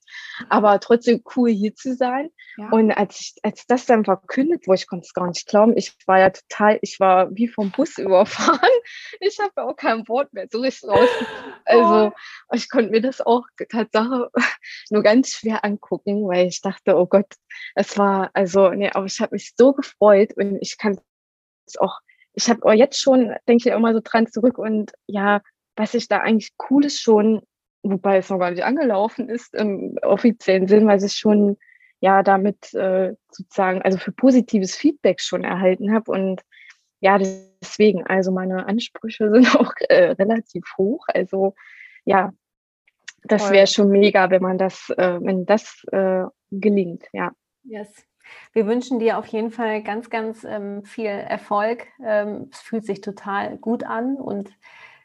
Aber 0.49 0.79
trotzdem 0.79 1.23
cool 1.35 1.49
hier 1.49 1.73
zu 1.73 1.95
sein. 1.95 2.29
Ja. 2.57 2.69
Und 2.69 2.91
als 2.91 3.19
ich, 3.19 3.33
als 3.41 3.65
das 3.65 3.87
dann 3.87 4.05
verkündet 4.05 4.67
wurde, 4.67 4.81
ich 4.81 4.87
konnte 4.87 5.05
es 5.07 5.15
gar 5.15 5.25
nicht 5.25 5.47
glauben. 5.47 5.75
Ich 5.75 5.95
war 6.05 6.19
ja 6.19 6.29
total, 6.29 6.77
ich 6.83 6.99
war 6.99 7.35
wie 7.35 7.47
vom 7.47 7.71
Bus 7.71 7.97
überfahren. 7.97 8.59
Ich 9.19 9.39
habe 9.39 9.63
auch 9.63 9.75
kein 9.75 10.07
Wort 10.07 10.31
mehr 10.33 10.45
so 10.47 10.59
richtig 10.59 10.87
raus. 10.87 11.09
Also 11.63 12.11
oh. 12.11 12.55
ich 12.55 12.69
konnte 12.69 12.89
mir 12.89 13.01
das 13.01 13.21
auch 13.21 13.43
Tatsache 13.69 14.29
nur 14.89 15.03
ganz 15.03 15.29
schwer 15.29 15.63
angucken, 15.63 16.27
weil 16.27 16.47
ich 16.47 16.59
dachte, 16.59 16.97
oh 16.97 17.05
Gott, 17.05 17.27
es 17.75 17.97
war, 17.97 18.31
also, 18.33 18.69
nee, 18.71 18.89
aber 18.89 19.05
ich 19.05 19.21
habe 19.21 19.35
mich 19.35 19.53
so 19.55 19.71
gefreut 19.71 20.33
und 20.35 20.57
ich 20.59 20.77
kann 20.77 20.99
es 21.73 21.77
auch, 21.77 21.99
ich 22.33 22.49
habe 22.49 22.63
auch 22.63 22.73
jetzt 22.73 22.99
schon, 23.01 23.33
denke 23.47 23.69
ich 23.69 23.75
immer 23.75 23.93
so 23.93 24.01
dran 24.03 24.27
zurück 24.27 24.57
und 24.57 24.91
ja, 25.07 25.41
was 25.75 25.93
ich 25.93 26.07
da 26.07 26.19
eigentlich 26.19 26.55
Cooles 26.57 26.99
schon, 26.99 27.41
wobei 27.83 28.17
es 28.17 28.29
noch 28.29 28.39
gar 28.39 28.51
nicht 28.51 28.63
angelaufen 28.63 29.29
ist 29.29 29.53
im 29.53 29.97
offiziellen 30.01 30.67
Sinn, 30.67 30.87
weil 30.87 31.03
ich 31.03 31.13
schon 31.13 31.57
ja 31.99 32.23
damit 32.23 32.73
äh, 32.73 33.13
sozusagen, 33.31 33.81
also 33.81 33.97
für 33.97 34.11
positives 34.11 34.75
Feedback 34.75 35.21
schon 35.21 35.43
erhalten 35.43 35.93
habe 35.93 36.11
und 36.11 36.41
ja, 36.99 37.17
deswegen, 37.17 38.05
also 38.05 38.31
meine 38.31 38.67
Ansprüche 38.67 39.29
sind 39.33 39.55
auch 39.55 39.73
äh, 39.89 40.11
relativ 40.11 40.63
hoch. 40.77 41.05
Also 41.07 41.55
ja, 42.05 42.31
das 43.23 43.51
wäre 43.51 43.67
schon 43.67 43.89
mega, 43.89 44.29
wenn 44.29 44.41
man 44.41 44.57
das, 44.57 44.89
äh, 44.97 45.19
wenn 45.21 45.45
das 45.45 45.83
äh, 45.91 46.23
gelingt, 46.51 47.05
ja. 47.13 47.31
Yes. 47.63 48.05
Wir 48.53 48.67
wünschen 48.67 48.99
dir 48.99 49.17
auf 49.17 49.27
jeden 49.27 49.51
Fall 49.51 49.83
ganz, 49.83 50.09
ganz 50.09 50.43
ähm, 50.43 50.83
viel 50.83 51.05
Erfolg. 51.05 51.87
Ähm, 52.03 52.49
es 52.51 52.59
fühlt 52.59 52.85
sich 52.85 53.01
total 53.01 53.57
gut 53.57 53.83
an 53.83 54.15
und 54.15 54.51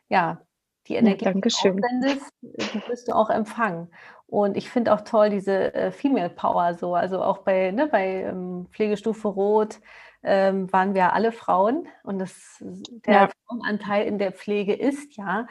ja, 0.09 0.41
die 0.89 0.95
Energie, 0.95 1.24
ja, 1.24 1.33
die 1.33 1.41
du 1.41 1.49
aufwendest, 1.49 2.33
die 2.43 2.89
wirst 2.89 3.09
du 3.09 3.12
auch 3.12 3.31
empfangen. 3.31 3.89
Und 4.27 4.57
ich 4.57 4.70
finde 4.70 4.93
auch 4.93 5.03
toll 5.03 5.31
diese 5.31 5.74
äh, 5.74 5.91
Female 5.91 6.31
Power 6.31 6.74
so. 6.74 6.95
Also 6.95 7.22
auch 7.22 7.39
bei, 7.39 7.70
ne, 7.70 7.87
bei 7.87 8.22
ähm, 8.22 8.66
Pflegestufe 8.72 9.29
Rot 9.29 9.81
ähm, 10.22 10.72
waren 10.72 10.95
wir 10.95 11.12
alle 11.12 11.33
Frauen 11.33 11.87
und 12.03 12.18
das, 12.18 12.57
der 12.61 13.14
ja. 13.14 13.31
Frauenanteil 13.47 14.07
in 14.07 14.18
der 14.18 14.33
Pflege 14.33 14.74
ist 14.74 15.16
ja 15.16 15.47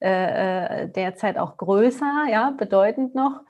äh, 0.00 0.82
äh 0.84 0.88
derzeit 0.88 1.38
auch 1.38 1.56
größer, 1.56 2.26
ja, 2.30 2.50
bedeutend 2.50 3.14
noch 3.14 3.40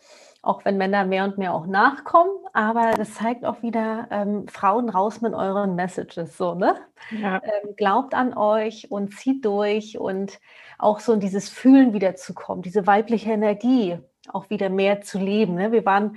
auch 0.43 0.65
wenn 0.65 0.77
Männer 0.77 1.05
mehr 1.05 1.25
und 1.25 1.39
mehr 1.39 1.55
auch 1.55 1.67
nachkommen. 1.67 2.33
Aber 2.53 2.91
das 2.97 3.15
zeigt 3.15 3.45
auch 3.45 3.63
wieder, 3.63 4.09
ähm, 4.11 4.49
Frauen 4.49 4.89
raus 4.89 5.21
mit 5.21 5.35
euren 5.35 5.77
Messages, 5.77 6.37
so, 6.37 6.55
ne? 6.55 6.75
Ja. 7.11 7.37
Ähm, 7.37 7.75
glaubt 7.77 8.15
an 8.15 8.37
euch 8.37 8.91
und 8.91 9.15
zieht 9.15 9.45
durch 9.45 9.99
und 9.99 10.41
auch 10.79 11.01
so 11.01 11.13
in 11.13 11.21
dieses 11.21 11.49
Fühlen 11.49 11.93
wieder 11.93 12.17
zu 12.17 12.35
kommen, 12.35 12.63
diese 12.63 12.87
weibliche 12.87 13.31
Energie 13.31 13.99
auch 14.29 14.51
wieder 14.51 14.69
mehr 14.69 15.01
zu 15.03 15.19
leben. 15.19 15.55
Ne? 15.55 15.73
Wir 15.73 15.85
waren 15.85 16.17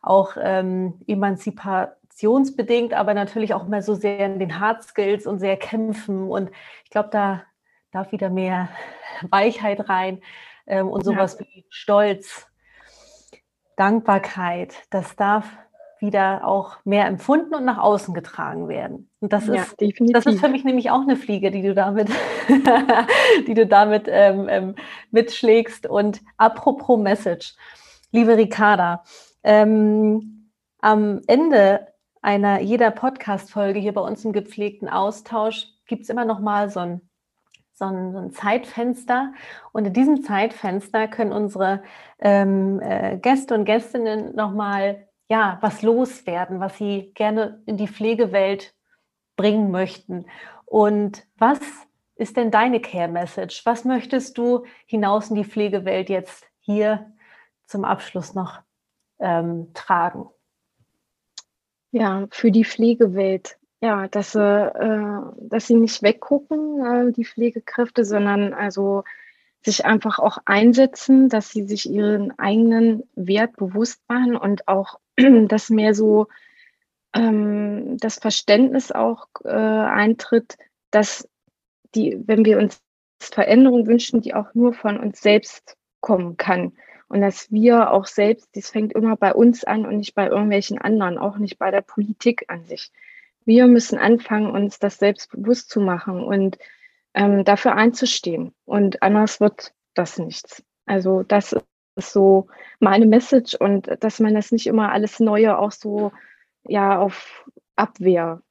auch 0.00 0.36
ähm, 0.40 1.00
emanzipationsbedingt, 1.06 2.94
aber 2.94 3.14
natürlich 3.14 3.54
auch 3.54 3.66
immer 3.66 3.82
so 3.82 3.94
sehr 3.94 4.26
in 4.26 4.38
den 4.38 4.60
Hard 4.60 4.82
Skills 4.84 5.26
und 5.26 5.38
sehr 5.38 5.56
kämpfen. 5.56 6.28
Und 6.30 6.50
ich 6.84 6.90
glaube, 6.90 7.08
da 7.10 7.42
darf 7.92 8.12
wieder 8.12 8.30
mehr 8.30 8.68
Weichheit 9.30 9.88
rein 9.88 10.20
ähm, 10.66 10.88
und 10.88 11.04
sowas 11.04 11.36
ja. 11.38 11.46
wie 11.46 11.66
Stolz 11.70 12.46
Dankbarkeit, 13.76 14.74
das 14.90 15.16
darf 15.16 15.46
wieder 15.98 16.46
auch 16.46 16.76
mehr 16.84 17.06
empfunden 17.06 17.54
und 17.54 17.64
nach 17.64 17.78
außen 17.78 18.12
getragen 18.12 18.68
werden. 18.68 19.10
Und 19.20 19.32
das 19.32 19.46
ja, 19.46 19.54
ist, 19.54 19.80
definitiv. 19.80 20.12
das 20.12 20.26
ist 20.26 20.40
für 20.40 20.48
mich 20.48 20.64
nämlich 20.64 20.90
auch 20.90 21.00
eine 21.00 21.16
Fliege, 21.16 21.50
die 21.50 21.62
du 21.62 21.74
damit, 21.74 22.08
die 23.46 23.54
du 23.54 23.66
damit 23.66 24.06
ähm, 24.08 24.46
ähm, 24.48 24.74
mitschlägst. 25.10 25.86
Und 25.86 26.20
apropos 26.36 26.98
Message, 26.98 27.54
liebe 28.12 28.36
Ricarda, 28.36 29.04
ähm, 29.42 30.50
am 30.80 31.22
Ende 31.26 31.86
einer 32.20 32.60
jeder 32.60 32.90
Podcast-Folge 32.90 33.78
hier 33.78 33.94
bei 33.94 34.00
uns 34.00 34.24
im 34.24 34.32
gepflegten 34.32 34.88
Austausch 34.88 35.68
gibt 35.86 36.02
es 36.02 36.10
immer 36.10 36.24
noch 36.24 36.40
mal 36.40 36.68
so 36.68 36.80
ein, 36.80 37.05
so, 37.76 37.84
ein, 37.84 38.12
so 38.12 38.18
ein, 38.18 38.32
Zeitfenster. 38.32 39.32
Und 39.72 39.86
in 39.86 39.92
diesem 39.92 40.22
Zeitfenster 40.22 41.08
können 41.08 41.32
unsere 41.32 41.82
ähm, 42.18 42.80
äh, 42.80 43.18
Gäste 43.18 43.54
und 43.54 43.64
Gästinnen 43.64 44.34
noch 44.34 44.52
mal 44.52 45.06
ja, 45.28 45.58
was 45.60 45.82
loswerden, 45.82 46.60
was 46.60 46.78
sie 46.78 47.12
gerne 47.14 47.62
in 47.66 47.76
die 47.76 47.88
Pflegewelt 47.88 48.74
bringen 49.36 49.70
möchten. 49.70 50.26
Und 50.64 51.26
was 51.36 51.60
ist 52.14 52.36
denn 52.36 52.50
deine 52.50 52.80
Care 52.80 53.08
Message? 53.08 53.64
Was 53.66 53.84
möchtest 53.84 54.38
du 54.38 54.64
hinaus 54.86 55.30
in 55.30 55.36
die 55.36 55.44
Pflegewelt 55.44 56.08
jetzt 56.08 56.46
hier 56.60 57.12
zum 57.66 57.84
Abschluss 57.84 58.34
noch 58.34 58.60
ähm, 59.18 59.72
tragen? 59.74 60.28
Ja, 61.90 62.26
für 62.30 62.50
die 62.50 62.64
Pflegewelt. 62.64 63.58
Ja, 63.80 64.08
dass, 64.08 64.34
äh, 64.34 64.70
dass 65.38 65.66
sie 65.66 65.74
nicht 65.74 66.02
weggucken, 66.02 66.80
äh, 66.84 67.12
die 67.12 67.24
Pflegekräfte, 67.26 68.04
sondern 68.04 68.54
also 68.54 69.04
sich 69.62 69.84
einfach 69.84 70.18
auch 70.18 70.38
einsetzen, 70.46 71.28
dass 71.28 71.50
sie 71.50 71.64
sich 71.66 71.90
ihren 71.90 72.38
eigenen 72.38 73.02
Wert 73.16 73.56
bewusst 73.56 74.00
machen 74.08 74.36
und 74.36 74.66
auch 74.68 74.98
dass 75.48 75.70
mehr 75.70 75.94
so 75.94 76.28
ähm, 77.14 77.98
das 77.98 78.18
Verständnis 78.18 78.92
auch 78.92 79.26
äh, 79.44 79.50
eintritt, 79.50 80.56
dass 80.90 81.28
die, 81.94 82.22
wenn 82.26 82.44
wir 82.44 82.58
uns 82.58 82.80
Veränderung 83.20 83.86
wünschen, 83.86 84.20
die 84.20 84.34
auch 84.34 84.54
nur 84.54 84.72
von 84.74 84.98
uns 84.98 85.20
selbst 85.20 85.76
kommen 86.00 86.36
kann. 86.36 86.72
Und 87.08 87.20
dass 87.20 87.50
wir 87.50 87.92
auch 87.92 88.06
selbst, 88.06 88.48
das 88.54 88.70
fängt 88.70 88.92
immer 88.92 89.16
bei 89.16 89.32
uns 89.32 89.64
an 89.64 89.86
und 89.86 89.96
nicht 89.96 90.14
bei 90.14 90.28
irgendwelchen 90.28 90.78
anderen, 90.78 91.18
auch 91.18 91.38
nicht 91.38 91.58
bei 91.58 91.70
der 91.70 91.82
Politik 91.82 92.44
an 92.48 92.64
sich. 92.64 92.90
Wir 93.46 93.66
müssen 93.66 93.98
anfangen, 93.98 94.50
uns 94.50 94.78
das 94.78 94.98
selbst 94.98 95.30
bewusst 95.30 95.70
zu 95.70 95.80
machen 95.80 96.22
und 96.22 96.58
ähm, 97.14 97.44
dafür 97.44 97.74
einzustehen. 97.74 98.54
Und 98.66 99.02
anders 99.02 99.40
wird 99.40 99.72
das 99.94 100.18
nichts. 100.18 100.62
Also 100.84 101.22
das 101.22 101.56
ist 101.96 102.12
so 102.12 102.48
meine 102.78 103.06
Message 103.06 103.54
und 103.54 103.88
dass 104.00 104.20
man 104.20 104.34
das 104.34 104.52
nicht 104.52 104.66
immer 104.66 104.92
alles 104.92 105.18
Neue 105.18 105.58
auch 105.58 105.72
so 105.72 106.12
ja 106.64 106.98
auf 106.98 107.48
Abwehr 107.76 108.42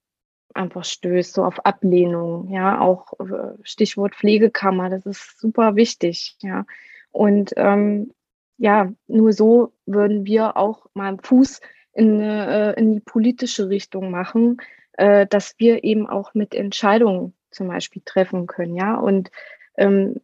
einfach 0.56 0.86
stößt, 0.86 1.34
so 1.34 1.44
auf 1.44 1.66
Ablehnung, 1.66 2.50
ja, 2.50 2.80
auch 2.80 3.14
äh, 3.20 3.58
Stichwort 3.64 4.16
Pflegekammer, 4.16 4.90
das 4.90 5.06
ist 5.06 5.40
super 5.40 5.76
wichtig, 5.76 6.38
ja. 6.40 6.66
Und 7.12 7.54
ähm, 7.58 8.14
ja, 8.58 8.92
nur 9.08 9.34
so 9.34 9.74
würden 9.86 10.26
wir 10.26 10.58
auch 10.58 10.88
mal 10.94 11.10
einen 11.10 11.20
Fuß 11.20 11.60
in, 11.94 12.22
äh, 12.22 12.74
in 12.74 12.94
die 12.94 13.00
politische 13.02 13.70
Richtung 13.70 14.12
machen, 14.12 14.58
äh, 14.98 15.28
dass 15.28 15.56
wir 15.58 15.84
eben 15.84 16.08
auch 16.08 16.34
mit 16.34 16.54
Entscheidungen 16.56 17.34
zum 17.52 17.68
Beispiel 17.68 18.02
treffen 18.06 18.48
können, 18.48 18.76
ja. 18.76 18.96
Und 18.96 19.32
ähm, 19.78 20.22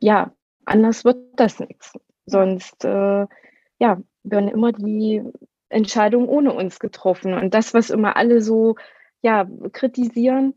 ja, 0.00 0.32
anders 0.64 1.04
wird 1.04 1.18
das 1.36 1.60
nichts. 1.60 1.92
Sonst 2.26 2.84
äh, 2.84 3.26
ja, 3.78 4.02
werden 4.22 4.48
immer 4.48 4.72
die 4.72 5.22
Entscheidungen 5.68 6.28
ohne 6.28 6.52
uns 6.52 6.78
getroffen. 6.78 7.34
Und 7.34 7.54
das, 7.54 7.74
was 7.74 7.90
immer 7.90 8.16
alle 8.16 8.40
so 8.40 8.76
ja, 9.22 9.46
kritisieren, 9.72 10.54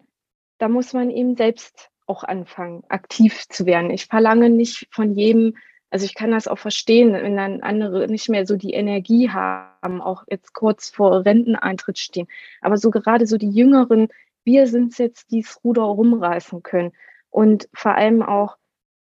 da 0.57 0.67
muss 0.67 0.93
man 0.93 1.09
eben 1.09 1.35
selbst 1.35 1.89
auch 2.05 2.23
anfangen, 2.23 2.83
aktiv 2.89 3.47
zu 3.49 3.65
werden. 3.65 3.91
Ich 3.91 4.07
verlange 4.07 4.49
nicht 4.49 4.87
von 4.91 5.15
jedem, 5.15 5.55
also 5.89 6.05
ich 6.05 6.13
kann 6.15 6.31
das 6.31 6.47
auch 6.47 6.59
verstehen, 6.59 7.13
wenn 7.13 7.35
dann 7.35 7.61
andere 7.61 8.07
nicht 8.07 8.29
mehr 8.29 8.45
so 8.45 8.55
die 8.55 8.73
Energie 8.73 9.29
haben, 9.29 10.01
auch 10.01 10.23
jetzt 10.29 10.53
kurz 10.53 10.89
vor 10.89 11.25
Renteneintritt 11.25 11.97
stehen. 11.97 12.27
Aber 12.61 12.77
so 12.77 12.91
gerade 12.91 13.25
so 13.25 13.37
die 13.37 13.49
Jüngeren, 13.49 14.07
wir 14.43 14.67
sind 14.67 14.91
es 14.91 14.97
jetzt, 14.99 15.31
die 15.31 15.41
das 15.41 15.63
Ruder 15.63 15.83
rumreißen 15.83 16.63
können. 16.63 16.91
Und 17.29 17.69
vor 17.73 17.95
allem 17.95 18.21
auch 18.21 18.57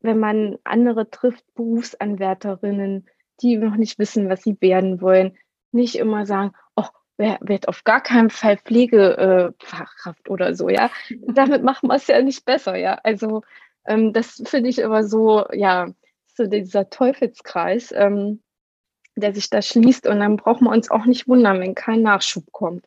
wenn 0.01 0.20
man 0.20 0.57
andere 0.63 1.09
trifft, 1.09 1.43
Berufsanwärterinnen, 1.55 3.07
die 3.41 3.57
noch 3.57 3.76
nicht 3.76 3.99
wissen, 3.99 4.30
was 4.30 4.43
sie 4.43 4.57
werden 4.61 5.01
wollen, 5.01 5.38
nicht 5.72 5.95
immer 5.95 6.26
sagen, 6.26 6.51
oh, 6.76 6.88
wer 7.17 7.38
wird 7.41 7.67
auf 7.67 7.84
gar 7.84 8.01
keinen 8.01 8.30
Fall 8.30 8.57
Pflegefachkraft 8.57 10.28
äh, 10.28 10.30
oder 10.30 10.55
so, 10.55 10.70
ja. 10.70 10.89
Damit 11.28 11.63
machen 11.63 11.89
wir 11.89 11.95
es 11.95 12.07
ja 12.07 12.22
nicht 12.22 12.45
besser, 12.45 12.76
ja. 12.76 12.99
Also 13.03 13.43
ähm, 13.86 14.13
das 14.13 14.41
finde 14.45 14.70
ich 14.70 14.80
immer 14.80 15.03
so, 15.03 15.45
ja, 15.51 15.89
so 16.39 16.47
dieser 16.47 16.89
Teufelskreis, 16.89 17.93
ähm, 17.95 18.41
der 19.15 19.33
sich 19.33 19.49
da 19.49 19.61
schließt 19.61 20.07
und 20.07 20.19
dann 20.19 20.37
brauchen 20.37 20.65
wir 20.65 20.71
uns 20.71 20.89
auch 20.89 21.05
nicht 21.05 21.27
wundern, 21.27 21.59
wenn 21.59 21.75
kein 21.75 22.01
Nachschub 22.01 22.51
kommt. 22.51 22.85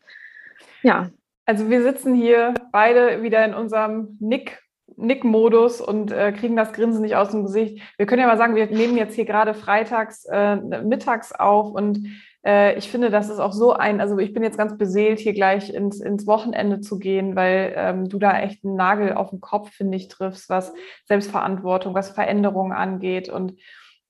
Ja. 0.83 1.11
Also 1.45 1.69
wir 1.69 1.83
sitzen 1.83 2.15
hier 2.15 2.55
beide 2.73 3.23
wieder 3.23 3.45
in 3.45 3.55
unserem 3.55 4.17
Nick 4.21 4.63
Nick-Modus 4.97 5.81
und 5.81 6.13
äh, 6.13 6.33
kriegen 6.33 6.55
das 6.55 6.73
Grinsen 6.73 7.03
nicht 7.03 7.17
aus 7.17 7.31
dem 7.31 7.45
Gesicht. 7.45 7.83
Wir 7.97 8.07
können 8.07 8.21
ja 8.21 8.27
mal 8.27 8.37
sagen, 8.37 8.57
wir 8.57 8.67
nehmen 8.67 8.97
jetzt 8.97 9.15
hier 9.15 9.25
gerade 9.25 9.55
freitags 9.55 10.27
äh, 10.31 10.57
mittags 10.57 11.33
auf 11.33 11.73
und 11.73 12.09
äh, 12.45 12.77
ich 12.77 12.91
finde, 12.91 13.11
das 13.11 13.29
ist 13.29 13.39
auch 13.39 13.53
so 13.53 13.73
ein, 13.73 14.01
also 14.01 14.19
ich 14.19 14.33
bin 14.33 14.43
jetzt 14.43 14.59
ganz 14.59 14.77
beseelt, 14.77 15.19
hier 15.19 15.33
gleich 15.33 15.73
ins, 15.73 16.01
ins 16.01 16.27
Wochenende 16.27 16.81
zu 16.81 16.99
gehen, 16.99 17.37
weil 17.37 17.73
ähm, 17.77 18.09
du 18.09 18.19
da 18.19 18.39
echt 18.41 18.65
einen 18.65 18.77
Nagel 18.77 19.13
auf 19.13 19.31
den 19.31 19.41
Kopf, 19.41 19.71
finde 19.71 19.97
ich, 19.97 20.09
triffst, 20.09 20.49
was 20.49 20.73
Selbstverantwortung, 21.07 21.95
was 21.95 22.11
Veränderungen 22.11 22.73
angeht 22.73 23.29
und 23.29 23.55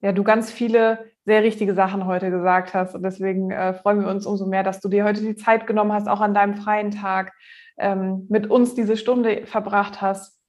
ja, 0.00 0.12
du 0.12 0.24
ganz 0.24 0.50
viele 0.50 0.98
sehr 1.24 1.42
richtige 1.42 1.74
Sachen 1.74 2.06
heute 2.06 2.30
gesagt 2.30 2.74
hast. 2.74 2.96
Und 2.96 3.04
deswegen 3.04 3.52
äh, 3.52 3.72
freuen 3.72 4.00
wir 4.00 4.08
uns 4.08 4.26
umso 4.26 4.46
mehr, 4.46 4.64
dass 4.64 4.80
du 4.80 4.88
dir 4.88 5.04
heute 5.04 5.20
die 5.20 5.36
Zeit 5.36 5.66
genommen 5.68 5.92
hast, 5.92 6.08
auch 6.08 6.20
an 6.20 6.34
deinem 6.34 6.56
freien 6.56 6.90
Tag 6.90 7.32
ähm, 7.78 8.26
mit 8.28 8.50
uns 8.50 8.74
diese 8.74 8.96
Stunde 8.96 9.46
verbracht 9.46 10.02
hast. 10.02 10.40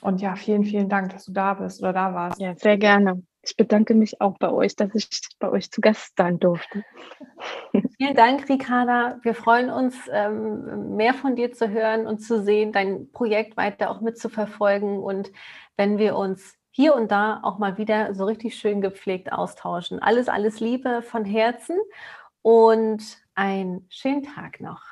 Und 0.00 0.20
ja, 0.20 0.36
vielen, 0.36 0.64
vielen 0.64 0.88
Dank, 0.88 1.10
dass 1.10 1.24
du 1.24 1.32
da 1.32 1.54
bist 1.54 1.80
oder 1.80 1.92
da 1.92 2.14
warst. 2.14 2.40
Ja, 2.40 2.54
sehr 2.54 2.78
gerne. 2.78 3.22
Ich 3.44 3.56
bedanke 3.56 3.94
mich 3.94 4.20
auch 4.20 4.38
bei 4.38 4.50
euch, 4.50 4.74
dass 4.76 4.94
ich 4.94 5.08
bei 5.38 5.50
euch 5.50 5.70
zu 5.70 5.80
Gast 5.80 6.16
sein 6.16 6.38
durfte. 6.38 6.84
Vielen 7.98 8.14
Dank, 8.14 8.48
Ricarda. 8.48 9.18
Wir 9.22 9.34
freuen 9.34 9.70
uns, 9.70 9.96
ähm, 10.10 10.96
mehr 10.96 11.14
von 11.14 11.36
dir 11.36 11.52
zu 11.52 11.68
hören 11.68 12.06
und 12.06 12.18
zu 12.18 12.42
sehen, 12.42 12.72
dein 12.72 13.10
Projekt 13.12 13.56
weiter 13.56 13.90
auch 13.90 14.00
mitzuverfolgen. 14.00 14.98
Und 14.98 15.30
wenn 15.76 15.98
wir 15.98 16.16
uns 16.16 16.56
hier 16.70 16.96
und 16.96 17.12
da 17.12 17.40
auch 17.42 17.58
mal 17.58 17.78
wieder 17.78 18.14
so 18.14 18.24
richtig 18.24 18.56
schön 18.56 18.80
gepflegt 18.80 19.32
austauschen. 19.32 20.00
Alles, 20.00 20.28
alles 20.28 20.58
Liebe 20.58 21.02
von 21.02 21.24
Herzen 21.24 21.76
und 22.42 23.02
einen 23.36 23.86
schönen 23.90 24.24
Tag 24.24 24.60
noch. 24.60 24.82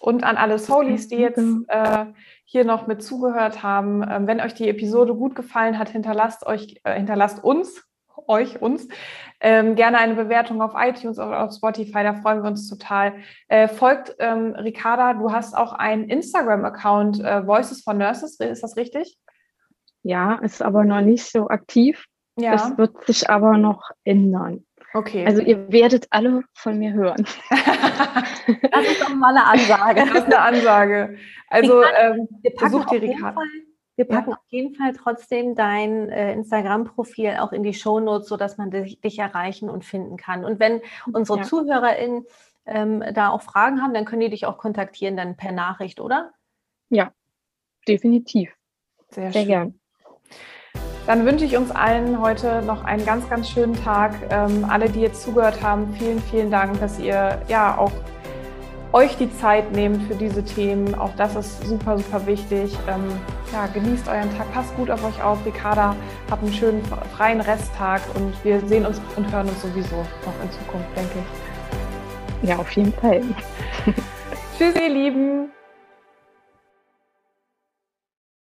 Und 0.00 0.24
an 0.24 0.36
alle 0.36 0.58
Soulies, 0.58 1.08
die 1.08 1.16
jetzt 1.16 1.42
äh, 1.68 2.06
hier 2.44 2.64
noch 2.64 2.86
mit 2.86 3.02
zugehört 3.02 3.62
haben. 3.62 4.04
Ähm, 4.08 4.26
wenn 4.26 4.40
euch 4.40 4.54
die 4.54 4.68
Episode 4.68 5.14
gut 5.14 5.34
gefallen 5.34 5.78
hat, 5.78 5.90
hinterlasst 5.90 6.46
euch, 6.46 6.80
äh, 6.84 6.94
hinterlasst 6.94 7.42
uns, 7.42 7.84
euch, 8.26 8.60
uns, 8.60 8.88
ähm, 9.40 9.74
gerne 9.74 9.98
eine 9.98 10.14
Bewertung 10.14 10.62
auf 10.62 10.72
iTunes 10.76 11.18
oder 11.18 11.44
auf 11.44 11.52
Spotify, 11.54 12.02
da 12.02 12.14
freuen 12.14 12.42
wir 12.42 12.50
uns 12.50 12.68
total. 12.68 13.14
Äh, 13.48 13.68
folgt 13.68 14.16
ähm, 14.18 14.54
Ricarda, 14.54 15.14
du 15.14 15.32
hast 15.32 15.56
auch 15.56 15.72
einen 15.72 16.08
Instagram-Account, 16.08 17.20
äh, 17.20 17.46
Voices 17.46 17.82
for 17.82 17.94
Nurses, 17.94 18.38
ist 18.40 18.62
das 18.62 18.76
richtig? 18.76 19.18
Ja, 20.02 20.36
ist 20.36 20.62
aber 20.62 20.84
noch 20.84 21.00
nicht 21.00 21.30
so 21.30 21.48
aktiv. 21.48 22.06
Ja. 22.36 22.54
Es 22.54 22.78
wird 22.78 23.04
sich 23.04 23.28
aber 23.28 23.58
noch 23.58 23.90
ändern. 24.04 24.64
Okay. 24.98 25.24
Also 25.24 25.40
ihr 25.40 25.70
werdet 25.70 26.08
alle 26.10 26.42
von 26.54 26.76
mir 26.76 26.92
hören. 26.92 27.24
das 27.50 28.84
ist 28.84 29.00
doch 29.00 29.14
mal 29.14 29.36
eine 29.36 29.46
Ansage. 29.46 30.00
Das 30.00 30.10
ist 30.10 30.24
eine 30.24 30.40
Ansage. 30.40 31.16
Also 31.46 31.82
ähm, 31.84 32.26
wir 32.42 32.52
packen, 32.56 32.74
auf 32.74 32.92
jeden, 32.92 33.16
Fall, 33.16 33.34
wir 33.94 34.04
packen 34.06 34.30
ja. 34.30 34.36
auf 34.36 34.42
jeden 34.48 34.74
Fall 34.74 34.92
trotzdem 34.94 35.54
dein 35.54 36.08
äh, 36.08 36.32
Instagram-Profil 36.32 37.36
auch 37.38 37.52
in 37.52 37.62
die 37.62 37.74
Shownotes, 37.74 38.28
sodass 38.28 38.58
man 38.58 38.72
dich, 38.72 39.00
dich, 39.00 39.20
erreichen 39.20 39.70
und 39.70 39.84
finden 39.84 40.16
kann. 40.16 40.44
Und 40.44 40.58
wenn 40.58 40.80
unsere 41.12 41.38
ja. 41.38 41.44
ZuhörerInnen 41.44 42.24
ähm, 42.66 43.04
da 43.14 43.28
auch 43.30 43.42
Fragen 43.42 43.80
haben, 43.80 43.94
dann 43.94 44.04
können 44.04 44.22
die 44.22 44.30
dich 44.30 44.46
auch 44.46 44.58
kontaktieren, 44.58 45.16
dann 45.16 45.36
per 45.36 45.52
Nachricht, 45.52 46.00
oder? 46.00 46.32
Ja, 46.90 47.12
definitiv. 47.86 48.52
Sehr, 49.10 49.30
Sehr 49.30 49.46
gern. 49.46 49.78
Dann 51.08 51.24
wünsche 51.24 51.46
ich 51.46 51.56
uns 51.56 51.70
allen 51.70 52.20
heute 52.20 52.60
noch 52.60 52.84
einen 52.84 53.02
ganz, 53.06 53.30
ganz 53.30 53.48
schönen 53.48 53.72
Tag. 53.82 54.12
Ähm, 54.28 54.66
alle, 54.68 54.90
die 54.90 55.00
jetzt 55.00 55.22
zugehört 55.22 55.62
haben, 55.62 55.90
vielen, 55.98 56.20
vielen 56.20 56.50
Dank, 56.50 56.78
dass 56.80 56.98
ihr 56.98 57.40
ja 57.48 57.78
auch 57.78 57.92
euch 58.92 59.16
die 59.16 59.34
Zeit 59.38 59.72
nehmt 59.72 60.02
für 60.02 60.14
diese 60.14 60.44
Themen. 60.44 60.94
Auch 60.94 61.16
das 61.16 61.34
ist 61.34 61.66
super, 61.66 61.96
super 61.96 62.26
wichtig. 62.26 62.76
Ähm, 62.86 63.08
ja, 63.54 63.66
genießt 63.68 64.06
euren 64.06 64.36
Tag, 64.36 64.52
passt 64.52 64.76
gut 64.76 64.90
auf 64.90 65.02
euch 65.02 65.22
auf. 65.22 65.38
Ricarda, 65.46 65.96
habt 66.30 66.42
einen 66.42 66.52
schönen 66.52 66.82
freien 67.16 67.40
Resttag 67.40 68.02
und 68.14 68.34
wir 68.44 68.60
sehen 68.66 68.84
uns 68.84 69.00
und 69.16 69.32
hören 69.32 69.48
uns 69.48 69.62
sowieso 69.62 69.96
noch 69.96 70.44
in 70.44 70.52
Zukunft, 70.52 70.94
denke 70.94 71.20
ich. 72.42 72.50
Ja, 72.50 72.58
auf 72.58 72.70
jeden 72.72 72.92
Fall. 72.92 73.22
Tschüss, 74.58 74.74
ihr 74.74 74.90
Lieben. 74.90 75.48